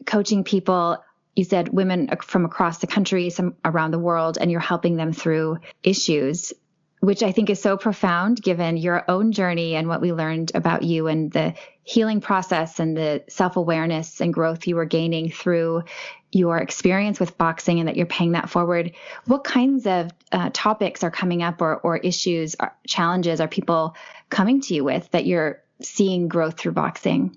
coaching 0.05 0.43
people 0.43 0.97
you 1.39 1.45
said 1.45 1.69
women 1.69 2.09
from 2.21 2.43
across 2.43 2.79
the 2.79 2.87
country, 2.87 3.29
some 3.29 3.55
around 3.63 3.91
the 3.91 3.99
world, 3.99 4.37
and 4.39 4.51
you're 4.51 4.59
helping 4.59 4.97
them 4.97 5.13
through 5.13 5.57
issues, 5.83 6.51
which 6.99 7.23
I 7.23 7.31
think 7.31 7.49
is 7.49 7.61
so 7.61 7.77
profound 7.77 8.41
given 8.41 8.75
your 8.75 9.09
own 9.09 9.31
journey 9.31 9.75
and 9.75 9.87
what 9.87 10.01
we 10.01 10.11
learned 10.11 10.51
about 10.53 10.83
you 10.83 11.07
and 11.07 11.31
the 11.31 11.53
healing 11.89 12.21
process 12.21 12.79
and 12.79 12.95
the 12.95 13.23
self 13.29 13.57
awareness 13.57 14.21
and 14.21 14.31
growth 14.31 14.67
you 14.67 14.75
were 14.75 14.85
gaining 14.85 15.31
through 15.31 15.83
your 16.31 16.59
experience 16.59 17.19
with 17.19 17.35
boxing 17.35 17.79
and 17.79 17.87
that 17.87 17.97
you're 17.97 18.05
paying 18.05 18.33
that 18.33 18.47
forward. 18.47 18.93
What 19.25 19.43
kinds 19.43 19.87
of 19.87 20.11
uh, 20.31 20.51
topics 20.53 21.03
are 21.03 21.09
coming 21.09 21.41
up 21.41 21.63
or, 21.63 21.77
or 21.77 21.97
issues, 21.97 22.55
or 22.59 22.75
challenges 22.85 23.41
are 23.41 23.47
people 23.47 23.95
coming 24.29 24.61
to 24.61 24.75
you 24.75 24.83
with 24.83 25.09
that 25.09 25.25
you're 25.25 25.63
seeing 25.81 26.27
growth 26.27 26.59
through 26.59 26.73
boxing? 26.73 27.35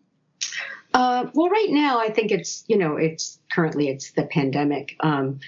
Uh, 0.92 1.28
well, 1.32 1.48
right 1.48 1.70
now, 1.70 2.00
I 2.00 2.10
think 2.10 2.30
it's, 2.30 2.62
you 2.68 2.76
know, 2.76 2.96
it's 2.96 3.38
currently 3.50 3.88
it's 3.88 4.10
the 4.10 4.24
pandemic. 4.24 4.96
Um, 5.00 5.40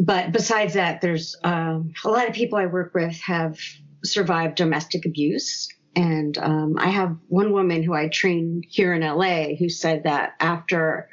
but 0.00 0.32
besides 0.32 0.74
that, 0.74 1.00
there's 1.00 1.36
um, 1.44 1.92
a 2.04 2.10
lot 2.10 2.28
of 2.28 2.34
people 2.34 2.58
I 2.58 2.66
work 2.66 2.92
with 2.92 3.20
have 3.20 3.60
survived 4.02 4.56
domestic 4.56 5.06
abuse. 5.06 5.68
And 5.98 6.38
um, 6.38 6.76
I 6.78 6.90
have 6.90 7.16
one 7.26 7.50
woman 7.50 7.82
who 7.82 7.92
I 7.92 8.06
train 8.06 8.62
here 8.68 8.94
in 8.94 9.00
LA 9.00 9.56
who 9.58 9.68
said 9.68 10.04
that 10.04 10.34
after 10.38 11.08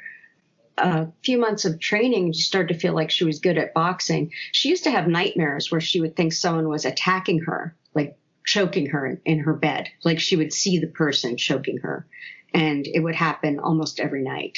a 0.78 1.08
few 1.24 1.38
months 1.38 1.64
of 1.64 1.80
training, 1.80 2.32
she 2.34 2.42
started 2.42 2.72
to 2.72 2.78
feel 2.78 2.94
like 2.94 3.10
she 3.10 3.24
was 3.24 3.40
good 3.40 3.58
at 3.58 3.74
boxing. 3.74 4.30
She 4.52 4.68
used 4.68 4.84
to 4.84 4.92
have 4.92 5.08
nightmares 5.08 5.72
where 5.72 5.80
she 5.80 6.00
would 6.00 6.14
think 6.14 6.32
someone 6.32 6.68
was 6.68 6.84
attacking 6.84 7.40
her, 7.40 7.74
like 7.94 8.16
choking 8.46 8.86
her 8.90 9.20
in 9.24 9.40
her 9.40 9.54
bed. 9.54 9.88
Like 10.04 10.20
she 10.20 10.36
would 10.36 10.52
see 10.52 10.78
the 10.78 10.86
person 10.86 11.36
choking 11.36 11.78
her 11.78 12.06
and 12.54 12.86
it 12.86 13.00
would 13.00 13.16
happen 13.16 13.58
almost 13.58 13.98
every 13.98 14.22
night. 14.22 14.56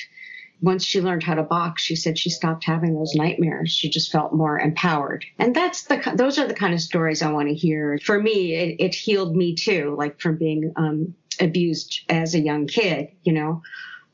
Once 0.60 0.84
she 0.84 1.00
learned 1.00 1.22
how 1.22 1.34
to 1.34 1.42
box, 1.42 1.82
she 1.82 1.94
said 1.94 2.18
she 2.18 2.30
stopped 2.30 2.64
having 2.64 2.94
those 2.94 3.14
nightmares. 3.14 3.70
She 3.70 3.88
just 3.88 4.10
felt 4.10 4.32
more 4.32 4.58
empowered. 4.58 5.24
And 5.38 5.54
that's 5.54 5.84
the, 5.84 6.12
those 6.16 6.38
are 6.38 6.48
the 6.48 6.54
kind 6.54 6.74
of 6.74 6.80
stories 6.80 7.22
I 7.22 7.30
want 7.30 7.48
to 7.48 7.54
hear. 7.54 7.98
For 8.02 8.20
me, 8.20 8.54
it, 8.54 8.76
it 8.80 8.94
healed 8.94 9.36
me 9.36 9.54
too, 9.54 9.94
like 9.96 10.20
from 10.20 10.36
being 10.36 10.72
um, 10.76 11.14
abused 11.40 12.00
as 12.08 12.34
a 12.34 12.40
young 12.40 12.66
kid, 12.66 13.08
you 13.22 13.32
know. 13.32 13.62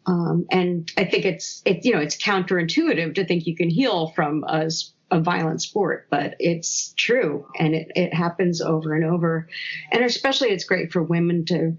Um, 0.06 0.46
and 0.50 0.90
I 0.98 1.06
think 1.06 1.24
it's, 1.24 1.62
it, 1.64 1.84
you 1.84 1.92
know, 1.92 2.00
it's 2.00 2.16
counterintuitive 2.16 3.14
to 3.14 3.24
think 3.24 3.46
you 3.46 3.56
can 3.56 3.70
heal 3.70 4.08
from 4.08 4.44
a, 4.46 4.70
a 5.10 5.20
violent 5.20 5.62
sport, 5.62 6.08
but 6.10 6.34
it's 6.38 6.92
true. 6.96 7.46
And 7.58 7.74
it, 7.74 7.88
it 7.96 8.12
happens 8.12 8.60
over 8.60 8.94
and 8.94 9.06
over. 9.06 9.48
And 9.90 10.04
especially 10.04 10.48
it's 10.50 10.64
great 10.64 10.92
for 10.92 11.02
women 11.02 11.46
to, 11.46 11.78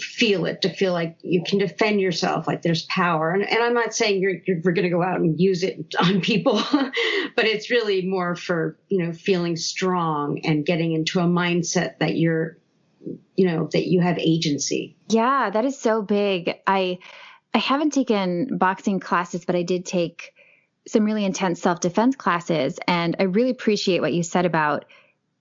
feel 0.00 0.44
it, 0.44 0.62
to 0.62 0.68
feel 0.68 0.92
like 0.92 1.16
you 1.22 1.42
can 1.42 1.58
defend 1.58 2.00
yourself, 2.00 2.46
like 2.46 2.62
there's 2.62 2.82
power. 2.84 3.30
And, 3.30 3.48
and 3.48 3.62
I'm 3.62 3.74
not 3.74 3.94
saying 3.94 4.20
you're, 4.20 4.36
you're 4.46 4.60
we're 4.62 4.72
going 4.72 4.84
to 4.84 4.90
go 4.90 5.02
out 5.02 5.20
and 5.20 5.40
use 5.40 5.62
it 5.62 5.94
on 5.98 6.20
people, 6.20 6.62
but 7.34 7.44
it's 7.46 7.70
really 7.70 8.06
more 8.06 8.34
for, 8.34 8.78
you 8.88 9.04
know, 9.04 9.12
feeling 9.12 9.56
strong 9.56 10.40
and 10.44 10.66
getting 10.66 10.92
into 10.92 11.20
a 11.20 11.24
mindset 11.24 11.98
that 11.98 12.16
you're, 12.16 12.58
you 13.36 13.46
know, 13.46 13.68
that 13.72 13.86
you 13.86 14.00
have 14.00 14.18
agency. 14.18 14.96
Yeah, 15.08 15.50
that 15.50 15.64
is 15.64 15.78
so 15.78 16.02
big. 16.02 16.54
I, 16.66 16.98
I 17.54 17.58
haven't 17.58 17.92
taken 17.92 18.58
boxing 18.58 19.00
classes, 19.00 19.44
but 19.44 19.56
I 19.56 19.62
did 19.62 19.86
take 19.86 20.34
some 20.86 21.04
really 21.04 21.24
intense 21.24 21.62
self 21.62 21.80
defense 21.80 22.16
classes. 22.16 22.78
And 22.86 23.16
I 23.18 23.24
really 23.24 23.50
appreciate 23.50 24.00
what 24.00 24.12
you 24.12 24.22
said 24.22 24.44
about 24.44 24.84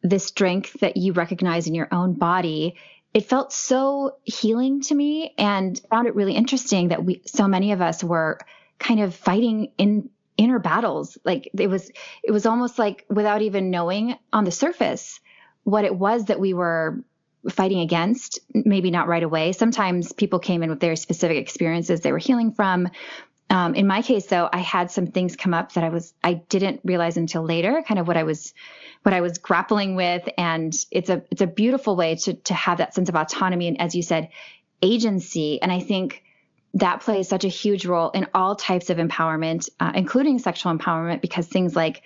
the 0.02 0.20
strength 0.20 0.80
that 0.82 0.98
you 0.98 1.14
recognize 1.14 1.68
in 1.68 1.74
your 1.74 1.88
own 1.92 2.14
body 2.14 2.76
it 3.16 3.30
felt 3.30 3.54
so 3.54 4.18
healing 4.26 4.82
to 4.82 4.94
me 4.94 5.34
and 5.38 5.82
found 5.90 6.06
it 6.06 6.16
really 6.16 6.34
interesting 6.34 6.90
that 6.90 7.06
we 7.06 7.22
so 7.26 7.48
many 7.48 7.72
of 7.72 7.82
us 7.82 8.04
were 8.04 8.38
kind 8.78 9.00
of 9.00 9.16
fighting 9.16 9.72
in 9.78 10.10
inner 10.36 10.60
battles. 10.60 11.18
Like 11.24 11.50
it 11.58 11.68
was 11.68 11.90
it 12.24 12.32
was 12.32 12.46
almost 12.46 12.78
like 12.78 13.06
without 13.10 13.42
even 13.42 13.72
knowing 13.72 14.18
on 14.34 14.44
the 14.44 14.52
surface 14.52 15.22
what 15.64 15.86
it 15.86 15.96
was 15.96 16.26
that 16.26 16.42
we 16.42 16.54
were 16.54 17.06
fighting 17.50 17.80
against 17.80 18.40
maybe 18.54 18.92
not 18.92 19.08
right 19.08 19.24
away. 19.24 19.54
Sometimes 19.54 20.12
people 20.12 20.40
came 20.40 20.62
in 20.62 20.70
with 20.70 20.82
their 20.82 20.98
specific 20.98 21.38
experiences 21.38 22.02
they 22.02 22.12
were 22.12 22.18
healing 22.18 22.52
from 22.52 22.90
Um, 23.50 23.76
in 23.76 23.86
my 23.88 24.02
case, 24.02 24.26
though, 24.26 24.50
I 24.52 24.60
had 24.60 24.90
some 24.92 25.08
things 25.08 25.36
come 25.36 25.54
up 25.54 25.74
that 25.74 25.84
I 25.84 25.90
was 25.90 26.14
I 26.24 26.34
didn't 26.34 26.82
realize 26.84 27.18
until 27.18 27.44
later, 27.44 27.84
kind 27.88 28.00
of 28.00 28.08
what 28.08 28.18
I 28.18 28.24
was 28.24 28.54
what 29.04 29.14
I 29.14 29.22
was 29.22 29.38
grappling 29.38 29.96
with, 29.96 30.28
and 30.38 30.74
it's 30.92 31.10
a 31.10 31.24
it's 31.30 31.42
a 31.42 31.48
beautiful 31.48 31.96
way 31.96 32.16
to 32.16 32.34
to 32.34 32.54
have 32.54 32.80
that 32.80 32.96
sense 32.96 33.10
of 33.10 33.16
autonomy 33.16 33.68
and, 33.68 33.80
as 33.80 33.96
you 33.96 34.02
said, 34.02 34.30
agency. 34.82 35.62
And 35.62 35.72
I 35.72 35.80
think 35.80 36.24
that 36.74 37.02
plays 37.02 37.30
such 37.30 37.46
a 37.46 37.50
huge 37.50 37.86
role 37.86 38.10
in 38.10 38.28
all 38.34 38.56
types 38.56 38.90
of 38.90 38.98
empowerment, 38.98 39.70
uh, 39.80 39.92
including 39.96 40.40
sexual 40.40 40.76
empowerment, 40.76 41.22
because 41.22 41.48
things 41.48 41.76
like 41.76 42.02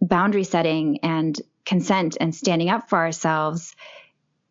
boundary 0.00 0.44
setting 0.44 1.00
and 1.02 1.38
consent 1.66 2.16
and 2.20 2.34
standing 2.34 2.70
up 2.70 2.88
for 2.88 2.98
ourselves 2.98 3.74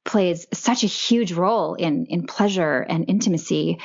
plays 0.03 0.45
such 0.53 0.83
a 0.83 0.87
huge 0.87 1.31
role 1.31 1.73
in 1.73 2.05
in 2.07 2.27
pleasure 2.27 2.81
and 2.81 3.05
intimacy. 3.07 3.79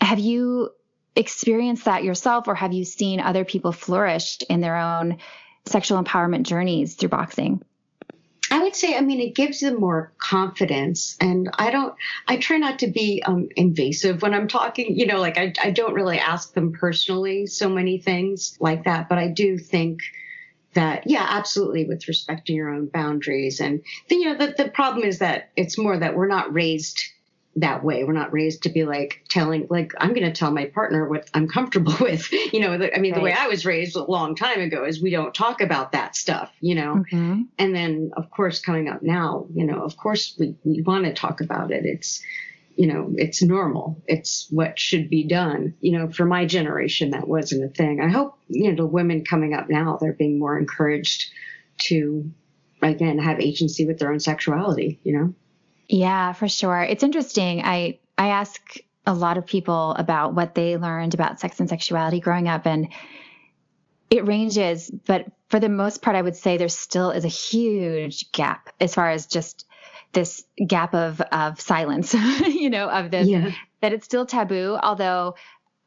Have 0.00 0.18
you 0.18 0.70
experienced 1.16 1.86
that 1.86 2.04
yourself 2.04 2.46
or 2.46 2.54
have 2.54 2.72
you 2.72 2.84
seen 2.84 3.20
other 3.20 3.44
people 3.44 3.72
flourish 3.72 4.38
in 4.48 4.60
their 4.60 4.76
own 4.76 5.18
sexual 5.64 6.02
empowerment 6.02 6.42
journeys 6.42 6.94
through 6.94 7.08
boxing? 7.08 7.62
I 8.48 8.62
would 8.62 8.76
say, 8.76 8.96
I 8.96 9.00
mean, 9.00 9.20
it 9.20 9.34
gives 9.34 9.60
them 9.60 9.80
more 9.80 10.12
confidence. 10.18 11.16
And 11.20 11.50
I 11.54 11.70
don't, 11.70 11.94
I 12.28 12.36
try 12.36 12.58
not 12.58 12.78
to 12.80 12.86
be 12.86 13.22
um, 13.24 13.48
invasive 13.56 14.22
when 14.22 14.34
I'm 14.34 14.46
talking, 14.46 14.96
you 14.96 15.06
know, 15.06 15.18
like 15.18 15.36
I, 15.36 15.52
I 15.62 15.70
don't 15.72 15.94
really 15.94 16.18
ask 16.18 16.54
them 16.54 16.72
personally 16.72 17.46
so 17.46 17.68
many 17.68 17.98
things 17.98 18.56
like 18.60 18.84
that. 18.84 19.08
But 19.08 19.18
I 19.18 19.28
do 19.28 19.58
think 19.58 20.00
that, 20.74 21.04
yeah, 21.06 21.26
absolutely, 21.28 21.86
with 21.86 22.06
respect 22.06 22.46
to 22.46 22.52
your 22.52 22.68
own 22.68 22.86
boundaries. 22.86 23.60
And 23.60 23.82
then, 24.08 24.20
you 24.20 24.32
know, 24.32 24.46
the, 24.46 24.54
the 24.56 24.70
problem 24.70 25.04
is 25.04 25.18
that 25.18 25.50
it's 25.56 25.76
more 25.76 25.98
that 25.98 26.14
we're 26.14 26.28
not 26.28 26.52
raised 26.52 27.02
that 27.56 27.82
way. 27.82 28.04
We're 28.04 28.12
not 28.12 28.32
raised 28.32 28.64
to 28.64 28.68
be 28.68 28.84
like 28.84 29.24
telling, 29.28 29.66
like, 29.70 29.92
I'm 29.98 30.12
going 30.12 30.30
to 30.30 30.32
tell 30.32 30.50
my 30.50 30.66
partner 30.66 31.08
what 31.08 31.28
I'm 31.32 31.48
comfortable 31.48 31.94
with. 32.00 32.30
You 32.32 32.60
know, 32.60 32.78
the, 32.78 32.94
I 32.94 32.98
mean, 32.98 33.12
right. 33.12 33.18
the 33.18 33.24
way 33.24 33.32
I 33.32 33.48
was 33.48 33.64
raised 33.64 33.96
a 33.96 34.04
long 34.04 34.36
time 34.36 34.60
ago 34.60 34.84
is 34.84 35.02
we 35.02 35.10
don't 35.10 35.34
talk 35.34 35.60
about 35.60 35.92
that 35.92 36.16
stuff, 36.16 36.52
you 36.60 36.74
know? 36.74 36.96
Mm-hmm. 36.96 37.42
And 37.58 37.74
then, 37.74 38.10
of 38.16 38.30
course, 38.30 38.60
coming 38.60 38.88
up 38.88 39.02
now, 39.02 39.46
you 39.54 39.64
know, 39.64 39.82
of 39.82 39.96
course, 39.96 40.36
we, 40.38 40.54
we 40.64 40.82
want 40.82 41.06
to 41.06 41.14
talk 41.14 41.40
about 41.40 41.70
it. 41.70 41.86
It's, 41.86 42.22
you 42.76 42.86
know, 42.86 43.10
it's 43.16 43.42
normal. 43.42 44.02
It's 44.06 44.46
what 44.50 44.78
should 44.78 45.08
be 45.08 45.26
done. 45.26 45.74
You 45.80 45.98
know, 45.98 46.10
for 46.10 46.26
my 46.26 46.44
generation, 46.44 47.10
that 47.10 47.26
wasn't 47.26 47.64
a 47.64 47.68
thing. 47.68 48.02
I 48.02 48.08
hope, 48.08 48.38
you 48.48 48.70
know, 48.70 48.76
the 48.76 48.86
women 48.86 49.24
coming 49.24 49.54
up 49.54 49.70
now, 49.70 49.96
they're 49.98 50.12
being 50.12 50.38
more 50.38 50.58
encouraged 50.58 51.30
to, 51.84 52.30
again, 52.82 53.18
have 53.18 53.40
agency 53.40 53.86
with 53.86 53.98
their 53.98 54.12
own 54.12 54.20
sexuality, 54.20 55.00
you 55.04 55.18
know? 55.18 55.34
Yeah, 55.88 56.32
for 56.32 56.48
sure. 56.48 56.82
It's 56.82 57.02
interesting. 57.02 57.62
I 57.64 57.98
I 58.18 58.28
ask 58.28 58.78
a 59.06 59.14
lot 59.14 59.38
of 59.38 59.46
people 59.46 59.92
about 59.92 60.34
what 60.34 60.54
they 60.54 60.76
learned 60.76 61.14
about 61.14 61.38
sex 61.38 61.60
and 61.60 61.68
sexuality 61.68 62.20
growing 62.20 62.48
up 62.48 62.66
and 62.66 62.88
it 64.10 64.26
ranges, 64.26 64.90
but 64.90 65.26
for 65.48 65.60
the 65.60 65.68
most 65.68 66.02
part 66.02 66.16
I 66.16 66.22
would 66.22 66.36
say 66.36 66.56
there 66.56 66.68
still 66.68 67.10
is 67.10 67.24
a 67.24 67.28
huge 67.28 68.32
gap 68.32 68.70
as 68.80 68.94
far 68.94 69.10
as 69.10 69.26
just 69.26 69.66
this 70.12 70.44
gap 70.66 70.94
of 70.94 71.20
of 71.20 71.60
silence, 71.60 72.14
you 72.46 72.70
know, 72.70 72.88
of 72.88 73.10
this 73.10 73.28
yeah. 73.28 73.52
that 73.80 73.92
it's 73.92 74.04
still 74.04 74.26
taboo, 74.26 74.78
although 74.82 75.34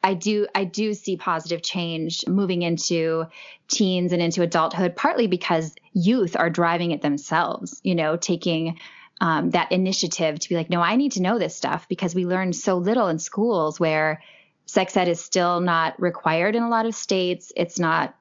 I 0.01 0.13
do 0.13 0.47
I 0.55 0.63
do 0.63 0.93
see 0.93 1.17
positive 1.17 1.61
change 1.61 2.25
moving 2.27 2.61
into 2.61 3.25
teens 3.67 4.13
and 4.13 4.21
into 4.21 4.41
adulthood 4.41 4.95
partly 4.95 5.27
because 5.27 5.75
youth 5.93 6.35
are 6.37 6.49
driving 6.49 6.91
it 6.91 7.01
themselves, 7.01 7.81
you 7.83 7.95
know, 7.95 8.15
taking 8.15 8.79
um, 9.21 9.51
that 9.51 9.71
initiative 9.71 10.39
to 10.39 10.49
be 10.49 10.55
like, 10.55 10.69
no, 10.69 10.81
I 10.81 10.95
need 10.95 11.13
to 11.13 11.21
know 11.21 11.39
this 11.39 11.55
stuff 11.55 11.87
because 11.89 12.15
we 12.15 12.25
learn 12.25 12.53
so 12.53 12.77
little 12.77 13.07
in 13.07 13.19
schools 13.19 13.79
where 13.79 14.21
sex 14.65 14.95
ed 14.95 15.07
is 15.07 15.19
still 15.19 15.59
not 15.59 15.99
required 15.99 16.55
in 16.55 16.63
a 16.63 16.69
lot 16.69 16.85
of 16.85 16.95
states. 16.95 17.51
It's 17.55 17.79
not 17.79 18.15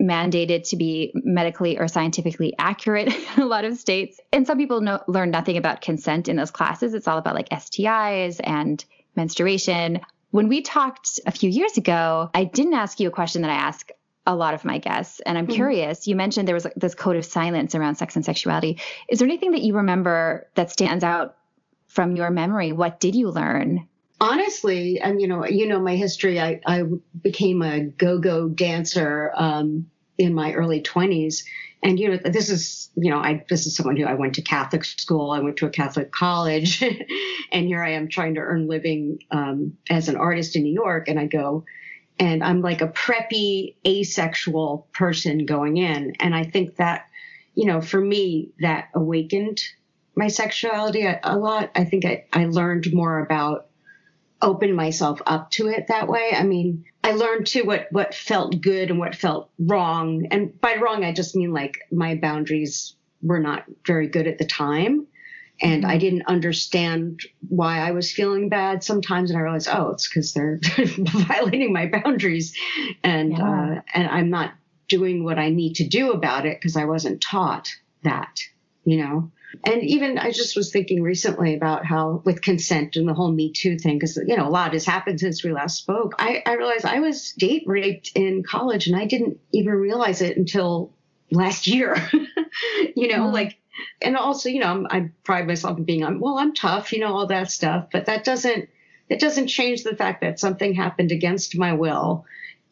mandated 0.00 0.68
to 0.70 0.76
be 0.76 1.12
medically 1.14 1.78
or 1.78 1.88
scientifically 1.88 2.54
accurate 2.58 3.08
in 3.36 3.42
a 3.42 3.46
lot 3.46 3.64
of 3.64 3.78
states. 3.78 4.20
And 4.32 4.46
some 4.46 4.58
people 4.58 4.80
know, 4.80 5.02
learn 5.06 5.30
nothing 5.30 5.56
about 5.56 5.80
consent 5.80 6.28
in 6.28 6.36
those 6.36 6.50
classes. 6.50 6.94
It's 6.94 7.08
all 7.08 7.18
about 7.18 7.34
like 7.34 7.48
STIs 7.50 8.40
and 8.42 8.84
menstruation. 9.14 10.00
When 10.30 10.48
we 10.48 10.60
talked 10.62 11.20
a 11.26 11.30
few 11.30 11.48
years 11.48 11.76
ago, 11.76 12.30
I 12.34 12.44
didn't 12.44 12.74
ask 12.74 13.00
you 13.00 13.08
a 13.08 13.12
question 13.12 13.42
that 13.42 13.50
I 13.50 13.54
ask 13.54 13.90
a 14.26 14.34
lot 14.34 14.54
of 14.54 14.64
my 14.64 14.78
guests. 14.78 15.20
And 15.20 15.38
I'm 15.38 15.46
mm-hmm. 15.46 15.54
curious, 15.54 16.06
you 16.06 16.16
mentioned 16.16 16.48
there 16.48 16.54
was 16.54 16.66
this 16.76 16.94
code 16.94 17.16
of 17.16 17.24
silence 17.24 17.74
around 17.74 17.96
sex 17.96 18.16
and 18.16 18.24
sexuality. 18.24 18.80
Is 19.08 19.18
there 19.18 19.28
anything 19.28 19.52
that 19.52 19.62
you 19.62 19.76
remember 19.76 20.48
that 20.54 20.70
stands 20.70 21.04
out 21.04 21.36
from 21.86 22.16
your 22.16 22.30
memory? 22.30 22.72
What 22.72 23.00
did 23.00 23.14
you 23.14 23.30
learn? 23.30 23.88
Honestly, 24.20 24.98
and 25.00 25.20
you 25.20 25.28
know, 25.28 25.44
you 25.46 25.66
know 25.66 25.78
my 25.78 25.94
history. 25.94 26.40
I, 26.40 26.60
I 26.66 26.84
became 27.22 27.62
a 27.62 27.80
go-go 27.80 28.48
dancer 28.48 29.30
um, 29.36 29.90
in 30.16 30.34
my 30.34 30.52
early 30.54 30.80
20s. 30.80 31.44
And 31.82 32.00
you 32.00 32.08
know, 32.08 32.16
this 32.24 32.48
is 32.48 32.90
you 32.96 33.10
know, 33.10 33.18
I 33.18 33.44
this 33.48 33.66
is 33.66 33.76
someone 33.76 33.96
who 33.96 34.04
I 34.04 34.14
went 34.14 34.34
to 34.36 34.42
Catholic 34.42 34.84
school. 34.84 35.30
I 35.30 35.40
went 35.40 35.58
to 35.58 35.66
a 35.66 35.70
Catholic 35.70 36.10
college, 36.10 36.82
and 37.52 37.66
here 37.66 37.82
I 37.82 37.90
am 37.90 38.08
trying 38.08 38.34
to 38.34 38.40
earn 38.40 38.66
living 38.66 39.22
um, 39.30 39.76
as 39.90 40.08
an 40.08 40.16
artist 40.16 40.56
in 40.56 40.62
New 40.62 40.72
York. 40.72 41.08
And 41.08 41.20
I 41.20 41.26
go, 41.26 41.64
and 42.18 42.42
I'm 42.42 42.62
like 42.62 42.80
a 42.80 42.88
preppy 42.88 43.74
asexual 43.86 44.88
person 44.92 45.46
going 45.46 45.76
in. 45.76 46.14
And 46.20 46.34
I 46.34 46.44
think 46.44 46.76
that, 46.76 47.06
you 47.54 47.66
know, 47.66 47.80
for 47.80 48.00
me, 48.00 48.50
that 48.60 48.88
awakened 48.94 49.62
my 50.14 50.28
sexuality 50.28 51.02
a, 51.02 51.20
a 51.22 51.36
lot. 51.36 51.70
I 51.74 51.84
think 51.84 52.04
I, 52.04 52.24
I 52.32 52.46
learned 52.46 52.92
more 52.92 53.20
about 53.20 53.66
open 54.40 54.74
myself 54.74 55.20
up 55.26 55.50
to 55.50 55.68
it 55.68 55.88
that 55.88 56.08
way. 56.08 56.30
I 56.34 56.42
mean, 56.42 56.84
I 57.02 57.12
learned 57.12 57.46
too 57.46 57.64
what, 57.64 57.88
what 57.90 58.14
felt 58.14 58.60
good 58.60 58.90
and 58.90 58.98
what 58.98 59.14
felt 59.14 59.50
wrong. 59.58 60.26
And 60.30 60.58
by 60.60 60.76
wrong, 60.76 61.04
I 61.04 61.12
just 61.12 61.36
mean 61.36 61.52
like 61.52 61.78
my 61.90 62.16
boundaries 62.16 62.94
were 63.22 63.40
not 63.40 63.64
very 63.86 64.08
good 64.08 64.26
at 64.26 64.38
the 64.38 64.46
time 64.46 65.06
and 65.60 65.86
I 65.86 65.92
mm-hmm. 65.92 65.98
didn't 65.98 66.26
understand 66.26 67.20
why 67.48 67.78
I 67.78 67.92
was 67.92 68.12
feeling 68.12 68.48
bad 68.48 68.84
sometimes. 68.84 69.30
And 69.30 69.38
I 69.38 69.42
realized, 69.42 69.68
oh, 69.72 69.90
it's 69.90 70.08
because 70.08 70.32
they're 70.32 70.60
violating 70.98 71.72
my 71.72 71.86
boundaries, 71.86 72.54
and 73.02 73.32
yeah. 73.32 73.76
uh, 73.78 73.80
and 73.94 74.08
I'm 74.08 74.30
not 74.30 74.52
doing 74.88 75.24
what 75.24 75.38
I 75.38 75.50
need 75.50 75.76
to 75.76 75.88
do 75.88 76.12
about 76.12 76.46
it 76.46 76.58
because 76.60 76.76
I 76.76 76.84
wasn't 76.84 77.20
taught 77.20 77.68
that, 78.04 78.40
you 78.84 78.98
know. 78.98 79.30
And 79.64 79.82
even 79.82 80.18
I 80.18 80.32
just 80.32 80.56
was 80.56 80.70
thinking 80.70 81.02
recently 81.02 81.54
about 81.54 81.86
how 81.86 82.22
with 82.24 82.42
consent 82.42 82.96
and 82.96 83.08
the 83.08 83.14
whole 83.14 83.32
Me 83.32 83.52
Too 83.52 83.78
thing, 83.78 83.98
because 83.98 84.16
you 84.16 84.36
know 84.36 84.46
a 84.46 84.50
lot 84.50 84.74
has 84.74 84.84
happened 84.84 85.20
since 85.20 85.42
we 85.42 85.52
last 85.52 85.78
spoke. 85.78 86.14
I, 86.18 86.42
I 86.44 86.54
realized 86.54 86.84
I 86.84 87.00
was 87.00 87.32
date 87.32 87.64
raped 87.66 88.12
in 88.14 88.42
college, 88.42 88.86
and 88.86 88.96
I 88.96 89.06
didn't 89.06 89.38
even 89.52 89.72
realize 89.72 90.20
it 90.20 90.36
until 90.36 90.92
last 91.30 91.66
year. 91.66 91.96
you 92.96 93.08
know, 93.08 93.24
mm-hmm. 93.24 93.34
like 93.34 93.58
and 94.00 94.16
also, 94.16 94.48
you 94.48 94.60
know, 94.60 94.86
I 94.88 95.10
pride 95.24 95.46
myself 95.46 95.78
in 95.78 95.84
being, 95.84 96.20
well, 96.20 96.38
I'm 96.38 96.54
tough, 96.54 96.92
you 96.92 97.00
know, 97.00 97.14
all 97.14 97.26
that 97.26 97.50
stuff, 97.50 97.88
but 97.92 98.06
that 98.06 98.24
doesn't, 98.24 98.68
it 99.08 99.20
doesn't 99.20 99.48
change 99.48 99.82
the 99.82 99.96
fact 99.96 100.20
that 100.22 100.40
something 100.40 100.74
happened 100.74 101.12
against 101.12 101.56
my 101.56 101.74
will 101.74 102.24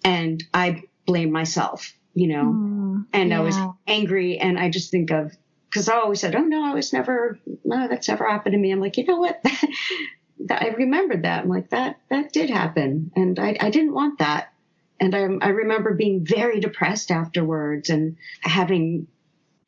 and 0.04 0.42
I 0.52 0.82
blame 1.06 1.30
myself, 1.30 1.92
you 2.14 2.28
know, 2.28 2.44
mm, 2.44 3.06
and 3.12 3.30
yeah. 3.30 3.38
I 3.38 3.42
was 3.42 3.56
angry 3.86 4.38
and 4.38 4.58
I 4.58 4.70
just 4.70 4.90
think 4.90 5.10
of, 5.10 5.36
cause 5.72 5.88
I 5.88 5.96
always 5.96 6.20
said, 6.20 6.34
oh 6.34 6.44
no, 6.44 6.64
I 6.64 6.74
was 6.74 6.92
never, 6.92 7.38
no, 7.64 7.88
that's 7.88 8.08
never 8.08 8.28
happened 8.28 8.54
to 8.54 8.58
me. 8.58 8.70
I'm 8.70 8.80
like, 8.80 8.96
you 8.96 9.04
know 9.04 9.18
what? 9.18 9.40
that, 10.40 10.62
I 10.62 10.68
remembered 10.68 11.24
that. 11.24 11.44
I'm 11.44 11.48
like, 11.48 11.70
that, 11.70 12.00
that 12.10 12.32
did 12.32 12.50
happen. 12.50 13.10
And 13.16 13.38
I, 13.38 13.56
I 13.60 13.70
didn't 13.70 13.94
want 13.94 14.18
that. 14.18 14.52
And 15.00 15.14
I, 15.14 15.20
I 15.44 15.48
remember 15.48 15.94
being 15.94 16.24
very 16.24 16.60
depressed 16.60 17.10
afterwards 17.10 17.90
and 17.90 18.16
having 18.40 19.08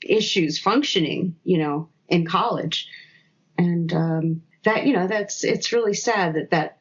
issues 0.03 0.59
functioning, 0.59 1.37
you 1.45 1.59
know, 1.59 1.89
in 2.09 2.27
college. 2.27 2.89
And 3.59 3.93
um, 3.93 4.43
that, 4.65 4.87
you 4.87 4.93
know, 4.93 5.07
that's 5.07 5.45
it's 5.45 5.73
really 5.73 5.95
sad 5.95 6.35
that 6.35 6.51
that 6.51 6.79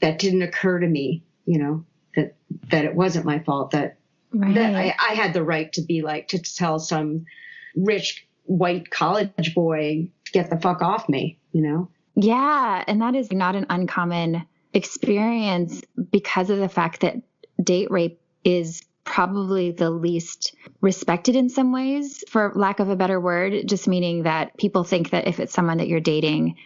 that 0.00 0.18
didn't 0.18 0.42
occur 0.42 0.80
to 0.80 0.86
me, 0.86 1.22
you 1.44 1.58
know, 1.58 1.84
that 2.14 2.34
that 2.70 2.84
it 2.84 2.94
wasn't 2.94 3.26
my 3.26 3.38
fault 3.40 3.72
that 3.72 3.98
right. 4.32 4.54
that 4.54 4.74
I, 4.74 4.94
I 4.98 5.14
had 5.14 5.32
the 5.32 5.44
right 5.44 5.72
to 5.74 5.82
be 5.82 6.02
like 6.02 6.28
to 6.28 6.38
tell 6.38 6.78
some 6.78 7.26
rich 7.74 8.26
white 8.44 8.90
college 8.90 9.54
boy 9.54 10.10
get 10.32 10.50
the 10.50 10.58
fuck 10.58 10.82
off 10.82 11.08
me, 11.08 11.38
you 11.52 11.62
know. 11.62 11.88
Yeah, 12.14 12.82
and 12.86 13.02
that 13.02 13.14
is 13.14 13.30
not 13.30 13.56
an 13.56 13.66
uncommon 13.68 14.46
experience 14.72 15.82
because 16.10 16.50
of 16.50 16.58
the 16.58 16.68
fact 16.68 17.00
that 17.00 17.16
date 17.62 17.90
rape 17.90 18.20
is 18.44 18.82
probably 19.06 19.70
the 19.70 19.88
least 19.88 20.54
respected 20.82 21.36
in 21.36 21.48
some 21.48 21.72
ways, 21.72 22.22
for 22.28 22.52
lack 22.54 22.80
of 22.80 22.90
a 22.90 22.96
better 22.96 23.18
word, 23.18 23.66
just 23.66 23.88
meaning 23.88 24.24
that 24.24 24.56
people 24.58 24.84
think 24.84 25.10
that 25.10 25.26
if 25.26 25.40
it's 25.40 25.54
someone 25.54 25.78
that 25.78 25.88
you're 25.88 26.00
dating, 26.00 26.56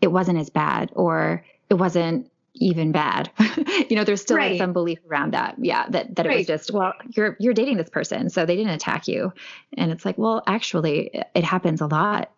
it 0.00 0.06
wasn't 0.06 0.38
as 0.38 0.48
bad 0.48 0.90
or 0.94 1.44
it 1.68 1.74
wasn't 1.74 2.30
even 2.54 2.92
bad. 2.92 3.30
you 3.90 3.96
know, 3.96 4.04
there's 4.04 4.22
still 4.22 4.36
right. 4.36 4.52
like 4.52 4.58
some 4.58 4.72
belief 4.72 4.98
around 5.10 5.34
that. 5.34 5.56
Yeah, 5.58 5.86
that 5.90 6.16
that 6.16 6.24
it 6.24 6.28
right. 6.28 6.38
was 6.38 6.46
just, 6.46 6.70
well, 6.70 6.94
you're 7.10 7.36
you're 7.38 7.52
dating 7.52 7.76
this 7.76 7.90
person, 7.90 8.30
so 8.30 8.46
they 8.46 8.56
didn't 8.56 8.72
attack 8.72 9.08
you. 9.08 9.32
And 9.76 9.92
it's 9.92 10.04
like, 10.04 10.16
well, 10.16 10.42
actually, 10.46 11.10
it 11.34 11.44
happens 11.44 11.80
a 11.80 11.86
lot. 11.86 12.30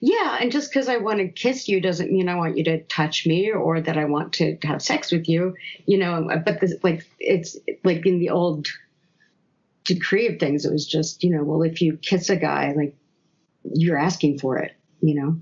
Yeah, 0.00 0.38
and 0.40 0.52
just 0.52 0.70
because 0.70 0.88
I 0.88 0.98
want 0.98 1.18
to 1.18 1.28
kiss 1.28 1.68
you 1.68 1.80
doesn't 1.80 2.12
mean 2.12 2.28
I 2.28 2.34
want 2.34 2.56
you 2.58 2.64
to 2.64 2.82
touch 2.84 3.26
me 3.26 3.50
or 3.50 3.80
that 3.80 3.96
I 3.96 4.04
want 4.04 4.34
to 4.34 4.58
have 4.64 4.82
sex 4.82 5.10
with 5.10 5.28
you, 5.28 5.54
you 5.86 5.98
know. 5.98 6.28
But 6.44 6.60
this, 6.60 6.74
like, 6.82 7.06
it's 7.18 7.56
like 7.84 8.04
in 8.04 8.18
the 8.18 8.30
old 8.30 8.68
decree 9.84 10.28
of 10.28 10.38
things, 10.38 10.64
it 10.64 10.72
was 10.72 10.86
just, 10.86 11.24
you 11.24 11.30
know, 11.30 11.42
well, 11.42 11.62
if 11.62 11.80
you 11.80 11.96
kiss 11.96 12.30
a 12.30 12.36
guy, 12.36 12.72
like, 12.76 12.94
you're 13.64 13.98
asking 13.98 14.38
for 14.38 14.58
it, 14.58 14.76
you 15.00 15.14
know. 15.14 15.40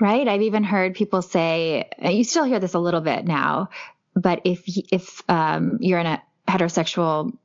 Right. 0.00 0.26
I've 0.26 0.42
even 0.42 0.64
heard 0.64 0.94
people 0.94 1.22
say, 1.22 1.88
you 2.02 2.24
still 2.24 2.44
hear 2.44 2.60
this 2.60 2.74
a 2.74 2.78
little 2.78 3.00
bit 3.00 3.24
now, 3.24 3.70
but 4.14 4.40
if 4.44 4.62
if 4.66 5.22
um, 5.28 5.78
you're 5.80 5.98
in 5.98 6.06
a 6.06 6.22
heterosexual 6.48 7.36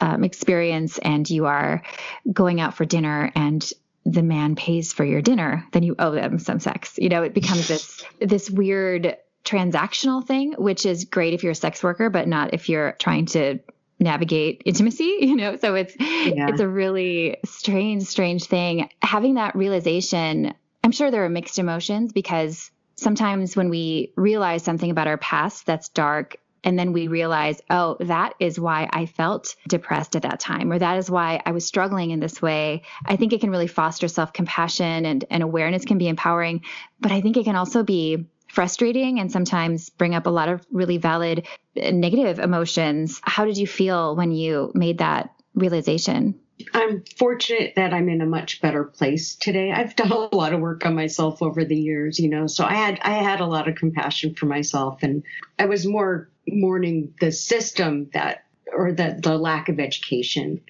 um, 0.00 0.24
experience 0.24 0.98
and 0.98 1.28
you 1.28 1.46
are 1.46 1.82
going 2.30 2.60
out 2.60 2.74
for 2.74 2.84
dinner 2.84 3.30
and 3.34 3.72
the 4.06 4.22
man 4.22 4.54
pays 4.54 4.92
for 4.92 5.04
your 5.04 5.20
dinner, 5.20 5.66
then 5.72 5.82
you 5.82 5.96
owe 5.98 6.12
them 6.12 6.38
some 6.38 6.60
sex. 6.60 6.94
You 6.96 7.08
know, 7.08 7.24
it 7.24 7.34
becomes 7.34 7.68
this 7.68 8.04
this 8.20 8.48
weird 8.48 9.16
transactional 9.44 10.24
thing, 10.24 10.52
which 10.52 10.86
is 10.86 11.04
great 11.04 11.34
if 11.34 11.42
you're 11.42 11.52
a 11.52 11.56
sex 11.56 11.82
worker, 11.82 12.08
but 12.08 12.28
not 12.28 12.54
if 12.54 12.68
you're 12.68 12.92
trying 12.92 13.26
to 13.26 13.58
navigate 13.98 14.62
intimacy, 14.64 15.16
you 15.20 15.36
know. 15.36 15.56
So 15.56 15.74
it's 15.74 15.94
yeah. 15.98 16.48
it's 16.48 16.60
a 16.60 16.68
really 16.68 17.38
strange, 17.44 18.04
strange 18.04 18.44
thing. 18.44 18.88
Having 19.02 19.34
that 19.34 19.56
realization, 19.56 20.54
I'm 20.84 20.92
sure 20.92 21.10
there 21.10 21.24
are 21.24 21.28
mixed 21.28 21.58
emotions 21.58 22.12
because 22.12 22.70
sometimes 22.94 23.56
when 23.56 23.68
we 23.68 24.12
realize 24.16 24.62
something 24.62 24.90
about 24.90 25.08
our 25.08 25.18
past 25.18 25.66
that's 25.66 25.88
dark 25.88 26.36
and 26.66 26.76
then 26.76 26.92
we 26.92 27.06
realize, 27.06 27.62
oh, 27.70 27.96
that 28.00 28.34
is 28.40 28.58
why 28.58 28.88
I 28.92 29.06
felt 29.06 29.54
depressed 29.68 30.16
at 30.16 30.22
that 30.22 30.40
time, 30.40 30.72
or 30.72 30.78
that 30.80 30.98
is 30.98 31.08
why 31.08 31.40
I 31.46 31.52
was 31.52 31.64
struggling 31.64 32.10
in 32.10 32.18
this 32.18 32.42
way. 32.42 32.82
I 33.06 33.14
think 33.14 33.32
it 33.32 33.40
can 33.40 33.50
really 33.50 33.68
foster 33.68 34.08
self 34.08 34.32
compassion 34.32 35.06
and, 35.06 35.24
and 35.30 35.44
awareness 35.44 35.84
can 35.84 35.96
be 35.96 36.08
empowering, 36.08 36.62
but 37.00 37.12
I 37.12 37.20
think 37.20 37.36
it 37.36 37.44
can 37.44 37.54
also 37.54 37.84
be 37.84 38.26
frustrating 38.48 39.20
and 39.20 39.30
sometimes 39.30 39.90
bring 39.90 40.14
up 40.14 40.26
a 40.26 40.30
lot 40.30 40.48
of 40.48 40.66
really 40.72 40.98
valid 40.98 41.46
eh, 41.76 41.92
negative 41.92 42.40
emotions. 42.40 43.20
How 43.22 43.44
did 43.44 43.56
you 43.56 43.66
feel 43.66 44.16
when 44.16 44.32
you 44.32 44.72
made 44.74 44.98
that 44.98 45.30
realization? 45.54 46.40
I'm 46.72 47.04
fortunate 47.18 47.74
that 47.76 47.92
I'm 47.92 48.08
in 48.08 48.22
a 48.22 48.26
much 48.26 48.60
better 48.60 48.82
place 48.82 49.36
today. 49.36 49.70
I've 49.72 49.94
done 49.94 50.10
a 50.10 50.34
lot 50.34 50.52
of 50.52 50.60
work 50.60 50.84
on 50.84 50.94
myself 50.94 51.42
over 51.42 51.64
the 51.64 51.76
years, 51.76 52.18
you 52.18 52.28
know, 52.28 52.46
so 52.48 52.64
I 52.64 52.74
had 52.74 52.98
I 53.02 53.22
had 53.22 53.40
a 53.40 53.46
lot 53.46 53.68
of 53.68 53.76
compassion 53.76 54.34
for 54.34 54.46
myself 54.46 55.02
and 55.02 55.22
I 55.58 55.66
was 55.66 55.86
more 55.86 56.30
mourning 56.48 57.14
the 57.20 57.32
system 57.32 58.10
that 58.12 58.44
or 58.72 58.92
the, 58.92 59.18
the 59.22 59.36
lack 59.36 59.68
of 59.68 59.80
education 59.80 60.60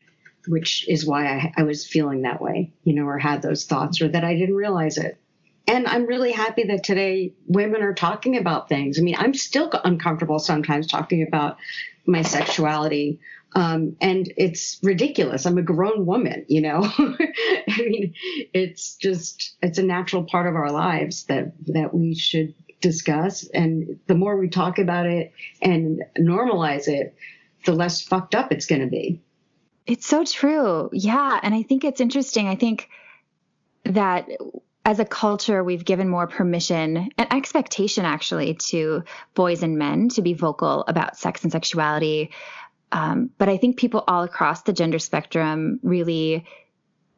which 0.49 0.89
is 0.89 1.05
why 1.05 1.27
I, 1.27 1.53
I 1.57 1.63
was 1.65 1.87
feeling 1.87 2.23
that 2.23 2.41
way 2.41 2.73
you 2.85 2.95
know 2.95 3.05
or 3.05 3.19
had 3.19 3.43
those 3.43 3.65
thoughts 3.65 4.01
or 4.01 4.09
that 4.09 4.25
i 4.25 4.35
didn't 4.35 4.55
realize 4.55 4.99
it. 4.99 5.19
And 5.69 5.87
i'm 5.87 6.07
really 6.07 6.33
happy 6.33 6.65
that 6.65 6.85
today 6.85 7.35
women 7.47 7.83
are 7.83 7.95
talking 7.95 8.37
about 8.37 8.69
things. 8.69 8.99
I 8.99 9.03
mean 9.03 9.17
i'm 9.19 9.35
still 9.35 9.71
uncomfortable 9.85 10.39
sometimes 10.39 10.87
talking 10.87 11.27
about 11.27 11.57
my 12.07 12.23
sexuality 12.23 13.21
um, 13.55 13.97
and 14.03 14.31
it's 14.37 14.79
ridiculous. 14.83 15.47
I'm 15.47 15.57
a 15.57 15.63
grown 15.63 16.05
woman 16.05 16.45
you 16.49 16.61
know? 16.61 16.81
I 16.99 17.79
mean 17.79 18.15
it's 18.53 18.97
just 18.97 19.57
it's 19.63 19.79
a 19.79 19.83
natural 19.83 20.25
part 20.25 20.47
of 20.47 20.55
our 20.55 20.71
lives 20.71 21.25
that 21.25 21.53
that 21.67 21.93
we 21.93 22.15
should 22.15 22.55
discuss. 22.87 23.47
And 23.49 23.99
the 24.07 24.15
more 24.15 24.37
we 24.37 24.49
talk 24.49 24.79
about 24.79 25.07
it 25.07 25.33
and 25.61 26.05
normalize 26.19 26.89
it, 26.89 27.17
the 27.65 27.73
less 27.73 28.03
fucked 28.03 28.35
up 28.35 28.53
it's 28.53 28.67
going 28.67 28.83
to 28.83 28.87
be. 28.87 29.21
It's 29.87 30.07
so 30.07 30.25
true. 30.25 30.91
Yeah. 30.93 31.41
And 31.43 31.55
I 31.55 31.63
think 31.63 31.85
it's 31.85 32.01
interesting. 32.01 32.49
I 32.49 32.57
think 32.57 32.89
that 33.85 34.29
as 34.85 35.01
a 35.01 35.05
culture, 35.05 35.65
we've 35.65 35.85
given 35.85 36.09
more 36.09 36.29
permission 36.29 37.11
and 37.19 37.33
expectation 37.33 38.05
actually 38.05 38.55
to 38.55 39.03
boys 39.35 39.63
and 39.63 39.79
men 39.79 40.09
to 40.11 40.23
be 40.23 40.33
vocal 40.33 40.85
about 40.87 41.17
sex 41.17 41.43
and 41.43 41.51
sexuality. 41.51 42.31
Um, 42.93 43.31
but 43.37 43.49
I 43.49 43.57
think 43.57 43.79
people 43.79 44.05
all 44.07 44.23
across 44.23 44.63
the 44.63 44.73
gender 44.73 45.01
spectrum 45.01 45.81
really 45.83 46.47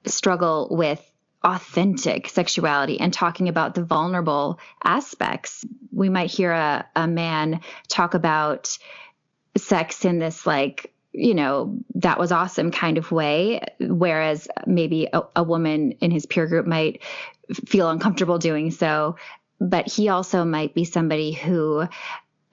struggle 0.06 0.68
with 0.70 1.04
authentic 1.44 2.28
sexuality 2.28 2.98
and 3.00 3.12
talking 3.12 3.48
about 3.48 3.74
the 3.74 3.84
vulnerable 3.84 4.58
aspects. 4.82 5.64
We 5.92 6.08
might 6.08 6.30
hear 6.30 6.52
a, 6.52 6.86
a 6.96 7.06
man 7.06 7.60
talk 7.88 8.14
about 8.14 8.76
sex 9.56 10.04
in 10.04 10.18
this 10.18 10.46
like 10.46 10.92
you 11.12 11.34
know, 11.34 11.78
that 11.96 12.18
was 12.18 12.30
awesome 12.30 12.70
kind 12.70 12.98
of 12.98 13.10
way. 13.10 13.60
Whereas 13.80 14.46
maybe 14.66 15.08
a, 15.12 15.22
a, 15.36 15.42
woman 15.42 15.92
in 16.00 16.10
his 16.10 16.26
peer 16.26 16.46
group 16.46 16.66
might 16.66 17.02
feel 17.66 17.90
uncomfortable 17.90 18.38
doing 18.38 18.70
so. 18.70 19.16
But 19.58 19.88
he 19.88 20.10
also 20.10 20.44
might 20.44 20.74
be 20.74 20.84
somebody 20.84 21.32
who 21.32 21.88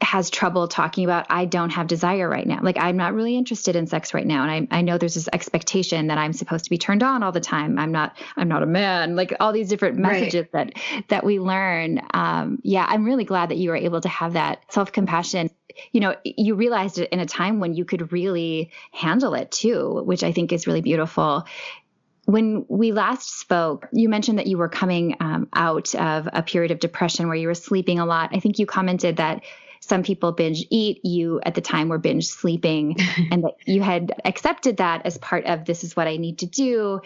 has 0.01 0.29
trouble 0.29 0.67
talking 0.67 1.05
about 1.05 1.25
I 1.29 1.45
don't 1.45 1.69
have 1.69 1.87
desire 1.87 2.29
right 2.29 2.45
now. 2.45 2.59
Like 2.61 2.77
I'm 2.77 2.97
not 2.97 3.13
really 3.13 3.37
interested 3.37 3.75
in 3.75 3.87
sex 3.87 4.13
right 4.13 4.27
now. 4.27 4.43
And 4.43 4.69
I, 4.71 4.77
I 4.79 4.81
know 4.81 4.97
there's 4.97 5.15
this 5.15 5.29
expectation 5.31 6.07
that 6.07 6.17
I'm 6.17 6.33
supposed 6.33 6.65
to 6.65 6.69
be 6.69 6.77
turned 6.77 7.01
on 7.01 7.23
all 7.23 7.31
the 7.31 7.39
time. 7.39 7.79
I'm 7.79 7.91
not 7.91 8.17
I'm 8.35 8.47
not 8.49 8.61
a 8.61 8.65
man. 8.65 9.15
Like 9.15 9.33
all 9.39 9.53
these 9.53 9.69
different 9.69 9.97
messages 9.97 10.47
right. 10.51 10.73
that 10.73 11.07
that 11.07 11.23
we 11.25 11.39
learn. 11.39 12.01
Um, 12.13 12.59
yeah, 12.63 12.85
I'm 12.87 13.05
really 13.05 13.23
glad 13.23 13.49
that 13.49 13.57
you 13.57 13.69
were 13.69 13.75
able 13.77 14.01
to 14.01 14.09
have 14.09 14.33
that 14.33 14.63
self-compassion. 14.69 15.49
You 15.91 16.01
know, 16.01 16.15
you 16.23 16.55
realized 16.55 16.99
it 16.99 17.09
in 17.09 17.19
a 17.19 17.25
time 17.25 17.59
when 17.59 17.73
you 17.73 17.85
could 17.85 18.11
really 18.11 18.71
handle 18.91 19.33
it 19.33 19.51
too, 19.51 20.01
which 20.05 20.23
I 20.23 20.31
think 20.31 20.51
is 20.51 20.67
really 20.67 20.81
beautiful 20.81 21.45
when 22.25 22.65
we 22.67 22.91
last 22.91 23.39
spoke, 23.39 23.87
you 23.93 24.09
mentioned 24.09 24.39
that 24.39 24.47
you 24.47 24.57
were 24.57 24.67
coming 24.67 25.15
um, 25.19 25.47
out 25.53 25.93
of 25.93 26.27
a 26.33 26.41
period 26.41 26.71
of 26.71 26.79
depression 26.79 27.27
where 27.27 27.37
you 27.37 27.47
were 27.47 27.53
sleeping 27.53 27.99
a 27.99 28.05
lot. 28.05 28.31
I 28.33 28.39
think 28.39 28.57
you 28.57 28.65
commented 28.65 29.17
that 29.17 29.43
some 29.87 30.03
people 30.03 30.31
binge 30.31 30.65
eat. 30.69 31.05
You 31.05 31.39
at 31.43 31.53
the 31.53 31.61
time 31.61 31.89
were 31.89 31.97
binge 31.97 32.27
sleeping, 32.27 32.97
and 33.31 33.43
that 33.43 33.55
you 33.65 33.81
had 33.81 34.13
accepted 34.25 34.77
that 34.77 35.05
as 35.05 35.17
part 35.17 35.45
of 35.45 35.65
this 35.65 35.83
is 35.83 35.95
what 35.95 36.07
I 36.07 36.17
need 36.17 36.39
to 36.39 36.45
do. 36.45 37.01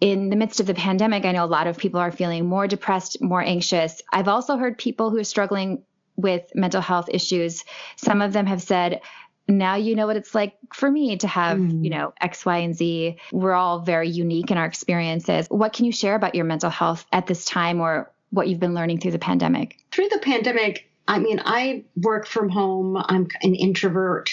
In 0.00 0.30
the 0.30 0.36
midst 0.36 0.60
of 0.60 0.66
the 0.66 0.74
pandemic, 0.74 1.24
I 1.24 1.32
know 1.32 1.44
a 1.44 1.46
lot 1.46 1.66
of 1.66 1.76
people 1.76 2.00
are 2.00 2.10
feeling 2.10 2.46
more 2.46 2.66
depressed, 2.66 3.20
more 3.20 3.42
anxious. 3.42 4.00
I've 4.10 4.28
also 4.28 4.56
heard 4.56 4.78
people 4.78 5.10
who 5.10 5.18
are 5.18 5.24
struggling 5.24 5.82
with 6.16 6.44
mental 6.54 6.80
health 6.80 7.08
issues. 7.10 7.64
Some 7.96 8.22
of 8.22 8.32
them 8.32 8.46
have 8.46 8.62
said, 8.62 9.02
now 9.46 9.74
you 9.74 9.96
know 9.96 10.06
what 10.06 10.16
it's 10.16 10.34
like 10.34 10.54
for 10.72 10.90
me 10.90 11.16
to 11.18 11.26
have, 11.26 11.58
mm. 11.58 11.84
you 11.84 11.90
know, 11.90 12.14
X, 12.20 12.46
Y, 12.46 12.58
and 12.58 12.74
Z. 12.74 13.16
We're 13.32 13.52
all 13.52 13.80
very 13.80 14.08
unique 14.08 14.50
in 14.50 14.56
our 14.56 14.66
experiences. 14.66 15.46
What 15.50 15.72
can 15.72 15.84
you 15.84 15.92
share 15.92 16.14
about 16.14 16.34
your 16.34 16.44
mental 16.44 16.70
health 16.70 17.04
at 17.12 17.26
this 17.26 17.44
time 17.44 17.80
or 17.80 18.10
what 18.30 18.48
you've 18.48 18.60
been 18.60 18.74
learning 18.74 19.00
through 19.00 19.10
the 19.10 19.18
pandemic? 19.18 19.76
Through 19.90 20.08
the 20.08 20.20
pandemic, 20.20 20.89
I 21.10 21.18
mean, 21.18 21.42
I 21.44 21.86
work 21.96 22.28
from 22.28 22.48
home. 22.48 22.96
I'm 22.96 23.26
an 23.42 23.56
introvert. 23.56 24.30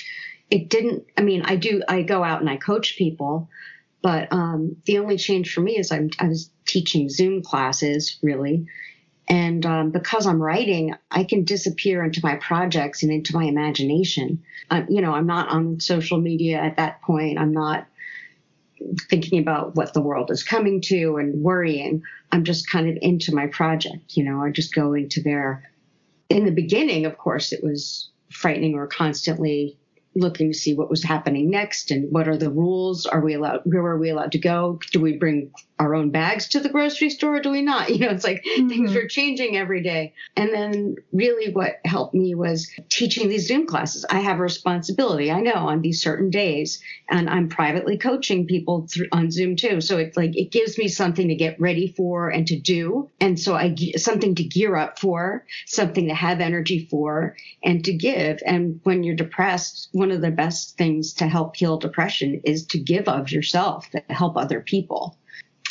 It 0.51 0.69
didn't, 0.69 1.05
I 1.17 1.21
mean, 1.23 1.41
I 1.41 1.55
do, 1.55 1.81
I 1.89 2.03
go 2.03 2.23
out 2.23 2.39
and 2.39 2.49
I 2.49 2.57
coach 2.57 2.97
people, 2.97 3.49
but 4.03 4.31
um, 4.31 4.77
the 4.85 4.99
only 4.99 5.17
change 5.17 5.51
for 5.51 5.61
me 5.61 5.79
is 5.79 5.91
I'm, 5.91 6.11
I 6.19 6.27
was 6.27 6.51
teaching 6.67 7.09
Zoom 7.09 7.41
classes 7.41 8.19
really. 8.21 8.67
And 9.27 9.65
um, 9.65 9.89
because 9.89 10.27
I'm 10.27 10.39
writing, 10.39 10.93
I 11.09 11.23
can 11.23 11.45
disappear 11.45 12.03
into 12.03 12.21
my 12.23 12.35
projects 12.35 13.01
and 13.01 13.11
into 13.11 13.35
my 13.35 13.45
imagination. 13.45 14.43
Um, 14.69 14.85
you 14.87 15.01
know, 15.01 15.13
I'm 15.13 15.25
not 15.25 15.49
on 15.49 15.79
social 15.79 16.21
media 16.21 16.59
at 16.59 16.77
that 16.77 17.01
point. 17.01 17.39
I'm 17.39 17.53
not 17.53 17.87
thinking 19.09 19.39
about 19.39 19.75
what 19.75 19.95
the 19.95 20.01
world 20.01 20.29
is 20.29 20.43
coming 20.43 20.81
to 20.81 21.17
and 21.17 21.41
worrying. 21.41 22.03
I'm 22.31 22.43
just 22.43 22.69
kind 22.69 22.87
of 22.87 22.99
into 23.01 23.33
my 23.33 23.47
project. 23.47 24.15
You 24.15 24.25
know, 24.25 24.43
I 24.43 24.51
just 24.51 24.75
go 24.75 24.93
into 24.93 25.23
there 25.23 25.63
in 26.29 26.45
the 26.45 26.51
beginning, 26.51 27.05
of 27.05 27.17
course, 27.17 27.53
it 27.53 27.63
was 27.63 28.09
frightening 28.31 28.75
or 28.75 28.87
constantly 28.87 29.77
looking 30.17 30.51
to 30.51 30.57
see 30.57 30.73
what 30.73 30.89
was 30.89 31.03
happening 31.03 31.49
next 31.49 31.91
and 31.91 32.11
what 32.11 32.27
are 32.27 32.37
the 32.37 32.49
rules. 32.49 33.05
Are 33.05 33.21
we 33.21 33.35
allowed? 33.35 33.61
Where 33.65 33.85
are 33.85 33.97
we 33.97 34.09
allowed 34.09 34.31
to 34.33 34.39
go? 34.39 34.79
Do 34.91 34.99
we 34.99 35.17
bring 35.17 35.51
our 35.79 35.93
own 35.93 36.09
bags 36.09 36.49
to 36.49 36.59
the 36.59 36.69
grocery 36.69 37.09
store? 37.09 37.35
Or 37.35 37.41
do 37.41 37.51
we 37.51 37.61
not? 37.61 37.89
You 37.97 38.05
know, 38.05 38.11
it's 38.11 38.23
like 38.23 38.43
mm-hmm. 38.43 38.69
things 38.69 38.95
are 38.95 39.07
changing 39.07 39.57
every 39.57 39.81
day. 39.81 40.13
And 40.35 40.53
then 40.53 40.97
really 41.11 41.51
what 41.51 41.79
helped 41.83 42.13
me 42.13 42.35
was 42.35 42.69
teaching 42.89 43.27
these 43.27 43.47
Zoom 43.47 43.65
classes. 43.65 44.05
I 44.07 44.19
have 44.19 44.37
a 44.37 44.43
responsibility. 44.43 45.31
I 45.31 45.41
know 45.41 45.53
on 45.53 45.81
these 45.81 46.01
certain 46.01 46.29
days 46.29 46.79
and 47.09 47.27
I'm 47.27 47.49
privately 47.49 47.97
coaching 47.97 48.45
people 48.45 48.87
through, 48.87 49.07
on 49.11 49.31
Zoom 49.31 49.55
too. 49.55 49.81
So 49.81 49.97
it's 49.97 50.15
like, 50.15 50.37
it 50.37 50.51
gives 50.51 50.77
me 50.77 50.89
something 50.89 51.27
to 51.29 51.35
get 51.35 51.59
ready 51.59 51.91
for 51.97 52.29
and 52.29 52.45
to 52.47 52.59
do. 52.59 53.09
And 53.19 53.39
so 53.39 53.55
I, 53.55 53.75
something 53.95 54.35
to 54.35 54.43
gear 54.43 54.75
up 54.75 54.99
for, 54.99 55.45
something 55.65 56.07
to 56.07 56.13
have 56.13 56.39
energy 56.39 56.87
for 56.91 57.35
and 57.63 57.83
to 57.85 57.93
give. 57.93 58.39
And 58.45 58.79
when 58.83 59.03
you're 59.03 59.15
depressed, 59.15 59.89
one 60.07 60.15
of 60.15 60.21
the 60.21 60.31
best 60.31 60.77
things 60.77 61.13
to 61.13 61.27
help 61.27 61.55
heal 61.55 61.77
depression 61.77 62.41
is 62.43 62.65
to 62.67 62.79
give 62.79 63.07
of 63.07 63.31
yourself, 63.31 63.89
to 63.91 64.01
help 64.09 64.37
other 64.37 64.61
people 64.61 65.17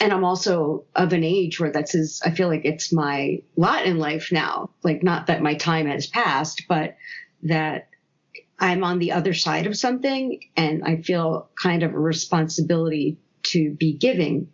and 0.00 0.12
I'm 0.12 0.24
also 0.24 0.84
of 0.94 1.12
an 1.12 1.24
age 1.24 1.58
where 1.58 1.72
that's 1.72 1.94
is 1.94 2.20
I 2.24 2.30
feel 2.30 2.48
like 2.48 2.64
it's 2.64 2.92
my 2.92 3.42
lot 3.56 3.86
in 3.86 3.98
life 3.98 4.30
now. 4.30 4.70
Like 4.82 5.02
not 5.02 5.26
that 5.28 5.42
my 5.42 5.54
time 5.54 5.86
has 5.86 6.06
passed, 6.06 6.64
but 6.68 6.96
that 7.44 7.88
I'm 8.58 8.84
on 8.84 8.98
the 8.98 9.12
other 9.12 9.34
side 9.34 9.66
of 9.66 9.76
something 9.76 10.40
and 10.56 10.82
I 10.84 10.96
feel 11.02 11.48
kind 11.60 11.82
of 11.82 11.94
a 11.94 11.98
responsibility 11.98 13.18
to 13.44 13.70
be 13.70 13.94
giving 13.94 14.48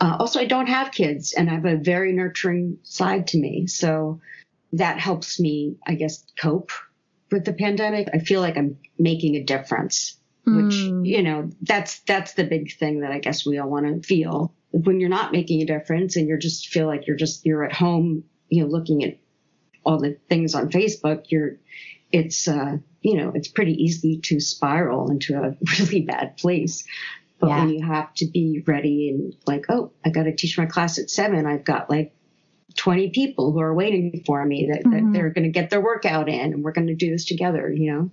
Uh, 0.00 0.16
also, 0.18 0.40
I 0.40 0.46
don't 0.46 0.68
have 0.68 0.92
kids 0.92 1.34
and 1.34 1.50
I 1.50 1.54
have 1.54 1.66
a 1.66 1.76
very 1.76 2.12
nurturing 2.12 2.78
side 2.82 3.26
to 3.28 3.38
me. 3.38 3.66
So 3.66 4.20
that 4.72 4.98
helps 4.98 5.38
me, 5.38 5.76
I 5.86 5.94
guess, 5.94 6.24
cope 6.40 6.72
with 7.30 7.44
the 7.44 7.52
pandemic. 7.52 8.08
I 8.12 8.18
feel 8.18 8.40
like 8.40 8.56
I'm 8.56 8.78
making 8.98 9.36
a 9.36 9.42
difference, 9.42 10.16
mm. 10.46 10.64
which, 10.64 10.74
hmm. 10.74 11.04
you 11.04 11.22
know, 11.22 11.50
that's, 11.62 12.00
that's 12.00 12.34
the 12.34 12.44
big 12.44 12.76
thing 12.76 13.00
that 13.00 13.12
I 13.12 13.18
guess 13.18 13.46
we 13.46 13.58
all 13.58 13.68
want 13.68 13.86
to 13.86 14.06
feel 14.06 14.54
when 14.72 15.00
you're 15.00 15.08
not 15.08 15.32
making 15.32 15.62
a 15.62 15.66
difference 15.66 16.16
and 16.16 16.28
you're 16.28 16.38
just 16.38 16.68
feel 16.68 16.86
like 16.86 17.06
you're 17.06 17.16
just, 17.16 17.44
you're 17.44 17.64
at 17.64 17.72
home, 17.72 18.24
you 18.48 18.62
know, 18.62 18.68
looking 18.68 19.04
at 19.04 19.18
all 19.84 19.98
the 19.98 20.16
things 20.28 20.54
on 20.54 20.70
Facebook, 20.70 21.24
you're, 21.28 21.56
it's, 22.12 22.46
uh, 22.46 22.76
you 23.02 23.16
know, 23.16 23.32
it's 23.34 23.48
pretty 23.48 23.72
easy 23.82 24.18
to 24.18 24.40
spiral 24.40 25.10
into 25.10 25.34
a 25.34 25.56
really 25.78 26.02
bad 26.02 26.36
place. 26.36 26.84
But 27.40 27.48
yeah. 27.48 27.58
when 27.60 27.68
you 27.70 27.84
have 27.84 28.12
to 28.14 28.26
be 28.26 28.62
ready 28.66 29.08
and 29.08 29.34
like, 29.46 29.66
oh, 29.70 29.92
I 30.04 30.10
got 30.10 30.24
to 30.24 30.36
teach 30.36 30.58
my 30.58 30.66
class 30.66 30.98
at 30.98 31.08
seven, 31.08 31.46
I've 31.46 31.64
got 31.64 31.88
like 31.88 32.14
20 32.76 33.10
people 33.10 33.52
who 33.52 33.60
are 33.60 33.74
waiting 33.74 34.22
for 34.26 34.44
me 34.44 34.68
that, 34.72 34.84
mm-hmm. 34.84 35.12
that 35.12 35.12
they're 35.12 35.30
going 35.30 35.44
to 35.44 35.50
get 35.50 35.70
their 35.70 35.80
workout 35.80 36.28
in 36.28 36.52
and 36.52 36.62
we're 36.62 36.72
going 36.72 36.86
to 36.86 36.94
do 36.94 37.10
this 37.10 37.26
together, 37.26 37.72
you 37.72 37.92
know. 37.92 38.10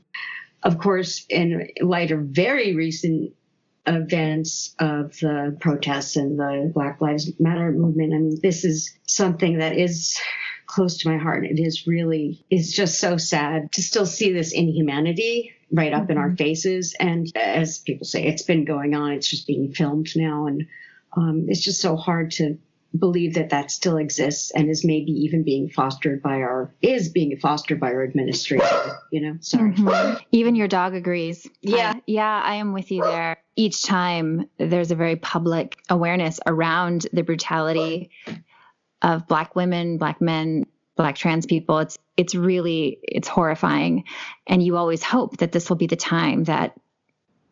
Of 0.64 0.80
course, 0.80 1.26
in 1.30 1.70
light 1.82 2.12
of 2.12 2.20
very 2.20 2.76
recent 2.76 3.34
events 3.86 4.76
of 4.80 5.18
the 5.20 5.56
protests 5.62 6.16
and 6.16 6.38
the 6.38 6.72
Black 6.74 7.00
Lives 7.00 7.32
Matter 7.40 7.72
movement, 7.72 8.14
I 8.14 8.18
mean, 8.18 8.40
this 8.42 8.66
is 8.66 8.94
something 9.06 9.60
that 9.60 9.78
is 9.78 10.20
close 10.66 10.98
to 10.98 11.10
my 11.10 11.18
heart. 11.18 11.46
It 11.46 11.60
is 11.60 11.88
really, 11.88 12.44
it's 12.50 12.72
just 12.72 13.00
so 13.00 13.18
sad 13.18 13.72
to 13.74 13.82
still 13.82 14.06
see 14.06 14.34
this 14.34 14.52
inhumanity 14.52 15.54
right 15.72 15.94
up 15.94 16.04
mm-hmm. 16.04 16.12
in 16.12 16.18
our 16.18 16.28
mm-hmm. 16.28 16.36
faces. 16.36 16.96
And 17.00 17.32
as 17.36 17.80
people 17.80 18.06
say, 18.06 18.26
it's 18.26 18.44
been 18.44 18.66
going 18.66 18.94
on. 18.94 19.14
It's 19.14 19.30
just 19.30 19.48
being 19.48 19.74
filmed 19.74 20.10
now. 20.16 20.48
And 20.48 20.68
um, 21.16 21.46
it's 21.48 21.64
just 21.64 21.82
so 21.82 21.96
hard 21.96 22.32
to 22.32 22.58
believe 22.98 23.36
that 23.36 23.50
that 23.50 23.72
still 23.72 23.98
exists 23.98 24.52
and 24.52 24.70
is 24.70 24.86
maybe 24.86 25.12
even 25.12 25.44
being 25.44 25.70
fostered 25.70 26.22
by 26.22 26.36
our 26.36 26.74
is 26.82 27.10
being 27.10 27.38
fostered 27.38 27.80
by 27.80 27.92
our 27.92 28.04
administration 28.04 28.66
you 29.12 29.22
know? 29.22 29.38
Sorry 29.42 29.72
mm-hmm. 29.72 30.18
even 30.32 30.56
your 30.56 30.68
dog 30.68 30.94
agrees. 30.94 31.48
Yeah. 31.62 31.92
Uh, 31.92 32.00
yeah 32.08 32.42
i 32.44 32.56
am 32.56 32.74
with 32.74 32.92
you 32.92 33.04
there. 33.04 33.38
Each 33.56 33.84
time 33.84 34.50
there's 34.58 34.92
a 34.92 34.96
very 34.96 35.16
public 35.16 35.78
awareness 35.90 36.40
around 36.46 37.08
the 37.12 37.24
brutality 37.24 38.12
of 39.02 39.28
black 39.28 39.56
women 39.56 39.98
black 39.98 40.22
men 40.22 40.66
black 40.96 41.16
trans 41.16 41.46
people 41.46 41.80
it's 41.80 41.98
it's 42.16 42.36
really 42.36 43.00
it's 43.04 43.28
horrifying. 43.28 44.06
And 44.48 44.64
you 44.64 44.78
always 44.78 45.04
hope 45.04 45.38
that 45.38 45.52
this 45.52 45.70
will 45.70 45.78
be 45.78 45.88
the 45.88 45.96
time 45.96 46.46
that 46.46 46.74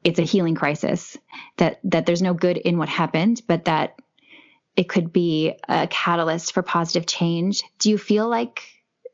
it's 0.04 0.20
a 0.20 0.24
healing 0.24 0.56
crisis 0.56 1.18
that 1.58 1.80
that 1.84 2.06
there's 2.06 2.22
no 2.22 2.34
good 2.34 2.58
in 2.58 2.78
what 2.78 2.88
happened 2.90 3.42
but 3.48 3.66
that 3.66 3.96
it 4.76 4.90
could 4.90 5.14
be 5.14 5.54
a 5.68 5.88
catalyst 5.88 6.54
for 6.54 6.62
positive 6.62 7.06
change 7.06 7.64
do 7.80 7.90
you 7.90 7.98
feel 7.98 8.28
like 8.28 8.62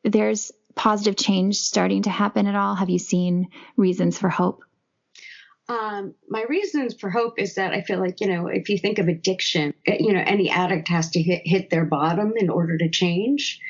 there's 0.04 0.52
positive 0.76 1.16
change 1.16 1.58
starting 1.58 2.04
to 2.04 2.10
happen 2.10 2.48
at 2.48 2.56
all 2.56 2.76
have 2.76 2.90
you 2.90 3.00
seen 3.00 3.48
reasons 3.78 4.18
for 4.18 4.30
hope 4.30 4.64
um, 5.72 6.16
my 6.28 6.44
reasons 6.50 6.96
for 7.00 7.10
hope 7.10 7.40
is 7.40 7.56
that 7.56 7.72
I 7.72 7.82
feel 7.82 8.00
like, 8.00 8.20
you 8.20 8.28
know, 8.28 8.48
if 8.48 8.68
you 8.68 8.78
think 8.78 9.00
of 9.00 9.08
addiction, 9.08 9.74
you 9.86 10.12
know, 10.12 10.22
any 10.26 10.50
addict 10.50 10.90
has 10.90 11.12
to 11.12 11.22
hit, 11.22 11.44
hit 11.46 11.70
their 11.70 11.86
bottom 11.86 12.34
in 12.36 12.50
order 12.50 12.78
to 12.78 12.90
change. 12.90 13.62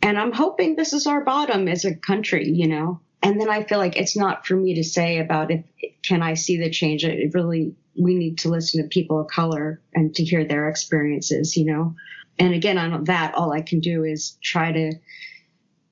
And 0.00 0.16
I'm 0.16 0.32
hoping 0.32 0.76
this 0.76 0.92
is 0.92 1.08
our 1.08 1.24
bottom 1.24 1.66
as 1.66 1.84
a 1.84 1.94
country, 1.94 2.48
you 2.48 2.68
know. 2.68 3.00
And 3.22 3.40
then 3.40 3.50
I 3.50 3.64
feel 3.64 3.78
like 3.78 3.96
it's 3.96 4.16
not 4.16 4.46
for 4.46 4.54
me 4.54 4.74
to 4.74 4.84
say 4.84 5.18
about 5.18 5.50
if 5.50 5.64
can 6.02 6.22
I 6.22 6.34
see 6.34 6.58
the 6.58 6.70
change. 6.70 7.04
It 7.04 7.34
really 7.34 7.74
we 8.00 8.14
need 8.14 8.38
to 8.38 8.48
listen 8.48 8.82
to 8.82 8.88
people 8.88 9.20
of 9.20 9.28
color 9.28 9.80
and 9.94 10.14
to 10.14 10.24
hear 10.24 10.44
their 10.44 10.68
experiences, 10.68 11.56
you 11.56 11.66
know. 11.66 11.94
And 12.38 12.54
again, 12.54 12.78
on 12.78 13.04
that, 13.04 13.34
all 13.34 13.52
I 13.52 13.60
can 13.60 13.80
do 13.80 14.04
is 14.04 14.38
try 14.42 14.72
to 14.72 14.92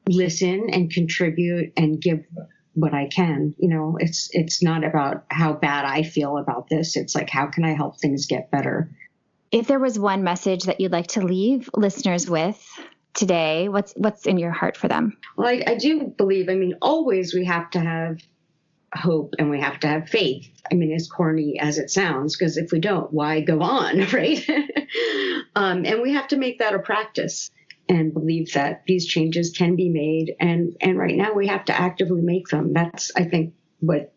listen 0.08 0.70
and 0.70 0.90
contribute 0.90 1.72
and 1.76 2.00
give 2.00 2.24
what 2.74 2.94
I 2.94 3.08
can. 3.08 3.54
You 3.58 3.68
know, 3.68 3.98
it's 4.00 4.30
it's 4.32 4.62
not 4.62 4.84
about 4.84 5.24
how 5.28 5.52
bad 5.52 5.84
I 5.84 6.02
feel 6.02 6.38
about 6.38 6.68
this. 6.68 6.96
It's 6.96 7.14
like 7.14 7.28
how 7.28 7.46
can 7.46 7.64
I 7.64 7.74
help 7.74 8.00
things 8.00 8.26
get 8.26 8.50
better. 8.50 8.90
If 9.50 9.66
there 9.66 9.78
was 9.78 9.98
one 9.98 10.24
message 10.24 10.64
that 10.64 10.80
you'd 10.80 10.92
like 10.92 11.08
to 11.08 11.20
leave 11.22 11.70
listeners 11.74 12.28
with, 12.28 12.62
today? 13.18 13.68
What's 13.68 13.92
what's 13.96 14.26
in 14.26 14.38
your 14.38 14.52
heart 14.52 14.76
for 14.76 14.88
them? 14.88 15.16
Well, 15.36 15.48
I, 15.48 15.62
I 15.66 15.74
do 15.74 16.04
believe. 16.16 16.48
I 16.48 16.54
mean, 16.54 16.74
always 16.80 17.34
we 17.34 17.44
have 17.44 17.70
to 17.72 17.80
have 17.80 18.18
hope 18.94 19.34
and 19.38 19.50
we 19.50 19.60
have 19.60 19.80
to 19.80 19.86
have 19.86 20.08
faith. 20.08 20.48
I 20.70 20.74
mean, 20.74 20.92
as 20.92 21.08
corny 21.08 21.58
as 21.60 21.78
it 21.78 21.90
sounds, 21.90 22.36
because 22.36 22.56
if 22.56 22.72
we 22.72 22.80
don't, 22.80 23.12
why 23.12 23.40
go 23.40 23.60
on, 23.60 24.00
right? 24.12 24.48
um, 25.54 25.84
and 25.84 26.02
we 26.02 26.14
have 26.14 26.28
to 26.28 26.36
make 26.36 26.58
that 26.58 26.74
a 26.74 26.78
practice 26.78 27.50
and 27.88 28.12
believe 28.12 28.52
that 28.52 28.82
these 28.86 29.06
changes 29.06 29.54
can 29.56 29.76
be 29.76 29.88
made. 29.88 30.34
And 30.40 30.76
and 30.80 30.98
right 30.98 31.16
now 31.16 31.32
we 31.32 31.46
have 31.48 31.64
to 31.66 31.78
actively 31.78 32.22
make 32.22 32.48
them. 32.48 32.72
That's 32.72 33.10
I 33.16 33.24
think 33.24 33.54
what 33.80 34.12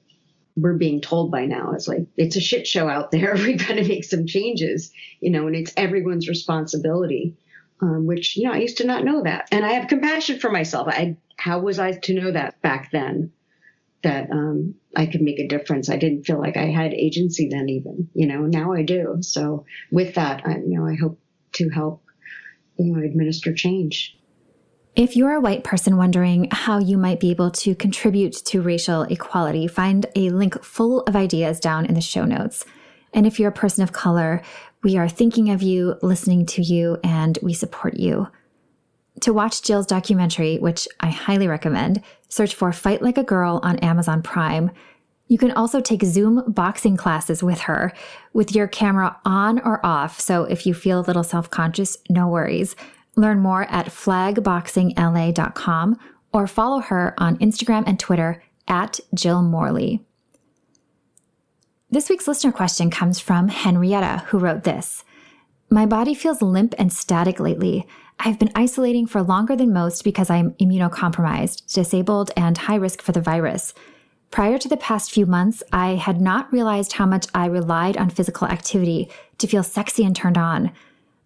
we're 0.58 0.74
being 0.74 1.00
told 1.00 1.32
by 1.32 1.46
now 1.46 1.74
is 1.74 1.88
like 1.88 2.06
it's 2.18 2.36
a 2.36 2.42
shit 2.42 2.68
show 2.68 2.88
out 2.90 3.12
there. 3.12 3.34
We've 3.36 3.60
got 3.60 3.76
to 3.76 3.88
make 3.88 4.04
some 4.04 4.26
changes, 4.26 4.92
you 5.20 5.32
know, 5.32 5.48
and 5.48 5.56
it's 5.56 5.74
everyone's 5.78 6.28
responsibility 6.28 7.36
um, 7.82 8.06
which 8.06 8.38
you 8.38 8.44
know 8.44 8.54
I 8.54 8.58
used 8.58 8.78
to 8.78 8.86
not 8.86 9.04
know 9.04 9.24
that, 9.24 9.48
and 9.52 9.66
I 9.66 9.74
have 9.74 9.88
compassion 9.88 10.40
for 10.40 10.52
myself. 10.52 10.88
I 10.88 11.18
how 11.38 11.60
was 11.60 11.80
I 11.80 11.94
to 11.94 12.14
know 12.14 12.32
that 12.32 12.62
back 12.62 12.92
then? 12.92 13.32
That 14.04 14.32
um, 14.32 14.76
I 14.96 15.06
could 15.06 15.22
make 15.22 15.40
a 15.40 15.48
difference. 15.48 15.90
I 15.90 15.98
didn't 15.98 16.24
feel 16.24 16.40
like 16.40 16.58
I 16.58 16.66
had 16.66 16.94
agency 16.94 17.50
then, 17.50 17.70
even 17.70 18.10
you 18.14 18.28
know. 18.28 18.42
Now 18.42 18.74
I 18.74 18.84
do. 18.84 19.18
So 19.22 19.66
with 19.92 20.16
that, 20.16 20.42
I, 20.46 20.58
you 20.58 20.80
know, 20.80 20.88
I 20.88 20.96
hope 20.96 21.20
to 21.54 21.70
help 21.70 22.04
you 22.78 22.94
know 22.94 23.04
administer 23.04 23.54
change. 23.54 24.18
If 24.96 25.16
you're 25.16 25.34
a 25.34 25.40
white 25.40 25.64
person 25.64 25.96
wondering 25.96 26.50
how 26.52 26.80
you 26.80 26.98
might 26.98 27.22
be 27.22 27.32
able 27.32 27.52
to 27.52 27.76
contribute 27.76 28.34
to 28.46 28.62
racial 28.62 29.04
equality, 29.04 29.68
find 29.68 30.06
a 30.16 30.30
link 30.32 30.62
full 30.64 31.02
of 31.02 31.16
ideas 31.16 31.62
down 31.62 31.86
in 31.86 31.94
the 31.94 32.02
show 32.02 32.26
notes. 32.26 32.66
And 33.14 33.26
if 33.26 33.40
you're 33.40 33.50
a 33.50 33.54
person 33.54 33.84
of 33.84 33.94
color, 33.94 34.42
we 34.84 34.98
are 34.98 35.08
thinking 35.08 35.50
of 35.50 35.62
you, 35.62 35.96
listening 36.02 36.46
to 36.48 36.62
you, 36.62 36.98
and 37.04 37.40
we 37.42 37.54
support 37.54 37.96
you. 37.98 38.28
To 39.22 39.34
watch 39.34 39.62
Jill's 39.62 39.86
documentary, 39.86 40.58
which 40.58 40.88
I 41.00 41.10
highly 41.10 41.48
recommend, 41.48 42.02
search 42.28 42.56
for 42.56 42.74
Fight 42.74 43.02
Like 43.02 43.18
a 43.18 43.24
Girl 43.24 43.62
on 43.64 43.80
Amazon 43.80 44.22
Prime. 44.22 44.72
You 45.28 45.38
can 45.38 45.52
also 45.52 45.80
take 45.80 46.04
Zoom 46.04 46.44
boxing 46.48 46.98
classes 46.98 47.42
with 47.42 47.62
her 47.62 47.94
with 48.34 48.54
your 48.54 48.68
camera 48.68 49.18
on 49.24 49.60
or 49.60 49.86
off. 49.86 50.20
So 50.20 50.44
if 50.44 50.66
you 50.66 50.74
feel 50.74 51.00
a 51.00 51.08
little 51.08 51.24
self 51.24 51.50
conscious, 51.50 51.98
no 52.10 52.28
worries. 52.28 52.76
Learn 53.16 53.40
more 53.40 53.64
at 53.66 53.88
flagboxingla.com 53.88 56.00
or 56.34 56.48
follow 56.48 56.80
her 56.80 57.14
on 57.18 57.38
Instagram 57.38 57.84
and 57.86 58.00
Twitter 58.00 58.42
at 58.68 59.00
Jill 59.14 59.42
Morley. 59.42 60.04
This 61.90 62.10
week's 62.10 62.28
listener 62.28 62.52
question 62.52 62.90
comes 62.90 63.20
from 63.20 63.50
Henrietta, 63.50 64.24
who 64.28 64.40
wrote 64.40 64.64
this 64.64 65.04
My 65.70 65.86
body 65.86 66.16
feels 66.16 66.42
limp 66.42 66.74
and 66.80 66.92
static 66.92 67.40
lately. 67.40 67.86
I've 68.24 68.38
been 68.38 68.52
isolating 68.54 69.08
for 69.08 69.24
longer 69.24 69.56
than 69.56 69.74
most 69.74 70.04
because 70.04 70.30
I'm 70.30 70.52
immunocompromised, 70.54 71.74
disabled, 71.74 72.30
and 72.38 72.56
high 72.56 72.76
risk 72.76 73.02
for 73.02 73.14
the 73.14 73.20
virus. 73.20 73.74
Prior 74.30 74.60
to 74.60 74.70
the 74.70 74.78
past 74.78 75.12
few 75.12 75.26
months, 75.26 75.64
I 75.74 75.96
had 75.96 76.22
not 76.22 76.54
realized 76.54 76.94
how 76.94 77.08
much 77.08 77.26
I 77.34 77.48
relied 77.48 77.98
on 77.98 78.12
physical 78.12 78.48
activity 78.48 79.10
to 79.40 79.48
feel 79.48 79.64
sexy 79.64 80.06
and 80.06 80.16
turned 80.16 80.38
on. 80.38 80.72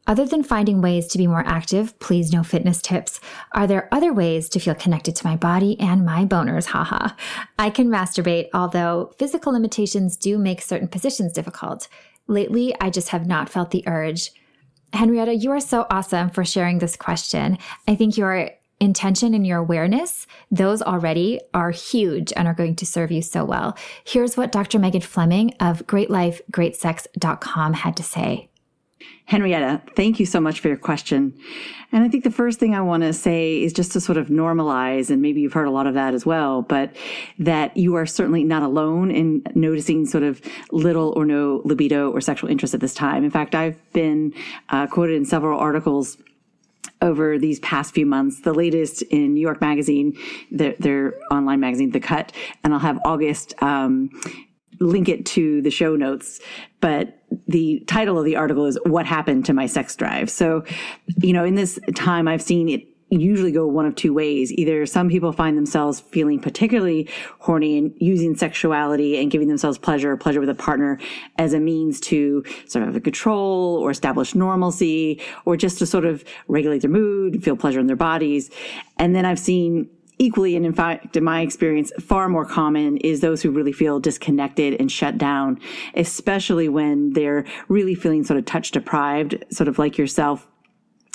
Other 0.08 0.26
than 0.26 0.42
finding 0.42 0.82
ways 0.82 1.08
to 1.08 1.18
be 1.18 1.28
more 1.28 1.44
active, 1.46 2.00
please 2.00 2.32
no 2.32 2.44
fitness 2.44 2.82
tips. 2.82 3.20
Are 3.52 3.68
there 3.68 3.90
other 3.92 4.14
ways 4.14 4.48
to 4.50 4.60
feel 4.62 4.76
connected 4.76 5.18
to 5.18 5.28
my 5.28 5.36
body 5.36 5.78
and 5.82 6.06
my 6.06 6.24
boners? 6.24 6.68
Haha. 6.68 7.10
I 7.60 7.72
can 7.72 7.90
masturbate, 7.90 8.48
although 8.54 9.12
physical 9.20 9.52
limitations 9.52 10.16
do 10.16 10.38
make 10.38 10.62
certain 10.62 10.88
positions 10.88 11.34
difficult. 11.34 11.90
Lately, 12.28 12.74
I 12.80 12.90
just 12.90 13.10
have 13.10 13.28
not 13.28 13.50
felt 13.50 13.72
the 13.72 13.84
urge. 13.86 14.32
Henrietta, 14.96 15.36
you 15.36 15.52
are 15.52 15.60
so 15.60 15.86
awesome 15.90 16.30
for 16.30 16.46
sharing 16.46 16.80
this 16.80 16.96
question. 16.96 17.58
I 17.88 17.96
think 17.96 18.18
your 18.18 18.50
intention 18.80 19.34
and 19.34 19.46
your 19.46 19.60
awareness, 19.60 20.28
those 20.52 20.82
already 20.82 21.40
are 21.54 21.72
huge 21.72 22.34
and 22.36 22.48
are 22.48 22.54
going 22.54 22.76
to 22.78 22.86
serve 22.86 23.12
you 23.12 23.22
so 23.22 23.46
well. 23.46 23.78
Here's 24.04 24.38
what 24.38 24.52
Dr. 24.52 24.80
Megan 24.80 25.02
Fleming 25.02 25.54
of 25.60 25.86
GreatLifeGreatSex.com 25.88 27.74
had 27.74 27.98
to 27.98 28.04
say. 28.04 28.50
Henrietta, 29.28 29.82
thank 29.96 30.20
you 30.20 30.26
so 30.26 30.40
much 30.40 30.60
for 30.60 30.68
your 30.68 30.78
question. 30.78 31.34
And 31.92 32.04
I 32.04 32.10
think 32.10 32.24
the 32.24 32.32
first 32.32 32.60
thing 32.60 32.76
I 32.76 32.82
want 32.82 33.04
to 33.04 33.12
say 33.12 33.64
is 33.64 33.74
just 33.74 33.92
to 33.94 34.02
sort 34.02 34.18
of 34.18 34.28
normalize, 34.28 35.10
and 35.10 35.22
maybe 35.22 35.42
you've 35.42 35.54
heard 35.54 35.68
a 35.68 35.72
lot 35.72 35.88
of 35.88 35.96
that 35.96 36.14
as 36.14 36.26
well, 36.26 36.62
but 36.62 36.96
that 37.40 37.76
you 37.76 37.96
are 37.96 38.06
certainly 38.06 38.44
not 38.44 38.62
alone 38.62 39.10
in 39.10 39.42
noticing 39.56 40.06
sort 40.06 40.24
of 40.24 40.42
little 40.72 41.12
or 41.16 41.26
no 41.26 41.62
libido 41.66 42.12
or 42.12 42.22
sexual 42.22 42.50
interest 42.50 42.74
at 42.76 42.82
this 42.82 42.94
time. 42.94 43.24
In 43.24 43.32
fact, 43.32 43.56
I've 43.56 43.78
been 43.94 44.34
uh, 44.70 44.86
quoted 44.88 45.16
in 45.16 45.26
several 45.26 45.60
articles 45.60 46.18
over 47.02 47.40
these 47.40 47.60
past 47.60 47.94
few 47.94 48.06
months. 48.06 48.42
The 48.42 48.54
latest 48.54 49.02
in 49.04 49.34
New 49.34 49.42
York 49.42 49.60
Magazine, 49.60 50.18
their, 50.52 50.76
their 50.80 51.14
online 51.32 51.60
magazine, 51.60 51.92
The 51.92 52.00
Cut, 52.00 52.32
and 52.64 52.74
I'll 52.74 52.80
have 52.80 53.00
August 53.06 53.54
um, 53.62 54.10
link 54.80 55.10
it 55.10 55.26
to 55.28 55.62
the 55.62 55.72
show 55.72 55.96
notes, 55.96 56.40
but 56.82 57.22
the 57.48 57.84
title 57.88 58.18
of 58.18 58.26
the 58.26 58.36
article 58.36 58.66
is 58.66 58.78
What 58.86 59.06
Happened 59.06 59.46
to 59.46 59.54
My 59.54 59.66
Sex 59.66 59.96
Drive. 59.96 60.30
So, 60.30 60.64
you 61.18 61.34
know, 61.34 61.44
in 61.44 61.56
this 61.56 61.80
time, 61.96 62.28
I've 62.28 62.42
seen 62.42 62.70
it 62.70 62.88
usually 63.10 63.52
go 63.52 63.68
one 63.68 63.86
of 63.86 63.96
two 63.96 64.14
ways. 64.14 64.52
Either 64.54 64.86
some 64.86 65.10
people 65.10 65.32
find 65.32 65.58
themselves 65.58 66.00
feeling 66.00 66.40
particularly 66.40 67.08
horny 67.40 67.78
and 67.78 67.94
using 67.98 68.36
sexuality 68.36 69.22
and 69.22 69.30
giving 69.30 69.48
themselves 69.48 69.78
pleasure, 69.78 70.16
pleasure 70.18 70.40
with 70.40 70.50
a 70.50 70.56
partner 70.56 71.00
as 71.38 71.54
a 71.54 71.60
means 71.60 72.00
to 72.00 72.44
sort 72.68 72.88
of 72.88 73.02
control 73.04 73.78
or 73.78 73.92
establish 73.92 74.34
normalcy 74.34 75.22
or 75.46 75.56
just 75.56 75.78
to 75.80 75.86
sort 75.86 76.06
of 76.06 76.24
regulate 76.48 76.80
their 76.80 76.90
mood, 76.90 77.44
feel 77.44 77.56
pleasure 77.56 77.80
in 77.80 77.88
their 77.88 77.96
bodies. 77.96 78.50
And 78.98 79.16
then 79.16 79.26
I've 79.26 79.40
seen 79.40 79.90
equally 80.18 80.56
and 80.56 80.66
in 80.66 80.74
fact 80.74 81.16
in 81.16 81.24
my 81.24 81.42
experience 81.42 81.92
far 82.00 82.30
more 82.30 82.46
common 82.46 82.98
is 82.98 83.22
those 83.22 83.42
who 83.42 83.52
really 83.52 83.74
feel 83.74 84.00
disconnected 84.00 84.80
and 84.80 84.92
shut 84.92 85.18
down 85.18 85.60
especially 85.96 86.70
when 86.70 87.14
they're 87.14 87.46
really 87.68 87.96
feeling 87.96 88.24
sort 88.24 88.38
of 88.40 88.46
touch 88.46 88.72
deprived 88.72 89.44
sort 89.52 89.68
of 89.68 89.78
like 89.80 89.98
yourself 89.98 90.48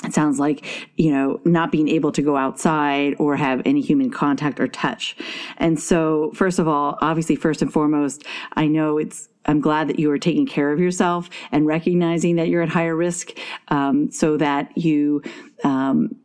it 0.05 0.15
sounds 0.15 0.39
like, 0.39 0.65
you 0.97 1.13
know, 1.13 1.41
not 1.45 1.71
being 1.71 1.89
able 1.89 2.11
to 2.13 2.23
go 2.23 2.37
outside 2.37 3.15
or 3.19 3.37
have 3.37 3.61
any 3.67 3.83
human 3.83 4.11
contact 4.11 4.59
or 4.59 4.67
touch. 4.67 5.15
And 5.59 5.79
so, 5.79 6.31
first 6.35 6.59
of 6.59 6.67
all, 6.67 6.97
obviously, 7.03 7.37
first 7.37 7.61
and 7.61 7.71
foremost, 7.71 8.25
I 8.55 8.67
know 8.67 8.97
it's, 8.97 9.29
I'm 9.45 9.61
glad 9.61 9.89
that 9.89 9.99
you 9.99 10.11
are 10.11 10.19
taking 10.19 10.47
care 10.47 10.73
of 10.73 10.81
yourself 10.81 11.29
and 11.53 11.67
recognizing 11.67 12.37
that 12.37 12.49
you're 12.49 12.63
at 12.63 12.71
higher 12.71 12.97
risk 12.97 13.33
um, 13.69 14.11
so 14.11 14.39
that 14.39 14.77
you, 14.77 15.23
um, 15.65 16.17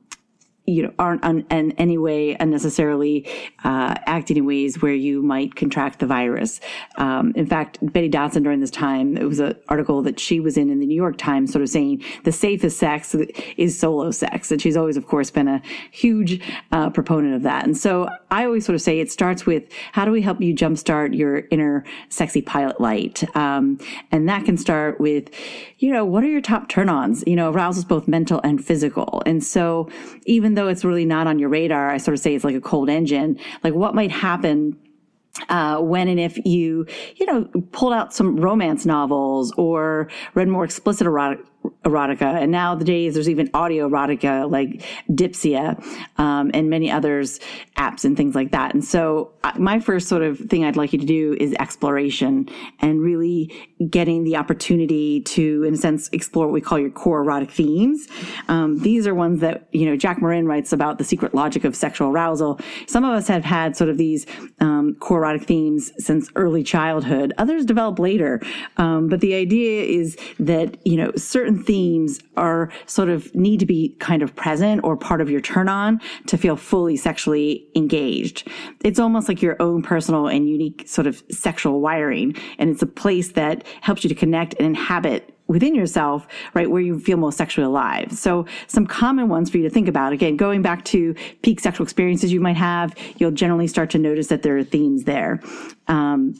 you 0.67 0.83
know 0.83 0.93
aren't 0.97 1.23
un, 1.23 1.45
in 1.51 1.71
any 1.73 1.97
way 1.97 2.35
unnecessarily 2.39 3.27
uh, 3.63 3.95
acting 4.05 4.37
in 4.37 4.45
ways 4.45 4.81
where 4.81 4.93
you 4.93 5.21
might 5.21 5.55
contract 5.55 5.99
the 5.99 6.05
virus. 6.05 6.59
Um, 6.97 7.33
in 7.35 7.45
fact, 7.45 7.77
Betty 7.81 8.09
Dodson 8.09 8.43
during 8.43 8.61
this 8.61 8.71
time, 8.71 9.17
it 9.17 9.25
was 9.25 9.39
an 9.39 9.55
article 9.67 10.01
that 10.03 10.19
she 10.19 10.39
was 10.39 10.57
in 10.57 10.69
in 10.69 10.79
the 10.79 10.85
New 10.85 10.95
York 10.95 11.17
Times, 11.17 11.51
sort 11.51 11.61
of 11.61 11.69
saying 11.69 12.03
the 12.23 12.31
safest 12.31 12.79
sex 12.79 13.15
is 13.57 13.77
solo 13.77 14.11
sex, 14.11 14.51
and 14.51 14.61
she's 14.61 14.75
always, 14.75 14.97
of 14.97 15.05
course, 15.07 15.29
been 15.29 15.47
a 15.47 15.61
huge 15.91 16.41
uh, 16.71 16.89
proponent 16.89 17.35
of 17.35 17.43
that. 17.43 17.65
And 17.65 17.77
so 17.77 18.09
I 18.31 18.45
always 18.45 18.65
sort 18.65 18.75
of 18.75 18.81
say 18.81 18.99
it 18.99 19.11
starts 19.11 19.45
with 19.45 19.63
how 19.91 20.05
do 20.05 20.11
we 20.11 20.21
help 20.21 20.41
you 20.41 20.55
jumpstart 20.55 21.15
your 21.15 21.43
inner 21.51 21.83
sexy 22.09 22.41
pilot 22.41 22.81
light, 22.81 23.23
um, 23.35 23.77
and 24.11 24.27
that 24.29 24.45
can 24.45 24.57
start 24.57 24.99
with, 24.99 25.29
you 25.77 25.91
know, 25.91 26.03
what 26.05 26.23
are 26.23 26.27
your 26.27 26.41
top 26.41 26.69
turn-ons? 26.69 27.23
You 27.27 27.35
know, 27.35 27.51
arousals 27.51 27.85
both 27.85 28.07
mental 28.07 28.41
and 28.43 28.63
physical, 28.63 29.21
and 29.25 29.43
so 29.43 29.89
even 30.25 30.54
though 30.55 30.67
it's 30.67 30.83
really 30.83 31.05
not 31.05 31.27
on 31.27 31.39
your 31.39 31.49
radar, 31.49 31.89
I 31.89 31.97
sort 31.97 32.13
of 32.13 32.19
say 32.19 32.35
it's 32.35 32.43
like 32.43 32.55
a 32.55 32.61
cold 32.61 32.89
engine. 32.89 33.39
Like 33.63 33.73
what 33.73 33.95
might 33.95 34.11
happen 34.11 34.77
uh, 35.49 35.79
when 35.79 36.07
and 36.07 36.19
if 36.19 36.37
you, 36.45 36.85
you 37.17 37.25
know, 37.25 37.45
pulled 37.71 37.93
out 37.93 38.13
some 38.13 38.37
romance 38.37 38.85
novels 38.85 39.51
or 39.57 40.09
read 40.33 40.47
more 40.47 40.63
explicit 40.63 41.05
erotic 41.05 41.39
erotica. 41.83 42.41
And 42.41 42.51
nowadays 42.51 43.13
there's 43.13 43.29
even 43.29 43.49
audio 43.53 43.89
erotica 43.89 44.49
like 44.49 44.83
Dipsea 45.09 45.81
um, 46.19 46.51
and 46.53 46.69
many 46.69 46.91
others 46.91 47.39
apps 47.77 48.05
and 48.05 48.15
things 48.15 48.35
like 48.35 48.51
that. 48.51 48.73
And 48.73 48.83
so 48.83 49.31
uh, 49.43 49.51
my 49.57 49.79
first 49.79 50.07
sort 50.07 50.21
of 50.21 50.39
thing 50.39 50.63
I'd 50.63 50.75
like 50.75 50.93
you 50.93 50.99
to 50.99 51.05
do 51.05 51.35
is 51.39 51.53
exploration 51.59 52.49
and 52.79 53.01
really 53.01 53.53
getting 53.89 54.23
the 54.23 54.35
opportunity 54.37 55.21
to, 55.21 55.63
in 55.63 55.73
a 55.73 55.77
sense, 55.77 56.09
explore 56.11 56.47
what 56.47 56.53
we 56.53 56.61
call 56.61 56.79
your 56.79 56.89
core 56.89 57.21
erotic 57.21 57.51
themes. 57.51 58.07
Um, 58.47 58.79
these 58.79 59.07
are 59.07 59.15
ones 59.15 59.41
that, 59.41 59.67
you 59.71 59.85
know, 59.85 59.95
Jack 59.95 60.21
Morin 60.21 60.47
writes 60.47 60.73
about 60.73 60.97
the 60.97 61.03
secret 61.03 61.33
logic 61.33 61.63
of 61.63 61.75
sexual 61.75 62.09
arousal. 62.09 62.59
Some 62.87 63.03
of 63.03 63.11
us 63.11 63.27
have 63.27 63.43
had 63.43 63.75
sort 63.75 63.89
of 63.89 63.97
these 63.97 64.25
um, 64.59 64.95
core 64.99 65.19
erotic 65.19 65.47
themes 65.47 65.91
since 65.97 66.29
early 66.35 66.63
childhood. 66.63 67.33
Others 67.37 67.65
develop 67.65 67.99
later. 67.99 68.41
Um, 68.77 69.09
but 69.09 69.19
the 69.19 69.35
idea 69.35 69.83
is 69.83 70.17
that, 70.39 70.77
you 70.85 70.97
know, 70.97 71.11
certain 71.15 71.54
themes 71.63 72.05
themes 72.05 72.19
are 72.37 72.71
sort 72.85 73.09
of 73.09 73.33
need 73.35 73.59
to 73.59 73.65
be 73.65 73.95
kind 73.99 74.21
of 74.21 74.35
present 74.35 74.83
or 74.83 74.97
part 74.97 75.21
of 75.21 75.29
your 75.29 75.41
turn 75.41 75.69
on 75.69 75.99
to 76.27 76.37
feel 76.37 76.55
fully 76.55 76.97
sexually 76.97 77.67
engaged. 77.75 78.47
It's 78.83 78.99
almost 78.99 79.27
like 79.27 79.41
your 79.41 79.55
own 79.61 79.81
personal 79.81 80.27
and 80.27 80.49
unique 80.49 80.83
sort 80.87 81.07
of 81.07 81.23
sexual 81.31 81.81
wiring. 81.81 82.35
And 82.59 82.69
it's 82.69 82.81
a 82.81 82.87
place 82.87 83.31
that 83.33 83.65
helps 83.81 84.03
you 84.03 84.09
to 84.09 84.15
connect 84.15 84.55
and 84.55 84.67
inhabit 84.67 85.31
within 85.47 85.75
yourself, 85.75 86.27
right, 86.55 86.71
where 86.71 86.81
you 86.81 86.99
feel 86.99 87.17
most 87.17 87.37
sexually 87.37 87.65
alive. 87.65 88.11
So 88.11 88.45
some 88.67 88.87
common 88.87 89.29
ones 89.29 89.49
for 89.49 89.57
you 89.57 89.63
to 89.63 89.69
think 89.69 89.87
about. 89.87 90.11
Again, 90.11 90.37
going 90.37 90.63
back 90.63 90.83
to 90.85 91.13
peak 91.43 91.59
sexual 91.59 91.83
experiences 91.83 92.33
you 92.33 92.41
might 92.41 92.57
have, 92.57 92.95
you'll 93.17 93.31
generally 93.31 93.67
start 93.67 93.91
to 93.91 93.99
notice 93.99 94.27
that 94.27 94.41
there 94.41 94.57
are 94.57 94.63
themes 94.63 95.03
there. 95.03 95.39
Um, 95.87 96.33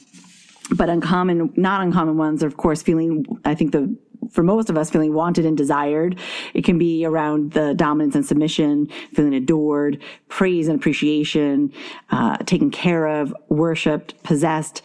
but 0.70 0.88
uncommon, 0.90 1.52
not 1.56 1.80
uncommon 1.80 2.16
ones 2.16 2.42
are, 2.42 2.48
of 2.48 2.56
course, 2.56 2.82
feeling, 2.82 3.24
I 3.44 3.54
think 3.54 3.72
the 3.72 3.96
for 4.30 4.42
most 4.42 4.70
of 4.70 4.76
us 4.76 4.90
feeling 4.90 5.14
wanted 5.14 5.44
and 5.44 5.56
desired. 5.56 6.18
It 6.54 6.64
can 6.64 6.78
be 6.78 7.04
around 7.04 7.52
the 7.52 7.74
dominance 7.74 8.14
and 8.14 8.26
submission, 8.26 8.88
feeling 9.14 9.34
adored, 9.34 10.02
praise 10.28 10.68
and 10.68 10.78
appreciation, 10.78 11.72
uh, 12.10 12.36
taken 12.38 12.70
care 12.70 13.06
of, 13.06 13.34
worshipped, 13.48 14.22
possessed. 14.22 14.82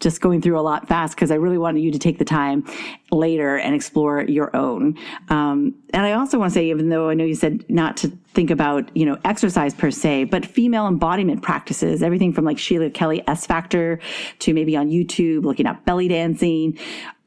Just 0.00 0.20
going 0.20 0.42
through 0.42 0.58
a 0.58 0.62
lot 0.62 0.88
fast 0.88 1.14
because 1.14 1.30
I 1.30 1.36
really 1.36 1.58
wanted 1.58 1.84
you 1.84 1.92
to 1.92 1.98
take 1.98 2.18
the 2.18 2.24
time 2.24 2.66
later 3.12 3.56
and 3.56 3.72
explore 3.72 4.22
your 4.22 4.54
own. 4.56 4.98
Um, 5.28 5.76
and 5.94 6.04
I 6.04 6.14
also 6.14 6.40
want 6.40 6.52
to 6.52 6.54
say, 6.54 6.70
even 6.70 6.88
though 6.88 7.08
I 7.08 7.14
know 7.14 7.24
you 7.24 7.36
said 7.36 7.64
not 7.68 7.96
to 7.98 8.08
think 8.34 8.50
about, 8.50 8.90
you 8.96 9.06
know, 9.06 9.16
exercise 9.24 9.74
per 9.74 9.92
se, 9.92 10.24
but 10.24 10.44
female 10.44 10.88
embodiment 10.88 11.42
practices, 11.42 12.02
everything 12.02 12.32
from 12.32 12.44
like 12.44 12.58
Sheila 12.58 12.90
Kelley 12.90 13.22
S 13.28 13.46
Factor 13.46 14.00
to 14.40 14.52
maybe 14.52 14.76
on 14.76 14.88
YouTube, 14.88 15.44
looking 15.44 15.68
at 15.68 15.84
belly 15.84 16.08
dancing, 16.08 16.76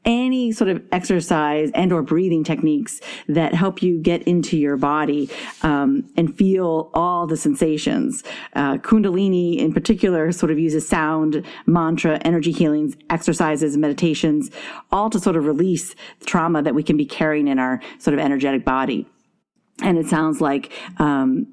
any 0.06 0.52
sort 0.52 0.70
of 0.70 0.82
exercise 0.92 1.70
and 1.74 1.92
or 1.92 2.00
breathing 2.02 2.44
techniques 2.44 3.00
that 3.28 3.52
help 3.54 3.82
you 3.82 3.98
get 4.00 4.22
into 4.22 4.56
your 4.56 4.76
body 4.76 5.28
um, 5.62 6.08
and 6.16 6.36
feel 6.36 6.90
all 6.94 7.26
the 7.26 7.36
sensations. 7.36 8.22
Uh, 8.54 8.78
Kundalini 8.78 9.58
in 9.58 9.74
particular 9.74 10.32
sort 10.32 10.52
of 10.52 10.58
uses 10.58 10.88
sound, 10.88 11.44
mantra, 11.66 12.18
energy 12.24 12.52
healings, 12.52 12.96
exercises, 13.10 13.76
meditations, 13.76 14.50
all 14.92 15.10
to 15.10 15.18
sort 15.18 15.36
of 15.36 15.44
release 15.44 15.94
trauma 16.24 16.62
that 16.62 16.74
we 16.74 16.82
can 16.82 16.96
be 16.96 17.04
carrying 17.04 17.48
in 17.48 17.58
our 17.58 17.80
sort 17.98 18.14
of 18.14 18.20
energetic 18.20 18.64
body. 18.64 19.06
And 19.82 19.98
it 19.98 20.06
sounds 20.06 20.40
like 20.40 20.72
um, 20.98 21.46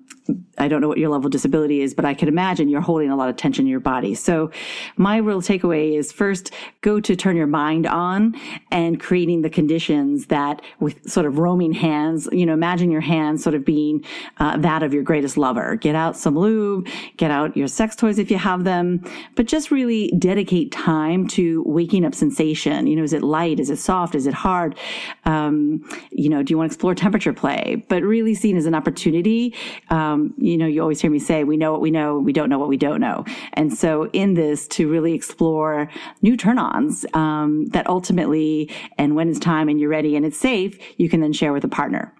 I 0.58 0.68
don't 0.68 0.82
know 0.82 0.88
what 0.88 0.98
your 0.98 1.10
level 1.10 1.26
of 1.26 1.32
disability 1.32 1.82
is, 1.82 1.94
but 1.94 2.06
I 2.06 2.14
can 2.14 2.28
imagine 2.28 2.70
you're 2.70 2.82
holding 2.82 3.10
a 3.10 3.16
lot 3.16 3.28
of 3.28 3.36
tension 3.36 3.66
in 3.66 3.70
your 3.70 3.80
body. 3.80 4.16
So 4.16 4.52
my 4.96 5.18
real 5.18 5.42
takeaway 5.42 5.98
is 5.98 6.12
first 6.12 6.54
go 6.82 7.00
to 7.02 7.16
turn 7.16 7.36
your 7.36 7.48
mind 7.48 7.86
on 7.88 8.36
and 8.72 9.00
creating 9.00 9.42
the 9.42 9.50
conditions 9.50 10.28
that 10.28 10.62
with 10.80 11.10
sort 11.10 11.26
of 11.26 11.40
roaming 11.40 11.74
hands, 11.74 12.30
you 12.32 12.46
know, 12.46 12.54
imagine 12.54 12.92
your 12.92 13.02
hands 13.02 13.44
sort 13.44 13.56
of 13.56 13.66
being 13.66 14.06
uh, 14.38 14.56
that 14.58 14.84
of 14.84 14.94
your 14.94 15.04
greatest 15.04 15.38
lover. 15.38 15.76
Get 15.76 15.96
out 15.96 16.16
some 16.16 16.38
lube, 16.38 16.88
get 17.18 17.32
out 17.32 17.58
your 17.58 17.68
sex 17.68 17.96
toys 17.96 18.20
if 18.20 18.32
you 18.32 18.38
have 18.38 18.64
them, 18.64 19.04
but 19.36 19.48
just 19.48 19.72
really 19.72 20.14
dedicate 20.20 20.72
time 20.72 21.28
to 21.30 21.64
waking 21.66 22.06
up 22.06 22.16
sensation. 22.16 22.88
You 22.88 22.96
know, 22.96 23.04
is 23.04 23.14
it 23.14 23.24
light? 23.24 23.60
Is 23.60 23.70
it 23.70 23.78
soft? 23.78 24.16
Is 24.16 24.28
it 24.28 24.34
hard? 24.34 24.78
Um, 25.26 25.84
you 26.12 26.30
know, 26.30 26.44
do 26.44 26.52
you 26.52 26.58
want 26.58 26.70
to 26.70 26.74
explore 26.74 26.96
temperature 26.96 27.34
play? 27.34 27.84
But 27.90 28.04
really 28.04 28.36
seen 28.36 28.56
as 28.56 28.66
an 28.66 28.76
opportunity. 28.76 29.56
Um, 29.90 30.13
um, 30.14 30.34
you 30.38 30.58
know, 30.58 30.66
you 30.66 30.82
always 30.82 31.02
hear 31.02 31.12
me 31.12 31.20
say, 31.20 31.44
we 31.44 31.58
know 31.58 31.72
what 31.72 31.82
we 31.82 31.92
know, 31.92 32.20
we 32.20 32.34
don't 32.34 32.50
know 32.50 32.60
what 32.60 32.70
we 32.70 32.78
don't 32.78 33.02
know. 33.02 33.26
And 33.54 33.74
so 33.74 34.10
in 34.14 34.34
this, 34.34 34.68
to 34.70 34.90
really 34.90 35.14
explore 35.14 35.90
new 36.22 36.38
turn 36.38 36.58
ons 36.58 37.06
um, 37.14 37.66
that 37.68 37.88
ultimately, 37.88 38.70
and 38.98 39.16
when 39.16 39.30
it's 39.30 39.40
time 39.40 39.70
and 39.70 39.80
you're 39.80 39.90
ready 39.90 40.16
and 40.16 40.26
it's 40.26 40.38
safe, 40.38 40.78
you 40.98 41.10
can 41.10 41.22
then 41.22 41.34
share 41.34 41.54
with 41.54 41.64
a 41.64 41.70
partner. 41.70 42.14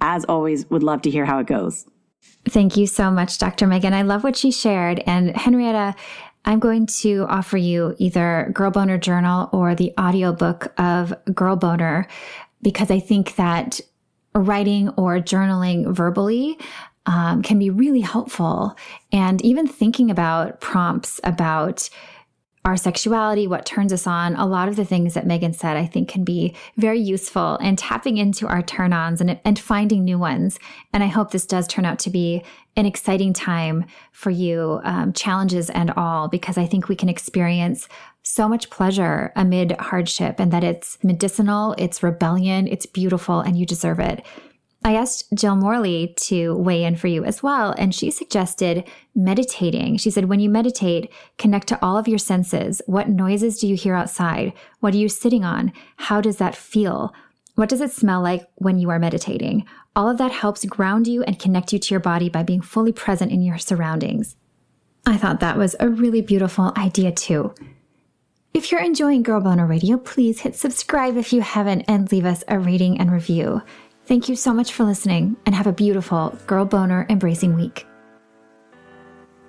As 0.00 0.24
always, 0.24 0.68
would 0.70 0.82
love 0.82 1.02
to 1.02 1.10
hear 1.10 1.24
how 1.24 1.38
it 1.38 1.46
goes. 1.46 1.86
Thank 2.48 2.76
you 2.76 2.86
so 2.86 3.10
much, 3.10 3.38
Dr. 3.38 3.66
Megan. 3.66 3.92
I 3.92 4.02
love 4.02 4.24
what 4.24 4.36
she 4.36 4.50
shared. 4.50 5.02
And 5.06 5.36
Henrietta, 5.36 5.94
I'm 6.44 6.58
going 6.58 6.86
to 6.86 7.26
offer 7.28 7.58
you 7.58 7.94
either 7.98 8.50
Girl 8.54 8.70
Boner 8.70 8.96
Journal 8.96 9.50
or 9.52 9.74
the 9.74 9.92
audiobook 10.00 10.72
of 10.80 11.12
Girl 11.34 11.56
Boner 11.56 12.08
because 12.62 12.90
I 12.90 12.98
think 12.98 13.36
that 13.36 13.80
writing 14.34 14.88
or 14.90 15.18
journaling 15.18 15.92
verbally 15.92 16.58
um, 17.06 17.42
can 17.42 17.58
be 17.58 17.70
really 17.70 18.00
helpful. 18.00 18.76
And 19.12 19.42
even 19.44 19.66
thinking 19.66 20.10
about 20.10 20.60
prompts 20.60 21.20
about 21.24 21.88
our 22.64 22.76
sexuality, 22.76 23.46
what 23.46 23.64
turns 23.64 23.90
us 23.90 24.06
on, 24.06 24.36
a 24.36 24.46
lot 24.46 24.68
of 24.68 24.76
the 24.76 24.84
things 24.84 25.14
that 25.14 25.26
Megan 25.26 25.54
said, 25.54 25.78
I 25.78 25.86
think 25.86 26.10
can 26.10 26.24
be 26.24 26.54
very 26.76 27.00
useful 27.00 27.56
and 27.56 27.78
tapping 27.78 28.18
into 28.18 28.46
our 28.46 28.62
turn 28.62 28.92
ons 28.92 29.22
and, 29.22 29.40
and 29.46 29.58
finding 29.58 30.04
new 30.04 30.18
ones. 30.18 30.58
And 30.92 31.02
I 31.02 31.06
hope 31.06 31.30
this 31.30 31.46
does 31.46 31.66
turn 31.66 31.86
out 31.86 31.98
to 32.00 32.10
be 32.10 32.44
an 32.76 32.84
exciting 32.84 33.32
time 33.32 33.86
for 34.12 34.28
you, 34.28 34.80
um, 34.84 35.14
challenges 35.14 35.70
and 35.70 35.90
all, 35.92 36.28
because 36.28 36.58
I 36.58 36.66
think 36.66 36.88
we 36.88 36.96
can 36.96 37.08
experience 37.08 37.88
so 38.22 38.46
much 38.46 38.68
pleasure 38.68 39.32
amid 39.36 39.72
hardship 39.80 40.38
and 40.38 40.52
that 40.52 40.62
it's 40.62 40.98
medicinal, 41.02 41.74
it's 41.78 42.02
rebellion, 42.02 42.68
it's 42.68 42.84
beautiful, 42.84 43.40
and 43.40 43.58
you 43.58 43.64
deserve 43.64 44.00
it. 44.00 44.22
I 44.82 44.94
asked 44.94 45.32
Jill 45.34 45.56
Morley 45.56 46.14
to 46.20 46.56
weigh 46.56 46.84
in 46.84 46.96
for 46.96 47.06
you 47.06 47.22
as 47.22 47.42
well, 47.42 47.74
and 47.76 47.94
she 47.94 48.10
suggested 48.10 48.88
meditating. 49.14 49.98
She 49.98 50.10
said, 50.10 50.24
when 50.24 50.40
you 50.40 50.48
meditate, 50.48 51.12
connect 51.36 51.66
to 51.68 51.78
all 51.84 51.98
of 51.98 52.08
your 52.08 52.18
senses. 52.18 52.80
What 52.86 53.10
noises 53.10 53.58
do 53.58 53.66
you 53.66 53.76
hear 53.76 53.94
outside? 53.94 54.54
What 54.80 54.94
are 54.94 54.98
you 54.98 55.10
sitting 55.10 55.44
on? 55.44 55.72
How 55.96 56.22
does 56.22 56.38
that 56.38 56.56
feel? 56.56 57.12
What 57.56 57.68
does 57.68 57.82
it 57.82 57.90
smell 57.90 58.22
like 58.22 58.48
when 58.54 58.78
you 58.78 58.88
are 58.88 58.98
meditating? 58.98 59.66
All 59.94 60.08
of 60.08 60.16
that 60.16 60.32
helps 60.32 60.64
ground 60.64 61.06
you 61.06 61.22
and 61.24 61.38
connect 61.38 61.74
you 61.74 61.78
to 61.78 61.94
your 61.94 62.00
body 62.00 62.30
by 62.30 62.42
being 62.42 62.62
fully 62.62 62.92
present 62.92 63.32
in 63.32 63.42
your 63.42 63.58
surroundings. 63.58 64.36
I 65.04 65.18
thought 65.18 65.40
that 65.40 65.58
was 65.58 65.76
a 65.78 65.90
really 65.90 66.22
beautiful 66.22 66.72
idea, 66.76 67.12
too. 67.12 67.54
If 68.54 68.72
you're 68.72 68.80
enjoying 68.80 69.22
Girl 69.22 69.40
Boner 69.40 69.66
Radio, 69.66 69.98
please 69.98 70.40
hit 70.40 70.56
subscribe 70.56 71.16
if 71.18 71.34
you 71.34 71.42
haven't 71.42 71.82
and 71.82 72.10
leave 72.10 72.24
us 72.24 72.42
a 72.48 72.58
rating 72.58 72.98
and 72.98 73.12
review. 73.12 73.62
Thank 74.10 74.28
you 74.28 74.34
so 74.34 74.52
much 74.52 74.72
for 74.72 74.82
listening 74.82 75.36
and 75.46 75.54
have 75.54 75.68
a 75.68 75.72
beautiful 75.72 76.36
Girl 76.48 76.64
Boner 76.64 77.06
embracing 77.08 77.54
week. 77.54 77.86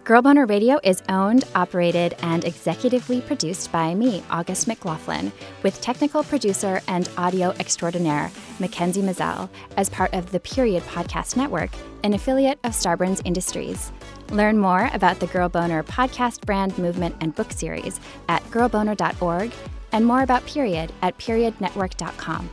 Girl 0.03 0.21
Boner 0.21 0.45
Radio 0.45 0.79
is 0.83 1.01
owned, 1.09 1.45
operated, 1.55 2.13
and 2.21 2.43
executively 2.43 3.25
produced 3.25 3.71
by 3.71 3.95
me, 3.95 4.21
August 4.29 4.67
McLaughlin, 4.67 5.31
with 5.63 5.81
technical 5.81 6.23
producer 6.23 6.79
and 6.87 7.09
audio 7.17 7.49
extraordinaire, 7.57 8.29
Mackenzie 8.59 9.01
Mazel, 9.01 9.49
as 9.77 9.89
part 9.89 10.13
of 10.13 10.31
the 10.31 10.39
Period 10.39 10.83
Podcast 10.83 11.35
Network, 11.35 11.71
an 12.03 12.13
affiliate 12.13 12.59
of 12.63 12.73
Starburns 12.73 13.23
Industries. 13.25 13.91
Learn 14.29 14.59
more 14.59 14.91
about 14.93 15.19
the 15.19 15.25
Girl 15.25 15.49
Boner 15.49 15.81
podcast 15.81 16.45
brand 16.45 16.77
movement 16.77 17.15
and 17.19 17.33
book 17.33 17.51
series 17.51 17.99
at 18.29 18.43
girlboner.org 18.51 19.51
and 19.91 20.05
more 20.05 20.21
about 20.21 20.45
Period 20.45 20.91
at 21.01 21.17
periodnetwork.com. 21.17 22.47